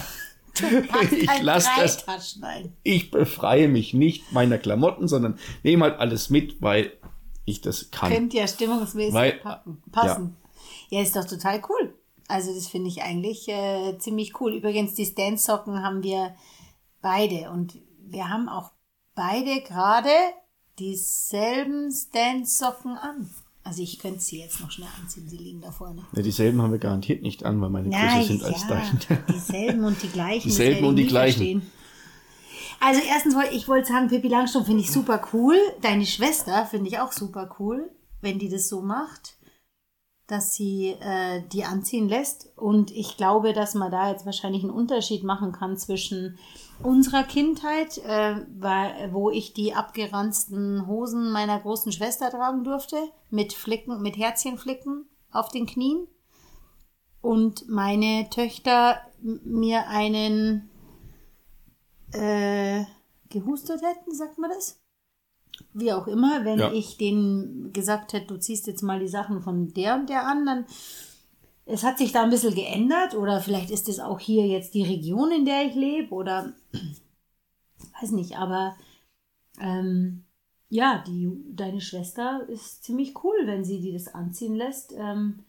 ich 1.11 1.29
lass 1.41 1.65
drei 1.65 1.81
das- 1.83 2.39
ich 2.83 3.11
befreie 3.11 3.67
mich 3.67 3.93
nicht 3.93 4.31
meiner 4.31 4.57
Klamotten, 4.57 5.07
sondern 5.07 5.37
nehme 5.63 5.85
halt 5.85 5.99
alles 5.99 6.29
mit, 6.29 6.61
weil 6.61 6.93
ich 7.45 7.61
das 7.61 7.91
kann. 7.91 8.11
Könnte 8.11 8.37
ja 8.37 8.47
stimmungsmäßig 8.47 9.13
Weil- 9.13 9.33
packen, 9.33 9.83
passen. 9.91 10.35
Ja. 10.89 11.01
ist 11.01 11.15
doch 11.15 11.25
total 11.25 11.61
cool. 11.69 11.93
Also 12.27 12.53
das 12.53 12.67
finde 12.67 12.89
ich 12.89 13.03
eigentlich 13.03 13.47
äh, 13.47 13.97
ziemlich 13.99 14.39
cool. 14.39 14.55
Übrigens, 14.55 14.95
die 14.95 15.05
Stance-Socken 15.05 15.83
haben 15.83 16.03
wir 16.03 16.35
beide 17.01 17.51
und 17.51 17.77
wir 17.99 18.29
haben 18.29 18.49
auch 18.49 18.71
beide 19.13 19.61
gerade 19.61 20.09
dieselben 20.79 21.91
Stance-Socken 21.91 22.97
an. 22.97 23.29
Also 23.63 23.81
ich 23.81 23.97
könnte 23.97 24.19
sie 24.19 24.39
jetzt 24.39 24.61
noch 24.61 24.69
schnell 24.69 24.89
anziehen, 25.01 25.27
sie 25.27 25.37
liegen 25.37 25.61
da 25.61 25.71
vorne. 25.71 26.03
Ja, 26.15 26.21
dieselben 26.21 26.61
haben 26.61 26.71
wir 26.71 26.77
garantiert 26.77 27.23
nicht 27.23 27.43
an, 27.43 27.59
weil 27.61 27.69
meine 27.71 27.89
Größe 27.89 28.05
Nein, 28.05 28.23
sind 28.23 28.43
als 28.43 28.61
ja, 28.61 28.67
deine. 28.67 29.23
dieselben 29.33 29.83
und 29.83 30.03
die 30.03 30.09
gleichen. 30.09 30.43
Dieselben 30.49 30.85
und 30.85 30.95
die 30.95 31.07
gleichen. 31.07 31.37
verstehen. 31.37 31.71
Also 32.79 33.01
erstens 33.07 33.35
wollte 33.35 33.55
ich 33.55 33.67
wollte 33.67 33.87
sagen, 33.87 34.07
Pippi 34.07 34.27
Langstrumpf 34.27 34.67
finde 34.67 34.81
ich 34.81 34.91
super 34.91 35.21
cool. 35.33 35.57
Deine 35.81 36.05
Schwester 36.05 36.65
finde 36.65 36.89
ich 36.89 36.99
auch 36.99 37.11
super 37.11 37.55
cool, 37.59 37.89
wenn 38.21 38.37
die 38.37 38.49
das 38.49 38.67
so 38.69 38.81
macht, 38.81 39.35
dass 40.27 40.55
sie 40.55 40.95
äh, 40.99 41.43
die 41.51 41.65
anziehen 41.65 42.09
lässt. 42.09 42.49
Und 42.57 42.91
ich 42.91 43.17
glaube, 43.17 43.53
dass 43.53 43.75
man 43.75 43.91
da 43.91 44.09
jetzt 44.09 44.25
wahrscheinlich 44.25 44.63
einen 44.63 44.71
Unterschied 44.71 45.23
machen 45.23 45.51
kann 45.51 45.77
zwischen 45.77 46.37
unserer 46.81 47.23
Kindheit, 47.23 47.99
äh, 47.99 48.37
war, 48.57 49.13
wo 49.13 49.29
ich 49.29 49.53
die 49.53 49.73
abgeranzten 49.73 50.87
Hosen 50.87 51.31
meiner 51.31 51.59
großen 51.59 51.91
Schwester 51.91 52.29
tragen 52.31 52.63
durfte, 52.63 52.97
mit 53.29 53.53
Flicken, 53.53 54.01
mit 54.01 54.17
Herzchenflicken 54.17 55.07
auf 55.31 55.49
den 55.49 55.67
Knien. 55.67 56.07
Und 57.21 57.67
meine 57.67 58.29
Töchter 58.29 58.99
mir 59.21 59.87
einen 59.87 60.69
äh, 62.13 62.83
gehustet 63.29 63.81
hätten, 63.81 64.13
sagt 64.13 64.37
man 64.37 64.51
das? 64.51 64.84
Wie 65.73 65.91
auch 65.93 66.07
immer, 66.07 66.45
wenn 66.45 66.59
ja. 66.59 66.71
ich 66.71 66.97
denen 66.97 67.71
gesagt 67.73 68.13
hätte, 68.13 68.27
du 68.27 68.37
ziehst 68.37 68.67
jetzt 68.67 68.81
mal 68.81 68.99
die 68.99 69.07
Sachen 69.07 69.41
von 69.41 69.73
der 69.73 69.95
und 69.95 70.09
der 70.09 70.27
an, 70.27 70.45
dann 70.45 70.65
es 71.65 71.83
hat 71.83 71.97
sich 71.97 72.11
da 72.11 72.23
ein 72.23 72.29
bisschen 72.29 72.53
geändert 72.53 73.15
oder 73.15 73.41
vielleicht 73.41 73.71
ist 73.71 73.89
es 73.89 73.99
auch 73.99 74.19
hier 74.19 74.45
jetzt 74.45 74.73
die 74.73 74.83
Region, 74.83 75.31
in 75.31 75.45
der 75.45 75.65
ich 75.65 75.75
lebe 75.75 76.13
oder 76.13 76.53
weiß 78.01 78.11
nicht, 78.11 78.37
aber 78.37 78.75
ähm, 79.59 80.25
ja, 80.69 81.03
die, 81.07 81.31
deine 81.53 81.81
Schwester 81.81 82.47
ist 82.49 82.83
ziemlich 82.83 83.23
cool, 83.23 83.35
wenn 83.45 83.63
sie 83.63 83.81
die 83.81 83.93
das 83.93 84.13
anziehen 84.13 84.55
lässt. 84.55 84.93
Ähm, 84.93 85.43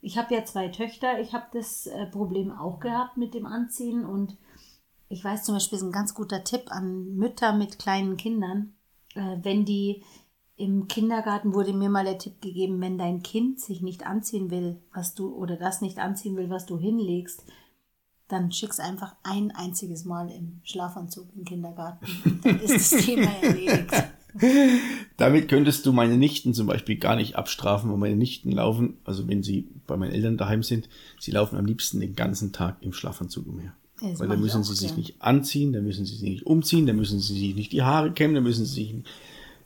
ich 0.00 0.18
habe 0.18 0.34
ja 0.34 0.44
zwei 0.44 0.68
Töchter, 0.68 1.20
ich 1.20 1.32
habe 1.32 1.46
das 1.52 1.86
äh, 1.86 2.06
Problem 2.06 2.52
auch 2.52 2.80
gehabt 2.80 3.16
mit 3.16 3.34
dem 3.34 3.46
Anziehen 3.46 4.04
und 4.04 4.36
ich 5.08 5.22
weiß 5.22 5.44
zum 5.44 5.54
Beispiel, 5.54 5.78
ist 5.78 5.84
ein 5.84 5.92
ganz 5.92 6.14
guter 6.14 6.44
Tipp 6.44 6.64
an 6.68 7.14
Mütter 7.14 7.52
mit 7.52 7.78
kleinen 7.78 8.16
Kindern, 8.16 8.75
wenn 9.42 9.64
die 9.64 10.02
im 10.56 10.88
Kindergarten 10.88 11.52
wurde 11.52 11.72
mir 11.72 11.90
mal 11.90 12.04
der 12.04 12.18
Tipp 12.18 12.40
gegeben, 12.40 12.80
wenn 12.80 12.96
dein 12.96 13.22
Kind 13.22 13.60
sich 13.60 13.82
nicht 13.82 14.06
anziehen 14.06 14.50
will, 14.50 14.78
was 14.92 15.14
du 15.14 15.34
oder 15.34 15.56
das 15.56 15.82
nicht 15.82 15.98
anziehen 15.98 16.36
will, 16.36 16.48
was 16.48 16.64
du 16.64 16.78
hinlegst, 16.78 17.44
dann 18.28 18.50
schick's 18.50 18.80
einfach 18.80 19.14
ein 19.22 19.52
einziges 19.52 20.04
Mal 20.04 20.30
im 20.30 20.60
Schlafanzug 20.64 21.28
im 21.36 21.44
Kindergarten. 21.44 22.06
Dann 22.42 22.58
ist 22.60 22.92
das 22.92 23.04
Thema 23.04 23.30
erledigt. 23.42 23.92
Damit 25.16 25.48
könntest 25.48 25.86
du 25.86 25.92
meine 25.92 26.16
Nichten 26.16 26.52
zum 26.52 26.66
Beispiel 26.66 26.96
gar 26.96 27.16
nicht 27.16 27.36
abstrafen, 27.36 27.90
wo 27.90 27.96
meine 27.96 28.16
Nichten 28.16 28.50
laufen, 28.50 28.98
also 29.04 29.28
wenn 29.28 29.42
sie 29.42 29.68
bei 29.86 29.96
meinen 29.96 30.12
Eltern 30.12 30.36
daheim 30.36 30.62
sind, 30.62 30.88
sie 31.18 31.30
laufen 31.30 31.56
am 31.56 31.64
liebsten 31.64 32.00
den 32.00 32.14
ganzen 32.14 32.52
Tag 32.52 32.78
im 32.80 32.92
Schlafanzug 32.92 33.46
umher. 33.46 33.72
Ja, 34.00 34.18
Weil 34.18 34.28
dann 34.28 34.40
müssen 34.40 34.62
sie 34.62 34.74
sich 34.74 34.96
nicht 34.96 35.14
anziehen, 35.20 35.72
dann 35.72 35.84
müssen 35.84 36.04
sie 36.04 36.16
sich 36.16 36.28
nicht 36.28 36.46
umziehen, 36.46 36.86
dann 36.86 36.96
müssen 36.96 37.18
sie 37.18 37.38
sich 37.38 37.54
nicht 37.54 37.72
die 37.72 37.82
Haare 37.82 38.12
kämmen, 38.12 38.34
dann 38.34 38.44
müssen 38.44 38.66
sie 38.66 38.74
sich 38.74 38.94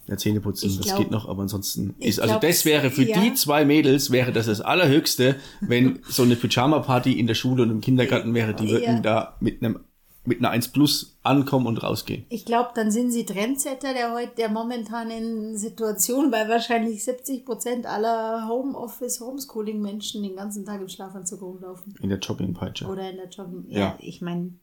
ja, 0.07 0.17
Zähne 0.17 0.41
putzen, 0.41 0.77
das 0.81 0.97
geht 0.97 1.11
noch, 1.11 1.29
aber 1.29 1.43
ansonsten 1.43 1.95
ist, 1.99 2.21
also 2.21 2.39
das 2.41 2.65
wäre 2.65 2.91
für 2.91 3.03
ja. 3.03 3.21
die 3.21 3.35
zwei 3.35 3.65
Mädels, 3.65 4.11
wäre 4.11 4.33
das 4.33 4.47
das 4.47 4.61
Allerhöchste, 4.61 5.37
wenn 5.61 6.01
so 6.09 6.23
eine 6.23 6.37
Pyjama-Party 6.37 7.13
in 7.13 7.27
der 7.27 7.35
Schule 7.35 7.63
und 7.63 7.71
im 7.71 7.81
Kindergarten 7.81 8.35
wäre, 8.35 8.55
die 8.55 8.69
würden 8.69 8.97
ja. 8.97 9.01
da 9.01 9.37
mit 9.41 9.63
einem 9.63 9.81
mit 10.25 10.39
einer 10.39 10.51
1 10.51 10.69
Plus 10.69 11.17
ankommen 11.23 11.67
und 11.67 11.83
rausgehen. 11.83 12.27
Ich 12.29 12.45
glaube, 12.45 12.71
dann 12.75 12.91
sind 12.91 13.11
sie 13.11 13.25
Trendsetter 13.25 13.95
der 13.95 14.13
heute 14.13 14.35
der 14.37 14.51
momentanen 14.51 15.57
Situation, 15.57 16.31
weil 16.31 16.49
wahrscheinlich 16.49 17.03
70 17.05 17.47
Prozent 17.47 17.87
aller 17.87 18.47
Homeoffice, 18.47 19.21
Homeschooling-Menschen 19.21 20.23
den 20.23 20.37
ganzen 20.37 20.67
Tag 20.67 20.81
im 20.81 20.89
Schlafanzug 20.89 21.41
rumlaufen. 21.41 21.95
In 22.01 22.11
der 22.11 22.19
Joggingpeitsche. 22.19 22.87
Oder 22.87 23.11
in 23.11 23.17
der 23.17 23.29
Jogging. 23.29 23.65
Ja, 23.69 23.79
ja. 23.79 23.99
ich 24.01 24.21
meine, 24.21 24.55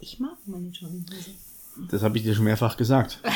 ich 0.00 0.18
mag 0.18 0.36
meine 0.46 0.68
Jogginghose. 0.68 1.30
Das 1.90 2.02
habe 2.02 2.18
ich 2.18 2.24
dir 2.24 2.34
schon 2.34 2.44
mehrfach 2.44 2.76
gesagt. 2.76 3.20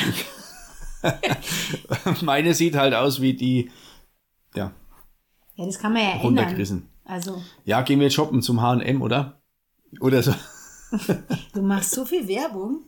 Meine 2.21 2.53
sieht 2.53 2.75
halt 2.75 2.93
aus 2.93 3.21
wie 3.21 3.33
die, 3.33 3.71
ja. 4.55 4.71
Ja, 5.55 5.65
das 5.65 5.79
kann 5.79 5.93
man 5.93 6.03
ja 6.03 6.17
runtergerissen. 6.17 6.87
Also. 7.05 7.41
Ja, 7.65 7.81
gehen 7.81 7.99
wir 7.99 8.09
shoppen 8.09 8.41
zum 8.41 8.61
H&M, 8.61 9.01
oder? 9.01 9.41
Oder 9.99 10.23
so. 10.23 10.33
du 11.53 11.61
machst 11.61 11.91
so 11.91 12.05
viel 12.05 12.27
Werbung. 12.27 12.83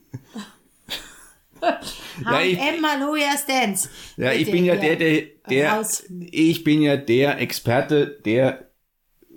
H&M, 2.24 2.80
Maloja 2.80 3.36
Stance. 3.38 3.88
Ja, 4.16 4.32
ich 4.32 4.50
bin 4.50 4.64
ja 4.64 4.74
der, 4.76 4.96
der, 4.96 5.22
der, 5.48 5.86
ich 6.30 6.64
bin 6.64 6.82
ja 6.82 6.96
der 6.96 7.40
Experte, 7.40 8.18
der 8.24 8.68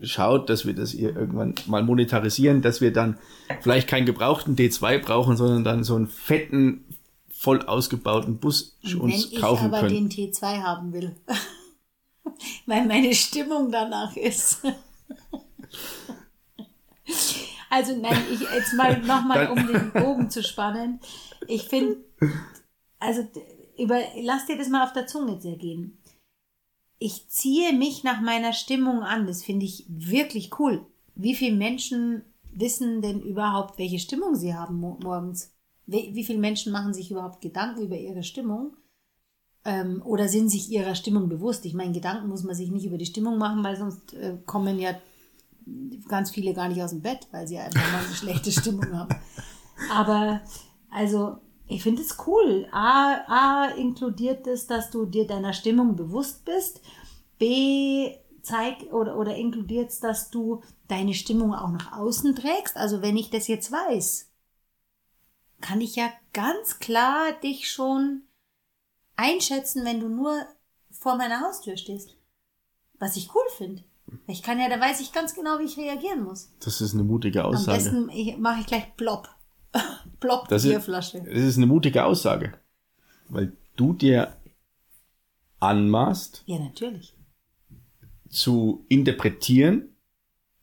schaut, 0.02 0.50
dass 0.50 0.66
wir 0.66 0.74
das 0.74 0.92
hier 0.92 1.16
irgendwann 1.16 1.54
mal 1.68 1.84
monetarisieren, 1.84 2.62
dass 2.62 2.82
wir 2.82 2.92
dann 2.92 3.18
vielleicht 3.62 3.88
keinen 3.88 4.06
gebrauchten 4.06 4.56
D2 4.56 5.00
brauchen, 5.00 5.38
sondern 5.38 5.64
dann 5.64 5.84
so 5.84 5.96
einen 5.96 6.08
fetten 6.08 6.86
voll 7.32 7.62
ausgebauten 7.62 8.40
Bus 8.40 8.78
Und 8.84 9.02
uns 9.02 9.34
kaufen 9.36 9.72
können. 9.72 9.84
Wenn 9.84 10.08
ich 10.08 10.34
aber 10.34 10.34
den 10.34 10.34
T2 10.34 10.64
haben 10.64 10.94
will, 10.94 11.16
weil 12.66 12.86
meine 12.88 13.14
Stimmung 13.14 13.72
danach 13.72 14.16
ist. 14.16 14.62
also 17.76 17.96
nein, 17.96 18.18
ich 18.32 18.40
jetzt 18.40 18.74
mal 18.74 19.00
nochmal, 19.06 19.50
um 19.50 19.68
den 19.68 19.92
Bogen 19.92 20.30
zu 20.30 20.42
spannen. 20.44 21.00
Ich 21.48 21.64
finde, 21.64 21.98
also 23.00 23.28
über, 23.78 24.00
lass 24.22 24.46
dir 24.46 24.58
das 24.58 24.70
mal 24.70 24.84
auf 24.84 24.94
der 24.94 25.08
Zunge 25.08 25.40
zergehen. 25.40 26.02
Ich 26.98 27.30
ziehe 27.30 27.74
mich 27.74 28.04
nach 28.04 28.22
meiner 28.22 28.54
Stimmung 28.54 29.04
an. 29.04 29.28
Das 29.28 29.44
finde 29.44 29.66
ich 29.66 29.86
wirklich 29.90 30.60
cool. 30.60 30.86
Wie 31.16 31.36
viele 31.36 31.56
Menschen 31.56 32.24
wissen 32.52 33.02
denn 33.02 33.22
überhaupt, 33.22 33.78
welche 33.78 34.00
Stimmung 34.00 34.36
sie 34.36 34.54
haben 34.54 34.80
morgens? 34.80 35.56
wie, 35.86 36.16
wie 36.16 36.24
viele 36.24 36.40
Menschen 36.40 36.72
machen 36.72 36.94
sich 36.94 37.12
überhaupt 37.12 37.42
Gedanken 37.42 37.84
über 37.84 37.98
ihre 37.98 38.24
Stimmung? 38.24 38.76
Ähm, 39.64 40.02
oder 40.06 40.28
sind 40.28 40.50
sich 40.50 40.70
ihrer 40.70 40.96
Stimmung 40.96 41.30
bewusst? 41.30 41.66
Ich 41.66 41.74
meine, 41.74 41.92
Gedanken 41.92 42.28
muss 42.28 42.44
man 42.44 42.56
sich 42.56 42.70
nicht 42.70 42.86
über 42.86 42.98
die 42.98 43.06
Stimmung 43.06 43.38
machen, 43.38 43.64
weil 43.64 43.76
sonst 43.76 44.14
äh, 44.14 44.38
kommen 44.46 44.80
ja 44.80 44.96
ganz 46.08 46.32
viele 46.32 46.54
gar 46.54 46.68
nicht 46.68 46.82
aus 46.82 46.92
dem 46.92 47.02
Bett, 47.02 47.28
weil 47.32 47.48
sie 47.48 47.58
einfach 47.58 47.92
mal 47.92 48.06
eine 48.06 48.16
schlechte 48.16 48.52
Stimmung 48.52 48.92
haben. 48.94 49.16
Aber 49.92 50.42
also, 50.90 51.38
ich 51.68 51.84
finde 51.84 52.02
es 52.02 52.18
cool. 52.28 52.68
A, 52.72 53.22
A 53.28 53.66
inkludiert 53.76 54.48
es, 54.48 54.68
dass 54.68 54.92
du 54.92 55.06
dir 55.06 55.26
deiner 55.28 55.54
Stimmung 55.54 55.96
bewusst 55.96 56.46
bist. 56.46 56.82
B 57.38 58.16
zeigt 58.42 58.94
oder, 58.94 59.18
oder 59.18 59.36
inkludiert 59.36 59.90
es, 59.90 60.00
dass 60.00 60.30
du 60.30 60.62
deine 60.88 61.14
Stimmung 61.14 61.54
auch 61.54 61.72
nach 61.72 61.98
außen 61.98 62.36
trägst. 62.36 62.78
Also 62.78 63.02
wenn 63.02 63.18
ich 63.18 63.30
das 63.30 63.48
jetzt 63.48 63.72
weiß, 63.72 64.32
kann 65.62 65.82
ich 65.82 65.96
ja 65.96 66.12
ganz 66.34 66.80
klar 66.80 67.32
dich 67.44 67.70
schon 67.70 68.22
einschätzen, 69.16 69.84
wenn 69.84 70.00
du 70.00 70.10
nur 70.10 70.46
vor 70.92 71.16
meiner 71.16 71.42
Haustür 71.42 71.78
stehst. 71.78 72.16
Was 73.00 73.18
ich 73.18 73.34
cool 73.34 73.46
finde. 73.58 73.84
Ich 74.28 74.44
kann 74.44 74.60
ja, 74.60 74.70
da 74.70 74.80
weiß 74.80 75.02
ich 75.02 75.12
ganz 75.12 75.36
genau, 75.36 75.60
wie 75.60 75.66
ich 75.66 75.78
reagieren 75.78 76.24
muss. 76.24 76.52
Das 76.60 76.82
ist 76.82 76.94
eine 76.94 77.04
mutige 77.04 77.46
Aussage. 77.46 77.90
Am 77.90 78.08
besten 78.08 78.42
mache 78.42 78.62
ich 78.62 78.68
gleich 78.68 78.94
Blob. 78.96 79.30
Blob 80.20 80.48
das 80.50 80.64
Bierflasche. 80.64 81.20
Ist, 81.20 81.28
das 81.28 81.44
ist 81.44 81.58
eine 81.58 81.68
mutige 81.68 82.06
Aussage. 82.06 82.54
Weil 83.30 83.54
du 83.76 83.94
dir 83.94 84.36
anmaßt. 85.60 86.44
Ja, 86.46 86.60
natürlich. 86.60 87.16
Zu 88.30 88.86
interpretieren, 88.90 89.90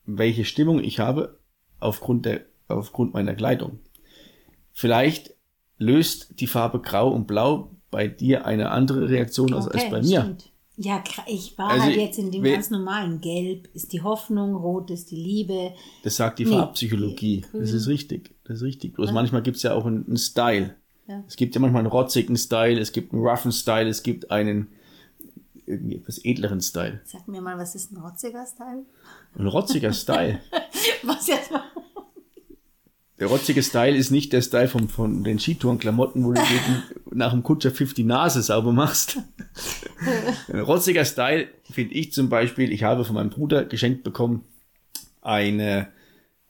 welche 0.04 0.44
Stimmung 0.44 0.82
ich 0.82 0.98
habe 0.98 1.38
aufgrund 1.80 2.26
der, 2.26 2.46
aufgrund 2.68 3.14
meiner 3.14 3.34
Kleidung. 3.34 3.80
Vielleicht 4.72 5.34
löst 5.78 6.40
die 6.40 6.46
Farbe 6.46 6.80
Grau 6.80 7.10
und 7.10 7.26
Blau 7.26 7.70
bei 7.90 8.08
dir 8.08 8.46
eine 8.46 8.70
andere 8.70 9.08
Reaktion 9.08 9.52
okay, 9.52 9.68
als 9.72 9.90
bei 9.90 10.02
mir. 10.02 10.22
Stimmt. 10.22 10.51
Ja, 10.76 11.04
ich 11.26 11.56
war 11.58 11.70
also, 11.70 11.84
halt 11.84 11.96
jetzt 11.96 12.18
in 12.18 12.30
dem 12.30 12.42
ganz 12.42 12.70
normalen 12.70 13.20
Gelb 13.20 13.68
ist 13.74 13.92
die 13.92 14.02
Hoffnung, 14.02 14.54
Rot 14.54 14.90
ist 14.90 15.10
die 15.10 15.16
Liebe. 15.16 15.74
Das 16.02 16.16
sagt 16.16 16.38
die 16.38 16.46
nee, 16.46 16.52
Farbpsychologie. 16.52 17.42
Grün. 17.42 17.60
Das 17.60 17.72
ist 17.72 17.88
richtig. 17.88 18.34
Das 18.44 18.56
ist 18.56 18.62
richtig. 18.62 18.94
Bloß 18.94 19.08
ja. 19.08 19.12
manchmal 19.12 19.42
gibt 19.42 19.58
es 19.58 19.62
ja 19.62 19.74
auch 19.74 19.84
einen, 19.84 20.06
einen 20.06 20.16
Style. 20.16 20.74
Ja. 21.06 21.22
Es 21.26 21.36
gibt 21.36 21.54
ja 21.54 21.60
manchmal 21.60 21.80
einen 21.80 21.92
rotzigen 21.92 22.36
Style, 22.36 22.80
es 22.80 22.92
gibt 22.92 23.12
einen 23.12 23.22
roughen 23.22 23.52
Style, 23.52 23.88
es 23.88 24.02
gibt 24.02 24.30
einen 24.30 24.68
irgendwie 25.66 25.96
etwas 25.96 26.24
edleren 26.24 26.60
Style. 26.60 27.00
Sag 27.04 27.28
mir 27.28 27.40
mal, 27.40 27.58
was 27.58 27.74
ist 27.74 27.92
ein 27.92 27.98
rotziger 27.98 28.46
Style? 28.46 28.84
Ein 29.36 29.46
rotziger 29.46 29.92
Style. 29.92 30.40
was 31.02 31.26
jetzt 31.26 31.50
mal? 31.50 31.62
Der 33.18 33.28
rotzige 33.28 33.62
Style 33.62 33.96
ist 33.96 34.10
nicht 34.10 34.32
der 34.32 34.42
Style 34.42 34.66
von, 34.66 34.88
von 34.88 35.22
den 35.22 35.38
Skitourenklamotten, 35.38 36.24
wo 36.24 36.32
du 36.32 36.40
nach 37.12 37.30
dem 37.30 37.44
Kutscherpfiff 37.44 37.94
die 37.94 38.02
Nase 38.02 38.42
sauber 38.42 38.72
machst. 38.72 39.18
Rotziger 40.52 41.04
Style 41.04 41.48
finde 41.70 41.94
ich 41.94 42.12
zum 42.12 42.28
Beispiel, 42.28 42.72
ich 42.72 42.82
habe 42.82 43.04
von 43.04 43.14
meinem 43.14 43.30
Bruder 43.30 43.64
geschenkt 43.64 44.02
bekommen 44.02 44.44
eine 45.22 45.88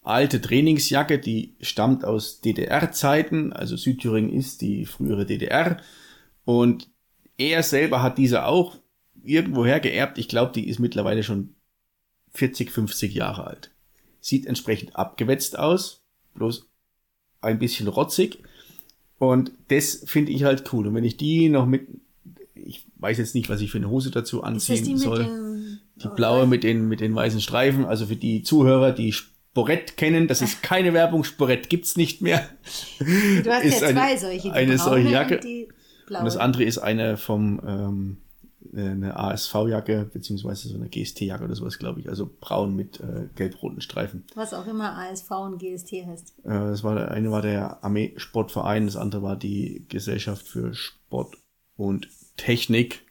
alte 0.03 0.41
Trainingsjacke, 0.41 1.19
die 1.19 1.55
stammt 1.61 2.05
aus 2.05 2.41
DDR-Zeiten, 2.41 3.53
also 3.53 3.77
Südthüringen 3.77 4.33
ist 4.33 4.61
die 4.61 4.85
frühere 4.87 5.27
DDR. 5.27 5.81
Und 6.45 6.89
er 7.39 7.63
selber 7.63 8.03
hat 8.03 8.19
diese 8.19 8.47
auch 8.47 8.77
irgendwoher 9.23 9.79
geerbt. 9.79 10.19
Ich 10.19 10.29
glaube, 10.29 10.53
die 10.53 10.69
ist 10.69 10.81
mittlerweile 10.81 11.23
schon 11.23 11.55
40, 12.35 12.71
50 12.71 13.15
Jahre 13.15 13.47
alt. 13.47 13.71
Sieht 14.21 14.47
entsprechend 14.47 14.97
abgewetzt 14.97 15.59
aus, 15.59 16.03
bloß 16.35 16.69
ein 17.41 17.59
bisschen 17.59 17.89
rotzig. 17.89 18.43
Und 19.19 19.53
das 19.69 20.03
finde 20.07 20.33
ich 20.33 20.45
halt 20.45 20.73
cool. 20.73 20.89
Und 20.89 20.95
wenn 20.95 21.05
ich 21.05 21.17
die 21.17 21.49
noch 21.49 21.67
mit, 21.67 21.87
ich 22.65 22.87
weiß 22.97 23.19
jetzt 23.19 23.35
nicht, 23.35 23.49
was 23.49 23.61
ich 23.61 23.71
für 23.71 23.79
eine 23.79 23.91
Hose 23.91 24.11
dazu 24.11 24.43
anziehen 24.43 24.85
die 24.85 24.97
soll. 24.97 25.25
den- 25.25 25.81
die 25.97 26.09
blaue 26.09 26.47
mit 26.47 26.65
den, 26.65 26.89
mit 26.89 27.01
den 27.01 27.15
weißen 27.15 27.41
Streifen. 27.41 27.85
Also 27.85 28.07
für 28.07 28.17
die 28.17 28.43
Zuhörer, 28.43 28.93
die 28.93 29.13
Sporett 29.13 29.97
kennen, 29.97 30.27
das 30.27 30.41
ist 30.43 30.63
keine 30.63 30.93
Werbung. 30.95 31.23
Sporett 31.23 31.69
gibt's 31.69 31.97
nicht 31.97 32.23
mehr. 32.23 32.49
Du 32.99 33.51
hast 33.51 33.65
ist 33.65 33.81
ja 33.81 33.89
eine- 33.89 33.99
zwei 33.99 34.17
solche. 34.17 34.43
Die 34.49 34.51
eine 34.51 34.79
solche 34.79 35.09
Jacke. 35.11 35.41
Und. 36.09 36.17
Und 36.19 36.25
das 36.25 36.37
andere 36.37 36.65
ist 36.65 36.79
eine 36.79 37.17
vom, 37.17 37.61
ähm, 37.67 38.17
eine 38.75 39.17
ASV-Jacke, 39.19 40.11
beziehungsweise 40.13 40.69
so 40.69 40.75
eine 40.77 40.89
GST-Jacke 40.89 41.45
oder 41.45 41.55
sowas, 41.55 41.79
glaube 41.79 42.01
ich. 42.01 42.09
Also 42.09 42.31
braun 42.41 42.75
mit 42.75 43.01
äh, 43.01 43.29
gelb-roten 43.37 43.81
Streifen. 43.81 44.25
Was 44.35 44.55
auch 44.55 44.67
immer 44.67 44.97
ASV 44.97 45.31
und 45.31 45.59
GST 45.59 46.07
heißt. 46.07 46.35
Äh, 46.45 46.49
das 46.49 46.83
war 46.83 46.95
der 46.95 47.11
eine 47.11 47.31
war 47.31 47.43
der 47.43 47.85
Armee-Sportverein, 47.85 48.87
das 48.87 48.97
andere 48.97 49.23
war 49.23 49.37
die 49.37 49.85
Gesellschaft 49.89 50.47
für 50.49 50.75
Sport 50.75 51.37
und 51.77 52.09
Technik, 52.37 53.03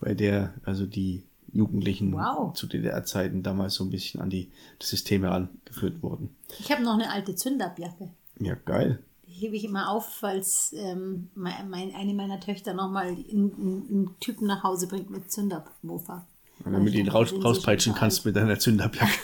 bei 0.00 0.14
der 0.14 0.54
also 0.64 0.86
die 0.86 1.24
Jugendlichen 1.52 2.12
Wow. 2.12 2.52
zu 2.52 2.66
DDR-Zeiten 2.66 3.42
damals 3.42 3.74
so 3.74 3.84
ein 3.84 3.90
bisschen 3.90 4.20
an 4.20 4.30
die 4.30 4.50
das 4.78 4.90
System 4.90 5.22
herangeführt 5.22 6.02
wurden. 6.02 6.30
Ich 6.58 6.70
habe 6.70 6.82
noch 6.82 6.94
eine 6.94 7.10
alte 7.10 7.34
Zündabjacke. 7.34 8.10
Ja, 8.40 8.54
geil. 8.54 9.02
Die 9.26 9.32
hebe 9.32 9.56
ich 9.56 9.64
immer 9.64 9.90
auf, 9.90 10.08
falls 10.08 10.74
ähm, 10.76 11.28
mein, 11.34 11.94
eine 11.94 12.14
meiner 12.14 12.40
Töchter 12.40 12.74
nochmal 12.74 13.08
einen, 13.08 13.52
einen 13.88 14.16
Typen 14.20 14.46
nach 14.46 14.62
Hause 14.62 14.88
bringt 14.88 15.10
mit. 15.10 15.24
Und 15.36 15.50
damit 16.72 16.94
du 16.94 16.98
ihn 16.98 17.08
raus, 17.08 17.32
rauspeitschen 17.32 17.94
kannst 17.94 18.24
mit 18.24 18.36
deiner 18.36 18.58
Zündabjacke. 18.58 19.18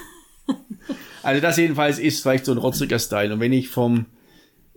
also 1.22 1.40
das 1.40 1.56
jedenfalls 1.56 1.98
ist 1.98 2.22
vielleicht 2.22 2.46
so 2.46 2.52
ein 2.52 2.58
rotziger 2.58 2.98
Style. 2.98 3.32
Und 3.34 3.40
wenn 3.40 3.52
ich 3.52 3.68
vom, 3.68 4.06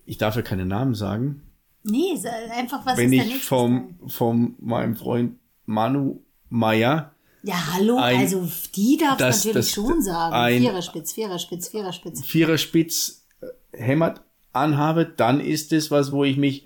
ich 0.05 0.18
darf 0.18 0.36
ja 0.36 0.41
keine 0.41 0.66
Namen 0.66 0.95
sagen, 0.95 1.43
Nee, 1.89 2.17
einfach 2.51 2.85
was 2.85 2.97
wenn 2.97 3.13
ich 3.13 3.43
vom, 3.43 3.97
vom 4.07 4.55
meinem 4.59 4.95
Freund 4.95 5.38
Manu 5.65 6.21
Meyer, 6.49 7.13
Ja, 7.43 7.73
hallo, 7.73 7.97
ein- 7.97 8.19
also 8.19 8.47
die 8.75 8.97
darfst 8.97 9.21
das- 9.21 9.45
natürlich 9.45 9.67
das- 9.67 9.69
schon 9.73 10.01
sagen. 10.01 10.33
ein- 10.35 10.61
Viererspitz, 10.61 11.13
Viererspitz, 11.13 11.67
Viererspitz. 11.69 12.25
Viererspitz 12.25 13.25
äh, 13.41 13.77
hämmert 13.77 14.21
anhabe, 14.53 15.05
dann 15.05 15.39
ist 15.39 15.71
es 15.73 15.91
was, 15.91 16.11
wo 16.11 16.23
ich 16.23 16.38
mich, 16.38 16.65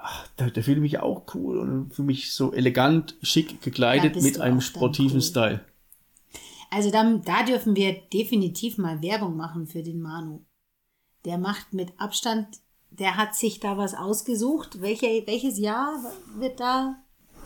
ach, 0.00 0.28
da, 0.36 0.50
da 0.50 0.62
fühle 0.62 0.76
ich 0.76 0.82
mich 0.82 0.98
auch 1.00 1.24
cool 1.34 1.58
und 1.58 1.94
fühle 1.94 2.06
mich 2.06 2.32
so 2.32 2.52
elegant, 2.52 3.16
schick 3.22 3.60
gekleidet 3.62 4.20
mit 4.22 4.40
einem 4.40 4.60
sportiven 4.60 5.16
cool. 5.16 5.22
Style. 5.22 5.60
Also 6.70 6.90
dann, 6.90 7.22
da 7.22 7.44
dürfen 7.44 7.76
wir 7.76 7.92
definitiv 8.12 8.78
mal 8.78 9.00
Werbung 9.00 9.36
machen 9.36 9.66
für 9.66 9.82
den 9.82 10.00
Manu. 10.02 10.44
Der 11.24 11.38
macht 11.38 11.72
mit 11.72 11.92
Abstand, 11.98 12.48
der 12.98 13.16
hat 13.16 13.34
sich 13.34 13.60
da 13.60 13.76
was 13.76 13.94
ausgesucht. 13.94 14.80
Welche, 14.80 15.06
welches 15.26 15.58
Jahr 15.58 15.94
wird 16.38 16.60
da 16.60 16.96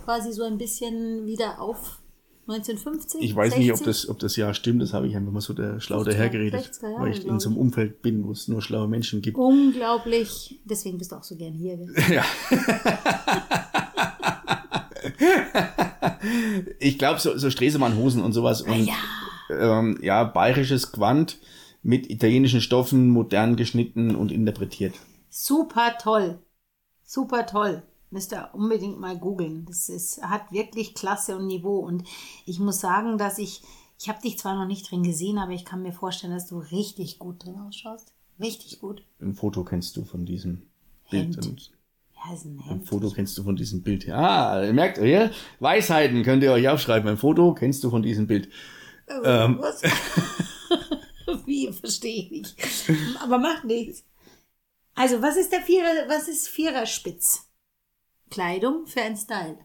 quasi 0.04 0.32
so 0.32 0.44
ein 0.44 0.58
bisschen 0.58 1.26
wieder 1.26 1.60
auf 1.60 1.98
1950? 2.48 3.22
Ich 3.22 3.34
weiß 3.34 3.56
nicht, 3.56 3.70
ob 3.70 3.78
60? 3.78 3.86
das, 3.86 4.08
ob 4.08 4.18
das 4.18 4.36
Jahr 4.36 4.54
stimmt, 4.54 4.82
das 4.82 4.92
habe 4.92 5.06
ich 5.06 5.16
einfach 5.16 5.32
mal 5.32 5.40
so 5.40 5.52
der 5.54 5.80
schlau 5.80 6.00
50er, 6.00 6.04
dahergeredet, 6.04 6.60
60er 6.60 6.90
Jahre, 6.90 7.02
weil 7.02 7.12
ich 7.12 7.26
in 7.26 7.40
so 7.40 7.48
einem. 7.50 7.58
Umfeld 7.58 8.02
bin, 8.02 8.26
wo 8.26 8.32
es 8.32 8.48
nur 8.48 8.62
schlaue 8.62 8.88
Menschen 8.88 9.22
gibt. 9.22 9.36
Unglaublich. 9.38 10.60
Deswegen 10.64 10.98
bist 10.98 11.12
du 11.12 11.16
auch 11.16 11.24
so 11.24 11.36
gern 11.36 11.54
hier. 11.54 11.78
Ja. 12.10 12.24
ich 16.78 16.98
glaube, 16.98 17.20
so, 17.20 17.36
so 17.38 17.50
Stresemann-Hosen 17.50 18.22
und 18.22 18.32
sowas 18.32 18.62
und 18.62 18.86
Ja. 18.86 18.94
ähm, 19.50 19.98
ja, 20.02 20.24
bayerisches 20.24 20.92
Quant 20.92 21.38
mit 21.82 22.10
italienischen 22.10 22.60
Stoffen, 22.60 23.08
modern 23.10 23.56
geschnitten 23.56 24.14
und 24.14 24.32
interpretiert. 24.32 24.94
Super 25.40 25.96
toll. 25.98 26.40
Super 27.04 27.46
toll. 27.46 27.84
Müsst 28.10 28.32
ihr 28.32 28.50
unbedingt 28.54 28.98
mal 28.98 29.16
googeln. 29.16 29.66
Das 29.66 29.88
ist, 29.88 30.20
hat 30.20 30.50
wirklich 30.50 30.94
Klasse 30.94 31.36
und 31.36 31.46
Niveau. 31.46 31.78
Und 31.78 32.02
ich 32.44 32.58
muss 32.58 32.80
sagen, 32.80 33.18
dass 33.18 33.38
ich, 33.38 33.62
ich 34.00 34.08
habe 34.08 34.20
dich 34.20 34.36
zwar 34.36 34.56
noch 34.56 34.66
nicht 34.66 34.90
drin 34.90 35.04
gesehen, 35.04 35.38
aber 35.38 35.52
ich 35.52 35.64
kann 35.64 35.82
mir 35.82 35.92
vorstellen, 35.92 36.32
dass 36.32 36.48
du 36.48 36.58
richtig 36.58 37.20
gut 37.20 37.44
drin 37.44 37.54
ausschaust. 37.60 38.12
Richtig 38.40 38.80
gut. 38.80 39.04
Ein 39.20 39.34
Foto 39.34 39.62
kennst 39.62 39.96
du 39.96 40.04
von 40.04 40.26
diesem 40.26 40.62
Bild. 41.08 41.36
Hemd. 41.36 41.46
Und 41.46 41.70
Ja, 42.16 42.34
ist 42.34 42.44
ein 42.44 42.58
ein 42.58 42.64
Hemd. 42.64 42.88
Foto 42.88 43.08
kennst 43.10 43.38
du 43.38 43.44
von 43.44 43.54
diesem 43.54 43.84
Bild. 43.84 44.08
Ah, 44.08 44.64
ihr 44.64 44.72
merkt 44.72 44.98
ihr, 44.98 45.30
Weisheiten 45.60 46.24
könnt 46.24 46.42
ihr 46.42 46.50
euch 46.50 46.68
aufschreiben. 46.68 47.08
Ein 47.08 47.16
Foto 47.16 47.54
kennst 47.54 47.84
du 47.84 47.90
von 47.90 48.02
diesem 48.02 48.26
Bild. 48.26 48.48
Ähm. 49.22 49.58
Was? 49.60 49.82
Wie, 51.46 51.72
verstehe 51.72 52.24
ich 52.24 52.30
nicht. 52.32 52.56
Aber 53.22 53.38
macht 53.38 53.64
nichts. 53.64 54.02
Also, 54.98 55.22
was 55.22 55.36
ist 55.36 55.52
der 55.52 55.60
Vierer, 55.60 56.08
was 56.08 56.28
ist 56.28 56.48
Viererspitz? 56.48 57.46
Kleidung 58.30 58.86
für 58.86 59.00
einen 59.00 59.16
Style. 59.16 59.58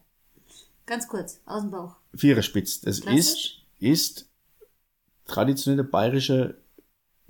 Ganz 0.86 1.08
kurz, 1.08 1.42
aus 1.46 1.62
dem 1.62 1.72
Bauch. 1.72 1.96
Viererspitz. 2.14 2.82
Das 2.82 3.00
ist, 3.00 3.04
Klassisch? 3.06 3.62
ist 3.80 4.30
traditionelle 5.26 5.84
bayerische 5.84 6.58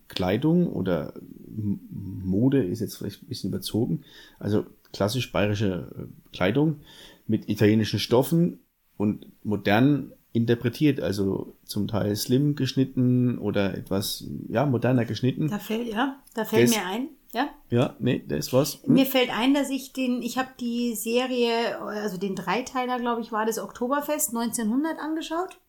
Kleidung 0.08 0.72
oder 0.74 1.14
Mode 1.56 2.64
ist 2.64 2.80
jetzt 2.82 2.98
vielleicht 2.98 3.24
ein 3.24 3.28
bisschen 3.28 3.50
überzogen. 3.52 4.04
Also 4.40 4.66
klassisch 4.92 5.32
bayerische 5.32 5.92
äh, 5.98 6.36
Kleidung 6.36 6.82
mit 7.28 7.48
italienischen 7.50 8.00
Stoffen 8.00 8.60
und 8.98 9.28
modern 9.44 10.12
interpretiert, 10.34 11.00
also 11.00 11.56
zum 11.64 11.88
Teil 11.88 12.16
slim 12.16 12.56
geschnitten 12.56 13.38
oder 13.38 13.78
etwas 13.78 14.26
ja 14.50 14.66
moderner 14.66 15.06
geschnitten. 15.06 15.48
Da 15.48 15.60
fällt, 15.60 15.88
ja, 15.88 16.22
da 16.34 16.44
fällt 16.46 16.70
Das- 16.70 16.76
mir 16.76 16.86
ein, 16.86 17.10
ja. 17.34 17.50
Ja, 17.70 17.96
nee, 18.00 18.24
da 18.28 18.36
ist 18.36 18.54
was. 18.54 18.86
Mir 18.86 19.06
fällt 19.06 19.36
ein, 19.36 19.54
dass 19.54 19.70
ich 19.70 19.92
den, 19.92 20.22
ich 20.22 20.38
habe 20.38 20.50
die 20.60 20.96
Serie, 20.96 21.80
also 21.82 22.18
den 22.18 22.36
Dreiteiler, 22.36 23.00
glaube 23.00 23.22
ich, 23.22 23.32
war 23.32 23.46
das 23.46 23.60
Oktoberfest 23.60 24.30
1900 24.30 25.00
angeschaut. 25.00 25.60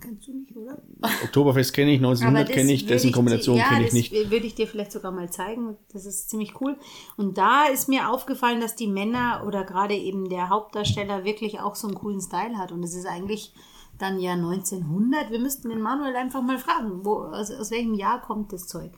Kennst 0.00 0.28
du 0.28 0.32
nicht, 0.34 0.54
oder? 0.54 0.82
Oktoberfest 1.24 1.72
kenne 1.72 1.92
ich, 1.92 1.98
1900 1.98 2.50
kenne 2.50 2.72
ich, 2.72 2.84
dessen 2.84 3.12
Kombination 3.12 3.56
ja, 3.56 3.68
kenne 3.68 3.80
ich 3.80 3.86
das 3.86 3.94
nicht. 3.94 4.12
Würde 4.12 4.46
ich 4.46 4.54
dir 4.54 4.66
vielleicht 4.66 4.92
sogar 4.92 5.10
mal 5.10 5.30
zeigen. 5.30 5.76
Das 5.92 6.04
ist 6.04 6.28
ziemlich 6.28 6.60
cool. 6.60 6.76
Und 7.16 7.38
da 7.38 7.64
ist 7.66 7.88
mir 7.88 8.10
aufgefallen, 8.10 8.60
dass 8.60 8.74
die 8.74 8.88
Männer 8.88 9.44
oder 9.46 9.64
gerade 9.64 9.94
eben 9.94 10.28
der 10.28 10.50
Hauptdarsteller 10.50 11.24
wirklich 11.24 11.60
auch 11.60 11.76
so 11.76 11.86
einen 11.86 11.96
coolen 11.96 12.20
Style 12.20 12.58
hat. 12.58 12.72
Und 12.72 12.82
es 12.82 12.94
ist 12.94 13.06
eigentlich 13.06 13.54
dann 13.98 14.18
ja 14.18 14.32
1900. 14.32 15.30
Wir 15.30 15.38
müssten 15.38 15.68
den 15.68 15.80
Manuel 15.80 16.16
einfach 16.16 16.42
mal 16.42 16.58
fragen, 16.58 17.04
wo, 17.04 17.22
aus, 17.22 17.50
aus 17.50 17.70
welchem 17.70 17.94
Jahr 17.94 18.20
kommt 18.20 18.52
das 18.52 18.66
Zeug? 18.66 18.92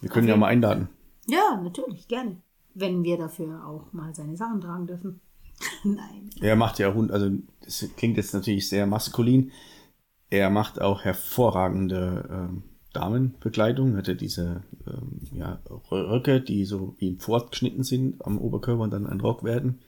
Wir 0.00 0.10
können 0.10 0.28
ja 0.28 0.36
mal 0.36 0.48
einladen. 0.48 0.88
Ja, 1.26 1.60
natürlich, 1.62 2.08
gerne. 2.08 2.36
Wenn 2.74 3.02
wir 3.02 3.16
dafür 3.16 3.66
auch 3.66 3.92
mal 3.92 4.14
seine 4.14 4.36
Sachen 4.36 4.60
tragen 4.60 4.86
dürfen. 4.86 5.20
Nein. 5.84 6.30
Er 6.40 6.56
macht 6.56 6.78
ja 6.78 6.92
Hund, 6.92 7.10
also 7.10 7.30
das 7.64 7.86
klingt 7.96 8.16
jetzt 8.16 8.34
natürlich 8.34 8.68
sehr 8.68 8.86
maskulin. 8.86 9.52
Er 10.28 10.50
macht 10.50 10.80
auch 10.80 11.04
hervorragende 11.04 12.28
ähm, 12.30 12.62
Damenbekleidung. 12.92 13.96
Hat 13.96 14.08
er 14.08 14.14
diese 14.14 14.62
ähm, 14.86 15.20
ja, 15.32 15.60
Röcke, 15.90 16.40
die 16.40 16.64
so 16.64 16.94
wie 16.98 17.08
im 17.08 17.18
Pfort 17.18 17.50
geschnitten 17.50 17.84
sind 17.84 18.24
am 18.24 18.38
Oberkörper 18.38 18.82
und 18.82 18.90
dann 18.90 19.06
ein 19.06 19.20
Rock 19.20 19.44
werden. 19.44 19.80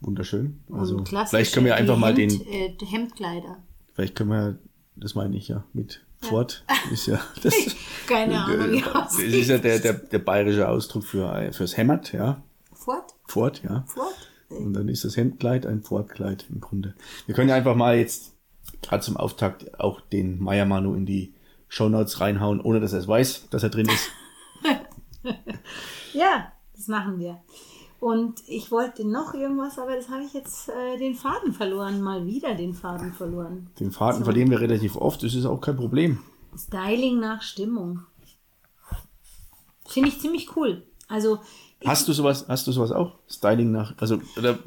Wunderschön. 0.00 0.60
Also 0.70 1.04
vielleicht 1.04 1.52
können 1.52 1.66
wir 1.66 1.74
einfach 1.74 1.98
mal 1.98 2.14
den, 2.14 2.30
Äh, 2.46 2.76
Hemdkleider. 2.84 3.58
Vielleicht 3.98 4.14
können 4.14 4.30
wir, 4.30 4.58
das 4.94 5.16
meine 5.16 5.36
ich 5.36 5.48
ja, 5.48 5.64
mit 5.72 6.04
Pfort 6.22 6.64
ist 6.92 7.06
ja 7.06 7.20
das. 7.42 7.52
Keine 8.06 8.38
Ahnung, 8.44 8.70
wie 8.70 8.80
das 8.80 9.18
ist 9.18 9.48
ja 9.50 9.58
der, 9.58 9.80
der, 9.80 9.94
der 9.94 10.18
bayerische 10.20 10.68
Ausdruck 10.68 11.02
für 11.02 11.52
fürs 11.52 11.76
Hämmert, 11.76 12.12
ja. 12.12 12.40
Fort? 12.72 13.16
Pfort, 13.26 13.62
ja. 13.64 13.82
Fort? 13.88 14.14
Und 14.50 14.72
dann 14.72 14.88
ist 14.88 15.04
das 15.04 15.16
Hemdkleid 15.16 15.66
ein 15.66 15.82
Pfortkleid 15.82 16.46
im 16.48 16.60
Grunde. 16.60 16.94
Wir 17.26 17.34
können 17.34 17.48
ja 17.48 17.56
einfach 17.56 17.74
mal 17.74 17.96
jetzt 17.98 18.34
gerade 18.82 19.02
zum 19.02 19.16
Auftakt 19.16 19.80
auch 19.80 20.00
den 20.00 20.40
Meier-Manu 20.40 20.94
in 20.94 21.04
die 21.04 21.34
Shownotes 21.66 22.20
reinhauen, 22.20 22.60
ohne 22.60 22.78
dass 22.78 22.92
er 22.92 23.00
es 23.00 23.08
weiß, 23.08 23.48
dass 23.50 23.64
er 23.64 23.70
drin 23.70 23.88
ist. 23.88 24.10
Ja, 26.14 26.52
das 26.74 26.88
machen 26.88 27.18
wir. 27.18 27.42
Und 28.00 28.42
ich 28.46 28.70
wollte 28.70 29.04
noch 29.04 29.34
irgendwas, 29.34 29.78
aber 29.78 29.96
das 29.96 30.08
habe 30.08 30.22
ich 30.22 30.32
jetzt 30.32 30.68
äh, 30.68 30.98
den 30.98 31.14
Faden 31.14 31.52
verloren. 31.52 32.00
Mal 32.00 32.26
wieder 32.26 32.54
den 32.54 32.72
Faden 32.74 33.12
verloren. 33.12 33.70
Den 33.80 33.90
Faden 33.90 34.24
verlieren 34.24 34.50
wir 34.50 34.60
relativ 34.60 34.96
oft, 34.96 35.22
das 35.22 35.34
ist 35.34 35.46
auch 35.46 35.60
kein 35.60 35.76
Problem. 35.76 36.18
Styling 36.56 37.18
nach 37.18 37.42
Stimmung. 37.42 38.00
Finde 39.86 40.10
ich 40.10 40.20
ziemlich 40.20 40.54
cool. 40.56 40.86
Also, 41.08 41.40
Hast 41.84 42.08
du 42.08 42.12
sowas, 42.12 42.46
hast 42.48 42.66
du 42.66 42.72
sowas 42.72 42.92
auch? 42.92 43.18
Styling 43.28 43.70
nach, 43.70 43.94
also, 43.98 44.20
oder, 44.36 44.58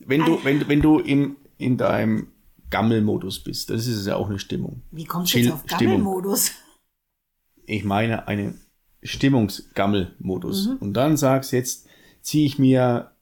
wenn 0.00 0.24
du, 0.24 0.44
wenn, 0.44 0.68
wenn 0.68 0.82
du 0.82 0.98
im, 0.98 1.36
in 1.56 1.76
deinem 1.76 2.28
Gammelmodus 2.70 3.40
bist, 3.40 3.70
das 3.70 3.86
ist 3.86 4.06
ja 4.06 4.16
auch 4.16 4.28
eine 4.28 4.38
Stimmung. 4.38 4.82
wie 4.90 5.04
kommst 5.04 5.34
du 5.34 5.38
jetzt 5.38 5.52
auf. 5.52 5.66
Gammelmodus? 5.66 6.52
Ich 7.66 7.84
meine 7.84 8.28
einen 8.28 8.60
Stimmungsgammelmodus. 9.02 10.68
Mhm. 10.68 10.76
Und 10.78 10.92
dann 10.94 11.16
sagst 11.16 11.52
jetzt, 11.52 11.86
ziehe 12.24 12.46
ich 12.46 12.58
mir 12.58 13.12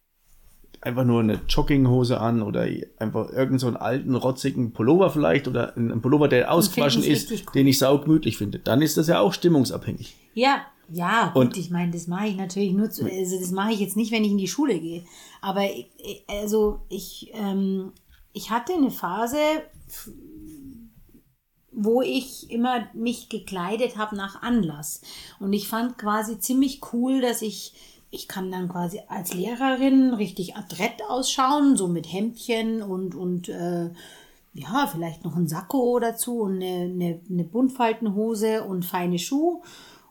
einfach 0.81 1.05
nur 1.05 1.21
eine 1.21 1.41
Jogginghose 1.49 2.21
an 2.21 2.41
oder 2.41 2.67
einfach 2.99 3.29
irgendeinen 3.29 3.59
so 3.59 3.67
einen 3.67 3.77
alten, 3.77 4.15
rotzigen 4.15 4.73
Pullover 4.73 5.11
vielleicht 5.11 5.47
oder 5.47 5.77
einen 5.77 6.01
Pullover, 6.01 6.29
der 6.29 6.51
ausgewaschen 6.51 7.03
ist, 7.03 7.31
cool. 7.31 7.41
den 7.55 7.67
ich 7.67 7.79
saugemütlich 7.79 8.39
finde. 8.39 8.59
Dann 8.59 8.81
ist 8.81 8.97
das 8.97 9.09
ja 9.09 9.21
auch 9.21 9.33
stimmungsabhängig. 9.33 10.17
Ja, 10.35 10.63
Ja, 10.89 11.31
gut, 11.35 11.43
und 11.43 11.57
ich 11.57 11.71
meine, 11.71 11.93
das 11.93 12.07
mache 12.07 12.29
ich 12.29 12.37
natürlich 12.37 12.73
nur, 12.73 12.91
zu, 12.91 13.05
also 13.05 13.39
das 13.39 13.51
mache 13.51 13.73
ich 13.73 13.81
jetzt 13.81 13.97
nicht, 13.97 14.13
wenn 14.13 14.25
ich 14.25 14.33
in 14.33 14.39
die 14.39 14.49
Schule 14.49 14.79
gehe. 14.79 15.05
Aber 15.41 15.65
ich, 15.65 15.91
also 16.29 16.81
ich, 16.89 17.31
ähm, 17.35 17.93
ich 18.33 18.51
hatte 18.51 18.75
eine 18.75 18.91
Phase, 18.91 19.39
wo 21.73 22.03
ich 22.03 22.51
immer 22.51 22.87
mich 22.93 23.29
gekleidet 23.29 23.97
habe 23.97 24.17
nach 24.17 24.43
Anlass. 24.43 25.01
Und 25.41 25.53
ich 25.53 25.69
fand 25.69 25.97
quasi 25.97 26.39
ziemlich 26.39 26.81
cool, 26.93 27.21
dass 27.21 27.43
ich, 27.43 27.75
ich 28.13 28.29
kann 28.29 28.53
dann 28.53 28.69
quasi 28.69 29.01
als 29.09 29.33
Lehrerin 29.33 30.13
richtig 30.13 30.55
adrett 30.55 31.03
ausschauen, 31.09 31.79
so 31.79 31.89
mit 31.89 32.13
Hemdchen 32.13 32.83
und, 32.83 33.15
und 33.15 33.49
äh, 33.49 33.91
ja, 34.53 34.87
vielleicht 34.87 35.25
noch 35.25 35.35
ein 35.35 35.49
Sakko 35.49 35.99
dazu 35.99 36.41
und 36.41 36.57
eine, 36.57 36.83
eine, 36.93 37.21
eine 37.31 37.45
Buntfaltenhose 37.45 38.65
und 38.65 38.85
feine 38.85 39.19
Schuhe. 39.19 39.63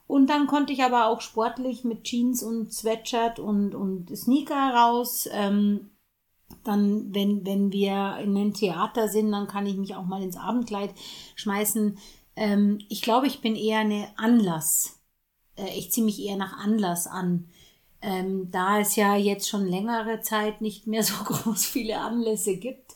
Und 0.08 0.32
dann 0.32 0.48
konnte 0.48 0.74
ich 0.74 0.84
aber 0.84 1.06
auch 1.06 1.22
sportlich 1.22 1.84
mit 1.84 2.04
Jeans 2.04 2.42
und 2.42 2.74
Sweatshirt 2.74 3.38
und, 3.38 3.76
und 3.76 4.18
Sneaker 4.18 4.74
raus. 4.74 5.30
Ähm, 5.32 5.92
dann, 6.64 7.14
wenn, 7.14 7.46
wenn 7.46 7.72
wir 7.72 8.18
in 8.18 8.36
einem 8.36 8.56
Theater 8.56 9.10
sind, 9.10 9.32
dann 9.32 9.48
kann 9.48 9.68
ich 9.68 9.78
mich 9.78 9.96
auch 9.96 10.06
mal 10.06 10.24
ins 10.24 10.38
Abendkleid 10.38 10.90
schmeißen. 11.36 12.00
Ähm, 12.36 12.80
ich 12.90 13.04
glaube, 13.04 13.28
ich 13.28 13.42
bin 13.42 13.56
eher 13.56 13.80
eine 13.80 14.08
Anlass. 14.18 15.00
Äh, 15.56 15.78
ich 15.78 15.92
ziehe 15.92 16.04
mich 16.04 16.20
eher 16.20 16.36
nach 16.36 16.58
Anlass 16.58 17.06
an. 17.06 17.48
Ähm, 18.02 18.50
da 18.52 18.80
es 18.80 18.96
ja 18.96 19.16
jetzt 19.16 19.48
schon 19.48 19.68
längere 19.68 20.22
Zeit 20.22 20.62
nicht 20.62 20.88
mehr 20.88 21.04
so 21.06 21.24
groß 21.24 21.66
viele 21.66 22.00
Anlässe 22.00 22.58
gibt, 22.58 22.96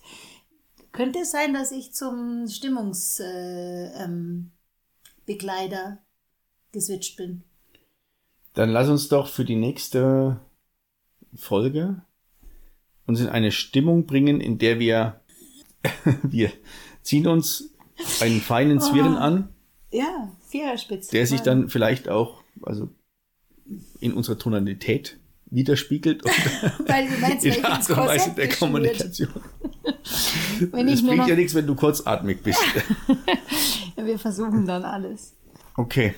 könnte 0.92 1.20
es 1.20 1.32
sein, 1.32 1.54
dass 1.54 1.72
ich 1.72 1.94
zum 1.94 2.48
Stimmungsbegleiter 2.48 3.98
äh, 5.28 5.90
ähm, 5.90 5.98
geswitcht 6.72 7.18
bin. 7.18 7.44
Dann 8.54 8.70
lass 8.70 8.88
uns 8.90 9.10
doch 9.10 9.28
für 9.28 9.44
die 9.44 9.58
nächste 9.58 10.40
Folge 11.36 12.02
uns 13.06 13.20
in 13.20 13.28
eine 13.28 13.52
Stimmung 13.52 14.06
bringen, 14.06 14.42
in 14.42 14.58
der 14.58 14.80
wir, 14.80 15.22
wir 16.24 16.52
ziehen 17.02 17.28
uns 17.28 17.76
einen 18.22 18.42
feinen 18.42 18.80
Zwirren 18.80 19.16
oh. 19.16 19.20
an. 19.20 19.50
Ja, 19.92 20.32
Viererspitze. 20.48 21.12
Der 21.12 21.28
sich 21.28 21.42
dann 21.42 21.70
vielleicht 21.70 22.10
auch, 22.10 22.42
also 22.64 22.90
in 24.00 24.14
unserer 24.14 24.38
Tonalität 24.38 25.18
widerspiegelt. 25.52 26.24
Weil 26.88 27.08
du 27.08 27.18
meinst, 27.20 27.46
in 27.46 27.54
der 27.54 27.72
Art 27.72 27.90
und 27.90 27.98
Weise 27.98 28.32
der 28.36 28.50
Kommunikation. 28.50 29.30
wenn 30.72 30.88
es 30.88 31.06
bringt 31.06 31.28
ja 31.28 31.36
nichts, 31.36 31.54
wenn 31.54 31.68
du 31.68 31.76
kurzatmig 31.76 32.42
bist. 32.42 32.60
ja, 33.96 34.06
wir 34.06 34.20
versuchen 34.20 34.66
dann 34.66 34.84
alles. 34.84 35.36
Okay. 35.76 36.14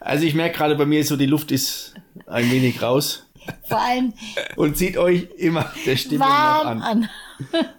Also 0.00 0.24
ich 0.24 0.34
merke 0.34 0.56
gerade 0.56 0.74
bei 0.76 0.86
mir 0.86 1.04
so, 1.04 1.16
die 1.16 1.26
Luft 1.26 1.50
ist 1.52 1.94
ein 2.26 2.50
wenig 2.50 2.82
raus. 2.82 3.26
Vor 3.64 3.80
allem. 3.80 4.12
Und 4.56 4.76
zieht 4.76 4.96
euch 4.96 5.28
immer 5.36 5.72
der 5.86 5.96
Stimmung 5.96 6.28
nach 6.28 6.64
an. 6.64 6.82
an. 6.82 7.08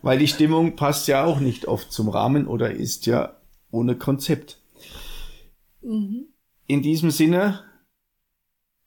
Weil 0.01 0.19
die 0.19 0.27
Stimmung 0.27 0.75
passt 0.75 1.07
ja 1.07 1.23
auch 1.23 1.39
nicht 1.39 1.67
oft 1.67 1.91
zum 1.91 2.09
Rahmen 2.09 2.47
oder 2.47 2.71
ist 2.71 3.05
ja 3.05 3.37
ohne 3.71 3.95
Konzept. 3.95 4.59
Mhm. 5.81 6.27
In 6.69 6.83
diesem 6.83 7.09
Sinne. 7.09 7.63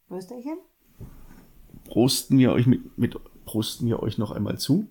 Prösterchen. 0.07 0.57
Prosten 1.85 2.39
wir 2.39 2.53
euch 2.53 2.69
mit, 2.69 2.97
mit 2.97 3.19
prosten 3.45 3.89
wir 3.89 4.01
euch 4.01 4.19
noch 4.19 4.31
einmal 4.31 4.57
zu. 4.57 4.87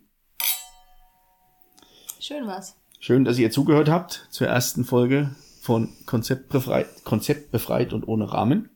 Schön 2.20 2.46
was. 2.48 2.76
Schön, 3.00 3.24
dass 3.24 3.40
ihr 3.40 3.50
zugehört 3.50 3.88
habt 3.88 4.28
zur 4.30 4.48
ersten 4.48 4.84
Folge 4.84 5.34
von 5.62 5.88
Konzept 6.06 6.50
befreit, 6.50 7.06
Konzept 7.06 7.52
befreit 7.52 7.94
und 7.94 8.10
ohne 8.10 8.34
Rahmen. 8.34 8.70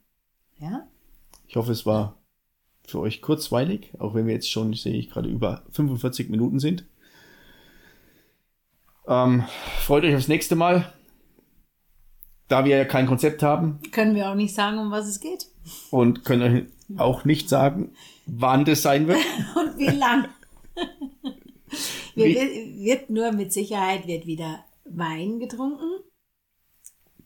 Ja. 0.60 0.88
Ich 1.46 1.58
hoffe, 1.58 1.74
es 1.74 1.86
war 1.86 2.18
für 2.88 3.02
euch 3.02 3.22
kurzweilig, 3.22 3.92
auch 4.00 4.14
wenn 4.14 4.28
wir 4.28 4.34
jetzt 4.34 4.50
schon, 4.50 4.74
sehe 4.76 4.96
ich 4.96 5.10
gerade, 5.10 5.28
über 5.28 5.64
45 5.72 6.30
Minuten 6.30 6.60
sind. 6.60 6.86
Ähm, 9.08 9.44
freut 9.82 10.06
euch 10.06 10.16
aufs 10.16 10.30
nächste 10.30 10.56
Mal. 10.56 10.94
Da 12.48 12.66
wir 12.66 12.78
ja 12.78 12.86
kein 12.86 13.08
Konzept 13.08 13.42
haben. 13.42 13.80
Können 13.92 14.16
wir 14.16 14.30
auch 14.30 14.36
nicht 14.36 14.54
sagen, 14.54 14.78
um 14.78 14.92
was 14.92 15.08
es 15.08 15.20
geht. 15.20 15.48
Und 15.90 16.24
können 16.24 16.72
auch 16.98 17.26
nicht 17.26 17.50
sagen, 17.50 17.94
wann 18.28 18.66
das 18.66 18.82
sein 18.82 19.08
wird. 19.08 19.18
Und 19.56 19.78
wie 19.78 19.96
lang. 19.98 20.28
wie? 22.16 22.86
Wird 22.86 23.10
nur 23.10 23.32
mit 23.32 23.52
Sicherheit 23.52 24.08
wird 24.08 24.26
wieder 24.28 24.64
Wein 24.86 25.40
getrunken. 25.40 25.90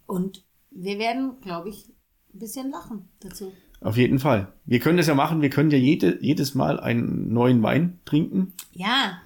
Und 0.05 0.45
wir 0.71 0.97
werden, 0.97 1.41
glaube 1.41 1.69
ich, 1.69 1.89
ein 2.33 2.39
bisschen 2.39 2.71
lachen 2.71 3.09
dazu. 3.19 3.51
Auf 3.81 3.97
jeden 3.97 4.19
Fall. 4.19 4.53
Wir 4.65 4.79
können 4.79 4.97
das 4.97 5.07
ja 5.07 5.15
machen. 5.15 5.41
Wir 5.41 5.49
können 5.49 5.71
ja 5.71 5.77
jede, 5.77 6.21
jedes 6.21 6.55
Mal 6.55 6.79
einen 6.79 7.31
neuen 7.33 7.61
Wein 7.63 7.99
trinken. 8.05 8.53
Ja. 8.71 9.21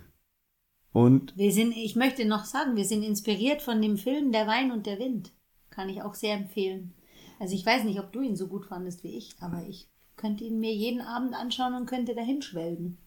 Und 0.92 1.36
wir 1.36 1.52
sind, 1.52 1.76
ich 1.76 1.96
möchte 1.96 2.26
noch 2.26 2.46
sagen, 2.46 2.76
wir 2.76 2.86
sind 2.86 3.04
inspiriert 3.04 3.62
von 3.62 3.82
dem 3.82 3.98
Film 3.98 4.32
Der 4.32 4.46
Wein 4.46 4.72
und 4.72 4.86
der 4.86 5.00
Wind. 5.00 5.32
Kann 5.74 5.90
ich 5.90 6.04
auch 6.04 6.14
sehr 6.14 6.36
empfehlen. 6.36 6.94
Also 7.40 7.56
ich 7.56 7.66
weiß 7.66 7.84
nicht, 7.84 8.00
ob 8.00 8.12
du 8.14 8.22
ihn 8.22 8.36
so 8.36 8.48
gut 8.48 8.68
fandest 8.68 9.04
wie 9.04 9.18
ich, 9.18 9.36
aber 9.40 9.66
ich 9.68 9.90
könnte 10.16 10.44
ihn 10.44 10.60
mir 10.60 10.72
jeden 10.72 11.02
Abend 11.02 11.34
anschauen 11.34 11.74
und 11.74 11.88
könnte 11.88 12.14
dahin 12.14 12.44
schwelgen. 12.44 13.00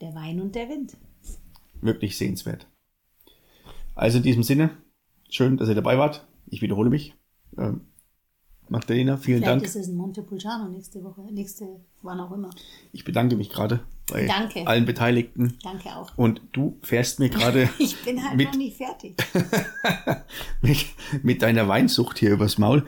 Der 0.00 0.16
Wein 0.16 0.40
und 0.40 0.56
der 0.56 0.68
Wind. 0.68 0.96
Wirklich 1.80 2.18
sehenswert. 2.18 2.66
Also 3.94 4.16
in 4.16 4.24
diesem 4.24 4.42
Sinne, 4.42 4.70
schön, 5.30 5.56
dass 5.58 5.68
ihr 5.68 5.76
dabei 5.76 5.96
wart. 5.96 6.26
Ich 6.46 6.60
wiederhole 6.60 6.90
mich. 6.90 7.14
Ähm, 7.56 7.82
Magdalena, 8.68 9.16
vielen 9.16 9.38
Vielleicht 9.38 9.48
Dank. 9.48 9.60
Vielleicht 9.62 9.76
ist 9.76 9.82
es 9.82 9.88
ein 9.88 9.96
Montepulciano 9.96 10.68
nächste 10.68 11.04
Woche, 11.04 11.22
nächste, 11.32 11.80
wann 12.02 12.18
auch 12.18 12.32
immer. 12.32 12.50
Ich 12.90 13.04
bedanke 13.04 13.36
mich 13.36 13.48
gerade 13.48 13.80
bei 14.10 14.26
Danke. 14.26 14.66
allen 14.66 14.84
Beteiligten. 14.84 15.58
Danke 15.62 15.90
auch. 15.90 16.10
Und 16.16 16.40
du 16.52 16.78
fährst 16.82 17.18
mir 17.18 17.28
gerade. 17.28 17.68
ich 17.78 17.96
bin 18.02 18.22
halt 18.24 18.36
mit, 18.36 18.48
noch 18.48 18.56
nicht 18.56 18.76
fertig. 18.76 19.14
mit, 20.62 20.86
mit 21.22 21.42
deiner 21.42 21.68
Weinsucht 21.68 22.18
hier 22.18 22.30
übers 22.30 22.58
Maul. 22.58 22.84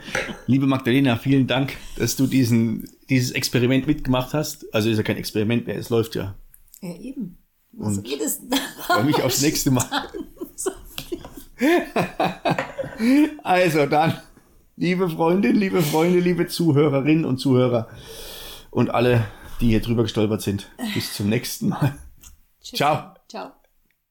Liebe 0.47 0.67
Magdalena, 0.67 1.15
vielen 1.15 1.47
Dank, 1.47 1.77
dass 1.97 2.15
du 2.15 2.27
diesen, 2.27 2.89
dieses 3.09 3.31
Experiment 3.31 3.87
mitgemacht 3.87 4.33
hast. 4.33 4.73
Also 4.73 4.89
ist 4.89 4.97
ja 4.97 5.03
kein 5.03 5.17
Experiment 5.17 5.67
mehr, 5.67 5.77
es 5.77 5.89
läuft 5.89 6.15
ja. 6.15 6.35
Ja, 6.81 6.95
eben. 6.95 7.37
Und 7.77 8.03
geht 8.03 8.21
es? 8.21 8.41
Freue 8.81 9.05
mich 9.05 9.21
aufs 9.21 9.41
nächste 9.41 9.71
Mal. 9.71 9.85
also 13.43 13.85
dann. 13.85 14.19
Liebe 14.77 15.09
Freundin, 15.09 15.55
liebe 15.55 15.81
Freunde, 15.81 16.19
liebe 16.19 16.47
Zuhörerinnen 16.47 17.23
und 17.23 17.37
Zuhörer 17.37 17.87
und 18.71 18.89
alle, 18.89 19.25
die 19.61 19.69
hier 19.69 19.81
drüber 19.81 20.03
gestolpert 20.03 20.41
sind. 20.41 20.69
Bis 20.93 21.13
zum 21.13 21.29
nächsten 21.29 21.69
Mal. 21.69 21.97
Tschüss. 22.61 22.77
Ciao. 22.77 23.13
Ciao. 23.27 23.60